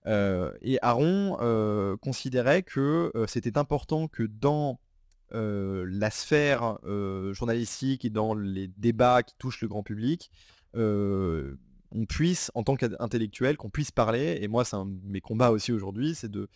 Euh, 0.07 0.53
et 0.61 0.79
Aaron 0.83 1.39
euh, 1.41 1.97
considérait 1.97 2.63
que 2.63 3.13
c'était 3.27 3.59
important 3.59 4.09
que 4.09 4.25
dans 4.25 4.81
la 5.31 6.11
sphère 6.11 6.79
journalistique 7.33 8.07
et 8.07 8.11
dans 8.11 8.35
les 8.35 8.67
débats 8.67 9.23
qui 9.23 9.35
touchent 9.39 9.61
le 9.61 9.69
grand 9.69 9.83
public, 9.83 10.31
on 11.93 12.05
puisse, 12.05 12.51
en 12.55 12.63
tant 12.63 12.77
qu'intellectuel, 12.77 13.57
qu'on 13.57 13.71
puisse 13.71 13.91
parler, 13.91 14.39
et 14.41 14.49
moi 14.49 14.65
c'est 14.65 14.77
un 14.77 14.87
de 14.87 14.99
mes 15.05 15.21
combats 15.21 15.51
aussi 15.51 15.73
aujourd'hui, 15.73 16.15
c'est 16.15 16.31
de, 16.31 16.49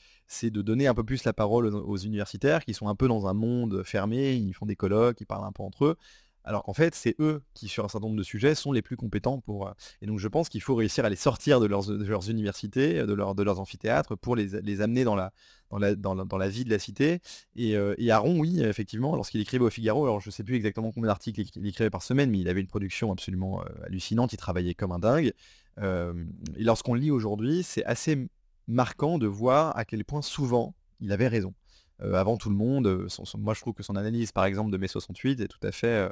de 0.42 0.62
donner 0.62 0.86
un 0.86 0.94
peu 0.94 1.04
plus 1.04 1.24
la 1.24 1.32
parole 1.32 1.66
aux, 1.66 1.96
universitaires 1.96 2.64
qui 2.64 2.74
sont 2.74 2.88
un 2.88 2.94
peu 2.94 3.08
dans 3.08 3.26
un 3.26 3.34
monde 3.34 3.82
fermé, 3.84 4.34
ils 4.34 4.52
font 4.52 4.66
des 4.66 4.76
colloques, 4.76 5.20
ils 5.20 5.26
parlent 5.26 5.46
un 5.46 5.52
peu 5.52 5.62
entre 5.62 5.86
eux, 5.86 5.96
alors 6.44 6.64
qu'en 6.64 6.74
fait, 6.74 6.94
c'est 6.94 7.14
eux 7.20 7.42
qui, 7.54 7.68
sur 7.68 7.84
un 7.84 7.88
certain 7.88 8.06
nombre 8.06 8.18
de 8.18 8.22
sujets, 8.22 8.54
sont 8.54 8.72
les 8.72 8.82
plus 8.82 8.96
compétents 8.96 9.40
pour. 9.40 9.68
Euh, 9.68 9.72
et 10.00 10.06
donc, 10.06 10.18
je 10.18 10.28
pense 10.28 10.48
qu'il 10.48 10.60
faut 10.60 10.74
réussir 10.74 11.04
à 11.04 11.08
les 11.08 11.16
sortir 11.16 11.60
de 11.60 11.66
leurs, 11.66 12.30
universités, 12.30 13.00
de, 13.00 13.06
de 13.06 13.42
leurs 13.42 13.60
amphithéâtres, 13.60 14.16
pour 14.16 14.36
les, 14.36 14.80
amener 14.80 15.04
dans 15.04 15.14
la, 15.14 16.48
vie 16.48 16.64
de 16.64 16.70
la 16.70 16.78
cité. 16.78 17.20
Et, 17.56 17.76
euh, 17.76 17.94
et 17.98 18.10
Aaron, 18.10 18.38
oui, 18.38 18.62
effectivement, 18.62 19.14
lorsqu'il 19.14 19.40
écrivait 19.40 19.64
au 19.64 19.70
Figaro, 19.70 20.04
alors 20.04 20.20
je 20.20 20.28
ne 20.28 20.32
sais 20.32 20.44
plus 20.44 20.56
exactement 20.56 20.90
combien 20.92 21.08
d'articles 21.08 21.42
il 21.56 21.66
écrivait 21.66 21.90
par 21.90 22.02
semaine, 22.02 22.30
mais 22.30 22.40
il 22.40 22.48
avait 22.48 22.60
une 22.60 22.66
production 22.66 23.12
absolument 23.12 23.60
euh, 23.60 23.86
hallucinante, 23.86 24.32
il 24.32 24.36
travaillait 24.36 24.74
comme 24.74 24.92
un 24.92 24.98
dingue. 24.98 25.32
et 25.80 26.64
lorsqu'on 26.64 26.94
lit 26.94 27.10
aujourd'hui, 27.10 27.62
c'est 27.62 27.84
assez 27.84 28.28
marquant 28.68 29.18
de 29.18 29.26
voir 29.26 29.76
à 29.76 29.84
quel 29.84 30.04
point 30.04 30.22
souvent 30.22 30.74
il 31.00 31.12
avait 31.12 31.28
raison. 31.28 31.54
Euh, 32.02 32.14
avant 32.14 32.36
tout 32.36 32.48
le 32.50 32.56
monde. 32.56 32.86
Euh, 32.86 33.06
moi, 33.38 33.54
je 33.54 33.60
trouve 33.60 33.74
que 33.74 33.82
son 33.82 33.96
analyse, 33.96 34.32
par 34.32 34.44
exemple, 34.44 34.70
de 34.70 34.76
mai 34.76 34.88
68 34.88 35.40
est 35.40 35.48
tout 35.48 35.64
à 35.64 35.72
fait, 35.72 36.10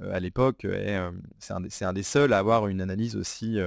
euh, 0.00 0.12
à 0.12 0.20
l'époque, 0.20 0.66
c'est 1.38 1.84
un, 1.84 1.92
des 1.92 2.02
seuls 2.02 2.32
à 2.32 2.38
avoir 2.38 2.66
une 2.66 2.80
analyse 2.80 3.14
aussi, 3.14 3.58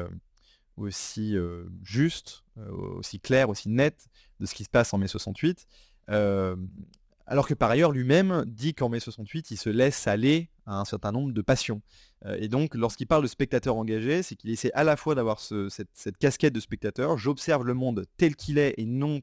aussi 0.76 1.38
juste, 1.84 2.44
aussi 2.68 3.22
claire, 3.22 3.48
aussi 3.48 3.70
nette 3.70 4.08
de 4.42 4.46
ce 4.46 4.54
qui 4.54 4.66
se 4.66 4.70
passe 4.70 4.94
en 4.94 4.98
mai 4.98 5.08
68. 5.08 5.66
alors 6.10 7.48
que 7.48 7.54
par 7.54 7.72
ailleurs, 7.72 7.94
lui-même 7.94 8.44
dit 8.46 8.74
qu'en 8.74 8.90
mai 8.90 9.00
68, 9.00 9.52
il 9.52 9.58
se 9.58 9.70
laisse 9.70 10.06
aller 10.06 10.50
à 10.66 10.78
un 10.82 10.84
certain 10.84 11.14
nombre 11.14 11.32
de 11.32 11.42
passions. 11.42 11.82
et 12.26 12.50
donc, 12.50 12.76
lorsqu'il 12.76 13.08
parle 13.08 13.24
de 13.24 13.30
spectateur 13.30 13.78
engagé, 13.78 14.22
c'est 14.22 14.36
qu'il 14.36 14.50
essaie 14.50 14.74
à 14.74 14.84
la 14.84 14.98
fois 14.98 15.16
d'avoir 15.16 15.40
cette, 15.40 15.88
cette, 15.94 16.18
casquette 16.18 16.54
de 16.54 16.60
spectateur, 16.60 17.18
j'observe 17.18 17.66
le 17.66 17.74
monde 17.74 18.06
tel 18.18 18.36
qu'il 18.36 18.58
est 18.58 18.74
et 18.76 18.86
non 18.86 19.22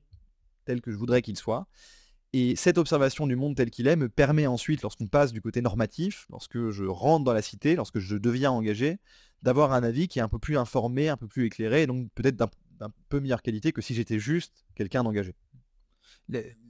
tel 0.64 0.80
que 0.80 0.90
je 0.90 0.96
voudrais 0.96 1.20
qu'il 1.20 1.36
soit. 1.36 1.66
Et 2.36 2.56
cette 2.56 2.78
observation 2.78 3.28
du 3.28 3.36
monde 3.36 3.54
tel 3.54 3.70
qu'il 3.70 3.86
est 3.86 3.94
me 3.94 4.08
permet 4.08 4.48
ensuite, 4.48 4.82
lorsqu'on 4.82 5.06
passe 5.06 5.32
du 5.32 5.40
côté 5.40 5.62
normatif, 5.62 6.26
lorsque 6.30 6.70
je 6.70 6.84
rentre 6.84 7.24
dans 7.24 7.32
la 7.32 7.42
cité, 7.42 7.76
lorsque 7.76 8.00
je 8.00 8.16
deviens 8.16 8.50
engagé, 8.50 8.98
d'avoir 9.42 9.72
un 9.72 9.84
avis 9.84 10.08
qui 10.08 10.18
est 10.18 10.22
un 10.22 10.28
peu 10.28 10.40
plus 10.40 10.58
informé, 10.58 11.08
un 11.08 11.16
peu 11.16 11.28
plus 11.28 11.46
éclairé, 11.46 11.82
et 11.82 11.86
donc 11.86 12.08
peut-être 12.16 12.34
d'un 12.34 12.50
peu 13.08 13.20
meilleure 13.20 13.40
qualité 13.40 13.70
que 13.70 13.80
si 13.80 13.94
j'étais 13.94 14.18
juste 14.18 14.64
quelqu'un 14.74 15.04
d'engagé. 15.04 15.36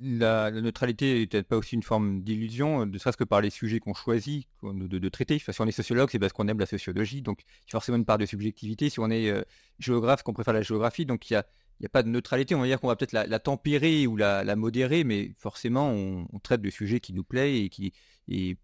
La, 0.02 0.50
neutralité 0.50 1.20
n'est 1.20 1.26
peut-être 1.26 1.48
pas 1.48 1.56
aussi 1.56 1.76
une 1.76 1.82
forme 1.82 2.20
d'illusion, 2.20 2.84
ne 2.84 2.98
serait-ce 2.98 3.16
que 3.16 3.24
par 3.24 3.40
les 3.40 3.48
sujets 3.48 3.80
qu'on 3.80 3.94
choisit 3.94 4.46
de, 4.62 5.08
traiter. 5.08 5.38
si 5.38 5.60
on 5.62 5.66
est 5.66 5.72
sociologue, 5.72 6.10
c'est 6.12 6.18
parce 6.18 6.34
qu'on 6.34 6.46
aime 6.46 6.58
la 6.58 6.66
sociologie, 6.66 7.22
donc 7.22 7.40
forcément 7.70 7.96
une 7.96 8.04
part 8.04 8.18
de 8.18 8.26
subjectivité. 8.26 8.90
Si 8.90 9.00
on 9.00 9.08
est 9.10 9.30
euh, 9.30 9.40
géographe, 9.78 10.22
qu'on 10.24 10.34
préfère 10.34 10.52
la 10.52 10.60
géographie, 10.60 11.06
donc 11.06 11.30
il 11.30 11.32
y 11.32 11.36
a 11.36 11.46
il 11.80 11.82
n'y 11.82 11.86
a 11.86 11.90
pas 11.90 12.02
de 12.02 12.08
neutralité. 12.08 12.54
On 12.54 12.60
va 12.60 12.66
dire 12.66 12.80
qu'on 12.80 12.88
va 12.88 12.96
peut-être 12.96 13.12
la, 13.12 13.38
tempérer 13.38 14.06
ou 14.06 14.16
la, 14.16 14.56
modérer, 14.56 15.04
mais 15.04 15.32
forcément, 15.36 15.90
on, 15.90 16.38
traite 16.40 16.62
de 16.62 16.70
sujets 16.70 17.00
qui 17.00 17.12
nous 17.12 17.24
plaît 17.24 17.62
et, 17.62 17.68
qui, 17.68 17.92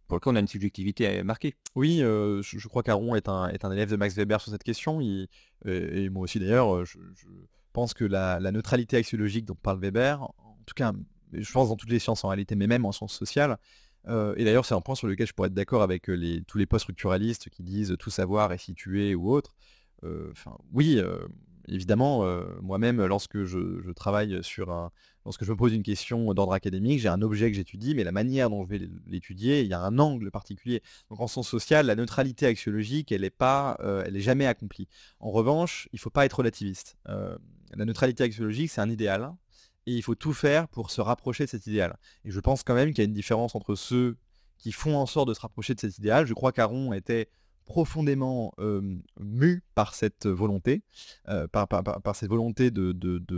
pour 0.06 0.16
lequel 0.16 0.32
on 0.32 0.36
a 0.36 0.40
une 0.40 0.48
subjectivité 0.48 1.22
marquée. 1.22 1.56
Oui, 1.74 2.02
euh, 2.02 2.42
je, 2.42 2.68
crois 2.68 2.82
qu'Aaron 2.82 3.14
est 3.14 3.28
un, 3.28 3.48
élève 3.48 3.90
de 3.90 3.96
Max 3.96 4.14
Weber 4.14 4.40
sur 4.40 4.52
cette 4.52 4.64
question. 4.64 5.00
et, 5.00 5.28
moi 6.11 6.22
aussi, 6.22 6.38
d'ailleurs, 6.38 6.84
je, 6.84 6.98
pense 7.72 7.94
que 7.94 8.04
la, 8.04 8.38
neutralité 8.52 8.96
axiologique 8.96 9.44
dont 9.44 9.54
parle 9.54 9.80
Weber, 9.80 10.22
en 10.22 10.58
tout 10.66 10.74
cas, 10.74 10.92
je 11.32 11.52
pense 11.52 11.68
dans 11.68 11.76
toutes 11.76 11.90
les 11.90 11.98
sciences 11.98 12.24
en 12.24 12.28
réalité, 12.28 12.54
mais 12.54 12.66
même 12.66 12.84
en 12.84 12.92
sciences 12.92 13.14
sociales, 13.14 13.58
euh, 14.08 14.34
et 14.36 14.44
d'ailleurs, 14.44 14.64
c'est 14.64 14.74
un 14.74 14.80
point 14.80 14.94
sur 14.94 15.06
lequel 15.06 15.26
je 15.26 15.32
pourrais 15.32 15.48
être 15.48 15.54
d'accord 15.54 15.82
avec 15.82 16.11
tous 16.46 16.58
les 16.58 16.66
post-structuralistes 16.66 17.50
qui 17.50 17.62
disent 17.62 17.96
tout 17.98 18.11
savoir 18.11 18.52
est 18.52 18.58
situé 18.58 19.14
ou 19.14 19.30
autre. 19.30 19.54
Euh, 20.04 20.30
enfin, 20.32 20.56
oui, 20.72 21.00
évidemment, 21.70 22.24
euh, 22.24 22.44
moi-même, 22.60 23.04
lorsque 23.04 23.44
je, 23.44 23.90
travaille 23.92 24.42
sur 24.42 24.70
un, 24.70 24.90
lorsque 25.24 25.44
je 25.44 25.50
me 25.50 25.56
pose 25.56 25.72
une 25.72 25.82
question 25.82 26.32
d'ordre 26.34 26.52
académique, 26.52 27.00
j'ai 27.00 27.08
un 27.08 27.22
objet 27.22 27.50
que 27.50 27.56
j'étudie, 27.56 27.94
mais 27.94 28.04
la 28.04 28.12
manière 28.12 28.50
dont 28.50 28.64
je 28.64 28.68
vais 28.68 28.88
l'étudier, 29.06 29.62
il 29.62 29.68
y 29.68 29.74
a 29.74 29.80
un 29.80 29.98
angle 29.98 30.30
particulier. 30.30 30.82
Donc 31.08 31.20
en 31.20 31.26
sens 31.26 31.48
social, 31.48 31.86
la 31.86 31.94
neutralité 31.94 32.46
axiologique, 32.46 33.12
elle 33.12 33.22
n'est 33.22 33.30
pas, 33.30 33.76
euh, 33.80 34.02
elle 34.06 34.18
jamais 34.20 34.46
accomplie. 34.46 34.88
En 35.20 35.30
revanche, 35.30 35.88
il 35.92 35.96
ne 35.96 36.00
faut 36.00 36.10
pas 36.10 36.24
être 36.24 36.38
relativiste. 36.38 36.96
Euh, 37.08 37.36
la 37.74 37.84
neutralité 37.84 38.24
axiologique, 38.24 38.70
c'est 38.70 38.80
un 38.80 38.90
idéal, 38.90 39.32
et 39.86 39.94
il 39.94 40.02
faut 40.02 40.14
tout 40.14 40.32
faire 40.32 40.68
pour 40.68 40.90
se 40.90 41.00
rapprocher 41.00 41.44
de 41.44 41.50
cet 41.50 41.66
idéal. 41.66 41.96
Et 42.24 42.30
je 42.30 42.40
pense 42.40 42.62
quand 42.62 42.74
même 42.74 42.90
qu'il 42.90 42.98
y 42.98 43.02
a 43.02 43.08
une 43.08 43.14
différence 43.14 43.54
entre 43.54 43.74
ceux 43.74 44.16
qui 44.58 44.72
font 44.72 44.96
en 44.96 45.06
sorte 45.06 45.28
de 45.28 45.34
se 45.34 45.40
rapprocher 45.40 45.74
de 45.74 45.80
cet 45.80 45.98
idéal. 45.98 46.26
Je 46.26 46.34
crois 46.34 46.52
qu'Aaron 46.52 46.92
était 46.92 47.30
profondément 47.70 48.52
mu 49.20 49.62
par 49.76 49.94
cette 49.94 50.26
volonté, 50.26 50.82
par, 51.52 51.68
cette 52.16 52.28
volonté 52.28 52.72
de, 52.72 52.92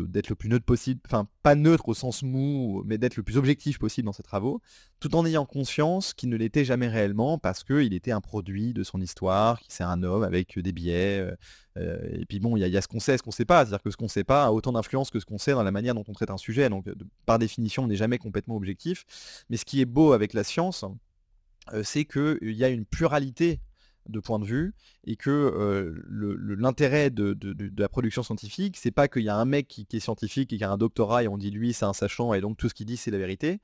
d'être 0.07 0.31
le 0.31 0.35
plus 0.35 0.49
neutre 0.49 0.65
possible, 0.65 1.03
enfin 1.05 1.29
pas 1.43 1.55
neutre 1.55 1.91
au 1.91 1.93
sens 1.93 2.23
mou, 2.23 2.83
mais 2.87 2.97
d'être 2.97 3.17
le 3.17 3.25
plus 3.25 3.37
objectif 3.37 3.79
possible 3.79 4.07
dans 4.07 4.15
ses 4.15 4.23
travaux, 4.23 4.63
tout 5.01 5.15
en 5.17 5.27
ayant 5.27 5.45
conscience 5.45 6.15
qu'il 6.15 6.31
ne 6.31 6.39
l'était 6.39 6.65
jamais 6.65 6.89
réellement 6.89 7.37
parce 7.37 7.63
qu'il 7.63 7.93
était 7.93 8.11
un 8.11 8.23
produit 8.23 8.73
de 8.73 8.83
son 8.85 9.03
histoire, 9.03 9.61
qu'il 9.61 9.71
c'est 9.71 9.85
un 9.85 10.03
homme 10.03 10.23
avec 10.23 10.59
des 10.59 10.73
biais. 10.73 11.29
et 11.77 12.25
puis 12.27 12.41
bon, 12.41 12.57
il 12.57 12.67
y, 12.67 12.77
a 12.77 12.81
ce 12.81 12.89
qu'on 12.89 13.01
sait, 13.01 13.19
ce 13.19 13.23
qu'on 13.23 13.33
sait 13.33 13.45
pas, 13.45 13.67
c'est-à-dire 13.67 13.83
que 13.83 13.91
ce 13.91 13.99
qu'on 13.99 14.09
sait 14.09 14.25
pas 14.25 14.47
a 14.47 14.51
autant 14.51 14.73
d'influence 14.73 15.11
que 15.11 15.21
ce 15.21 15.27
qu'on 15.27 15.37
sait 15.37 15.53
dans 15.53 15.63
la 15.63 15.73
manière 15.73 15.95
dont 15.95 16.05
on 16.09 16.15
traite 16.15 16.31
un 16.31 16.39
sujet. 16.39 16.71
Donc 16.71 16.87
par 17.27 17.39
définition, 17.39 17.85
on 17.85 17.89
n'est 17.89 17.97
jamais 17.97 18.17
complètement 18.17 18.57
objectif. 18.57 19.05
Mais 19.51 19.59
ce 19.59 19.67
qui 19.67 19.83
est 19.83 19.87
beau 19.87 20.15
avec 20.15 20.33
la 20.33 20.43
science, 20.43 20.87
c'est 21.83 22.07
qu'il 22.07 22.39
y 22.43 22.65
a 22.65 22.71
une 22.71 22.87
pluralité 22.87 23.61
de 24.09 24.21
point 24.21 24.39
de 24.39 24.45
vue 24.45 24.75
et 25.05 25.17
que 25.17 25.95
l'intérêt 26.59 27.11
de, 27.11 27.37
la 27.77 27.89
production 27.89 28.23
scientifique, 28.23 28.77
c'est 28.77 28.91
pas 28.91 29.09
qu'il 29.09 29.23
y 29.23 29.29
a 29.29 29.37
un 29.37 29.45
mec 29.45 29.69
qui, 29.69 29.87
est 29.93 30.01
scientifique 30.01 30.53
et 30.53 30.59
qui 30.59 30.65
a 30.65 30.71
un 30.71 30.79
doctorat 30.79 31.25
et 31.25 31.29
on 31.29 31.39
dit 31.39 31.51
lui 31.51 31.73
c'est 31.73 31.85
un 31.85 31.93
sachant 31.93 32.35
et 32.35 32.41
donc 32.41 32.57
tout 32.57 32.69
ce 32.69 32.75
qu'il 32.75 32.87
dit 32.87 32.97
c'est 32.97 33.11
la 33.11 33.19
vérité, 33.19 33.61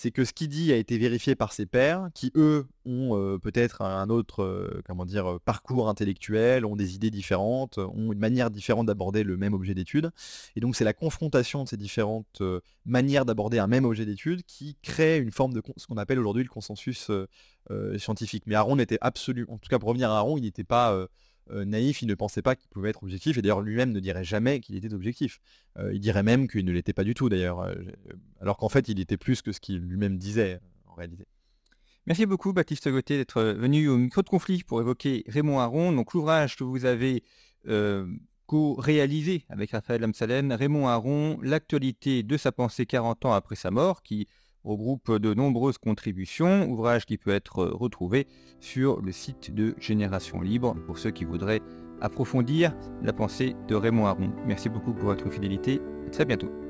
c'est 0.00 0.12
que 0.12 0.24
ce 0.24 0.32
qu'il 0.32 0.48
dit 0.48 0.72
a 0.72 0.76
été 0.76 0.96
vérifié 0.96 1.34
par 1.34 1.52
ses 1.52 1.66
pairs, 1.66 2.08
qui 2.14 2.32
eux 2.34 2.66
ont 2.86 3.18
euh, 3.18 3.36
peut-être 3.36 3.82
un 3.82 4.08
autre 4.08 4.42
euh, 4.42 4.82
euh, 4.88 5.38
parcours 5.44 5.90
intellectuel, 5.90 6.64
ont 6.64 6.74
des 6.74 6.94
idées 6.94 7.10
différentes, 7.10 7.76
ont 7.76 8.10
une 8.10 8.18
manière 8.18 8.50
différente 8.50 8.86
d'aborder 8.86 9.24
le 9.24 9.36
même 9.36 9.52
objet 9.52 9.74
d'étude. 9.74 10.10
Et 10.56 10.60
donc 10.60 10.74
c'est 10.74 10.84
la 10.84 10.94
confrontation 10.94 11.64
de 11.64 11.68
ces 11.68 11.76
différentes 11.76 12.42
manières 12.86 13.26
d'aborder 13.26 13.58
un 13.58 13.66
même 13.66 13.84
objet 13.84 14.06
d'étude 14.06 14.42
qui 14.44 14.74
crée 14.80 15.18
une 15.18 15.32
forme 15.32 15.52
de 15.52 15.60
ce 15.76 15.86
qu'on 15.86 15.98
appelle 15.98 16.18
aujourd'hui 16.18 16.44
le 16.44 16.48
consensus 16.48 17.10
scientifique. 17.98 18.44
Mais 18.46 18.54
Aaron 18.54 18.76
n'était 18.76 18.98
absolument, 19.02 19.52
en 19.52 19.58
tout 19.58 19.68
cas 19.68 19.78
pour 19.78 19.90
revenir 19.90 20.10
à 20.10 20.16
Aaron, 20.16 20.38
il 20.38 20.44
n'était 20.44 20.64
pas 20.64 21.06
euh, 21.52 21.64
naïf, 21.64 22.02
il 22.02 22.08
ne 22.08 22.14
pensait 22.14 22.42
pas 22.42 22.56
qu'il 22.56 22.68
pouvait 22.68 22.90
être 22.90 23.02
objectif, 23.02 23.38
et 23.38 23.42
d'ailleurs 23.42 23.60
lui-même 23.60 23.92
ne 23.92 24.00
dirait 24.00 24.24
jamais 24.24 24.60
qu'il 24.60 24.76
était 24.76 24.92
objectif. 24.92 25.40
Euh, 25.78 25.92
il 25.92 26.00
dirait 26.00 26.22
même 26.22 26.48
qu'il 26.48 26.64
ne 26.64 26.72
l'était 26.72 26.92
pas 26.92 27.04
du 27.04 27.14
tout 27.14 27.28
d'ailleurs, 27.28 27.60
euh, 27.60 27.74
alors 28.40 28.56
qu'en 28.56 28.68
fait 28.68 28.88
il 28.88 29.00
était 29.00 29.16
plus 29.16 29.42
que 29.42 29.52
ce 29.52 29.60
qu'il 29.60 29.78
lui-même 29.78 30.18
disait 30.18 30.60
en 30.86 30.94
réalité. 30.94 31.24
Merci 32.06 32.26
beaucoup 32.26 32.52
Baptiste 32.52 32.88
Gauthier 32.88 33.18
d'être 33.18 33.42
venu 33.42 33.88
au 33.88 33.96
micro 33.96 34.22
de 34.22 34.28
conflit 34.28 34.62
pour 34.62 34.80
évoquer 34.80 35.24
Raymond 35.28 35.60
Aron. 35.60 35.92
Donc 35.92 36.14
l'ouvrage 36.14 36.56
que 36.56 36.64
vous 36.64 36.86
avez 36.86 37.22
co-réalisé 38.46 39.44
avec 39.48 39.70
Raphaël 39.70 40.02
Amsalen, 40.02 40.52
Raymond 40.52 40.88
Aron, 40.88 41.38
l'actualité 41.40 42.24
de 42.24 42.36
sa 42.36 42.50
pensée 42.50 42.84
40 42.84 43.26
ans 43.26 43.32
après 43.32 43.54
sa 43.54 43.70
mort, 43.70 44.02
qui 44.02 44.26
regroupe 44.64 45.16
de 45.16 45.34
nombreuses 45.34 45.78
contributions, 45.78 46.68
ouvrage 46.68 47.06
qui 47.06 47.18
peut 47.18 47.30
être 47.30 47.64
retrouvé 47.64 48.26
sur 48.60 49.00
le 49.00 49.12
site 49.12 49.54
de 49.54 49.74
Génération 49.78 50.40
Libre 50.40 50.74
pour 50.86 50.98
ceux 50.98 51.10
qui 51.10 51.24
voudraient 51.24 51.62
approfondir 52.00 52.74
la 53.02 53.12
pensée 53.12 53.54
de 53.68 53.74
Raymond 53.74 54.06
Aron. 54.06 54.30
Merci 54.46 54.68
beaucoup 54.68 54.92
pour 54.92 55.04
votre 55.04 55.30
fidélité. 55.30 55.80
À 56.06 56.10
très 56.10 56.24
bientôt. 56.24 56.69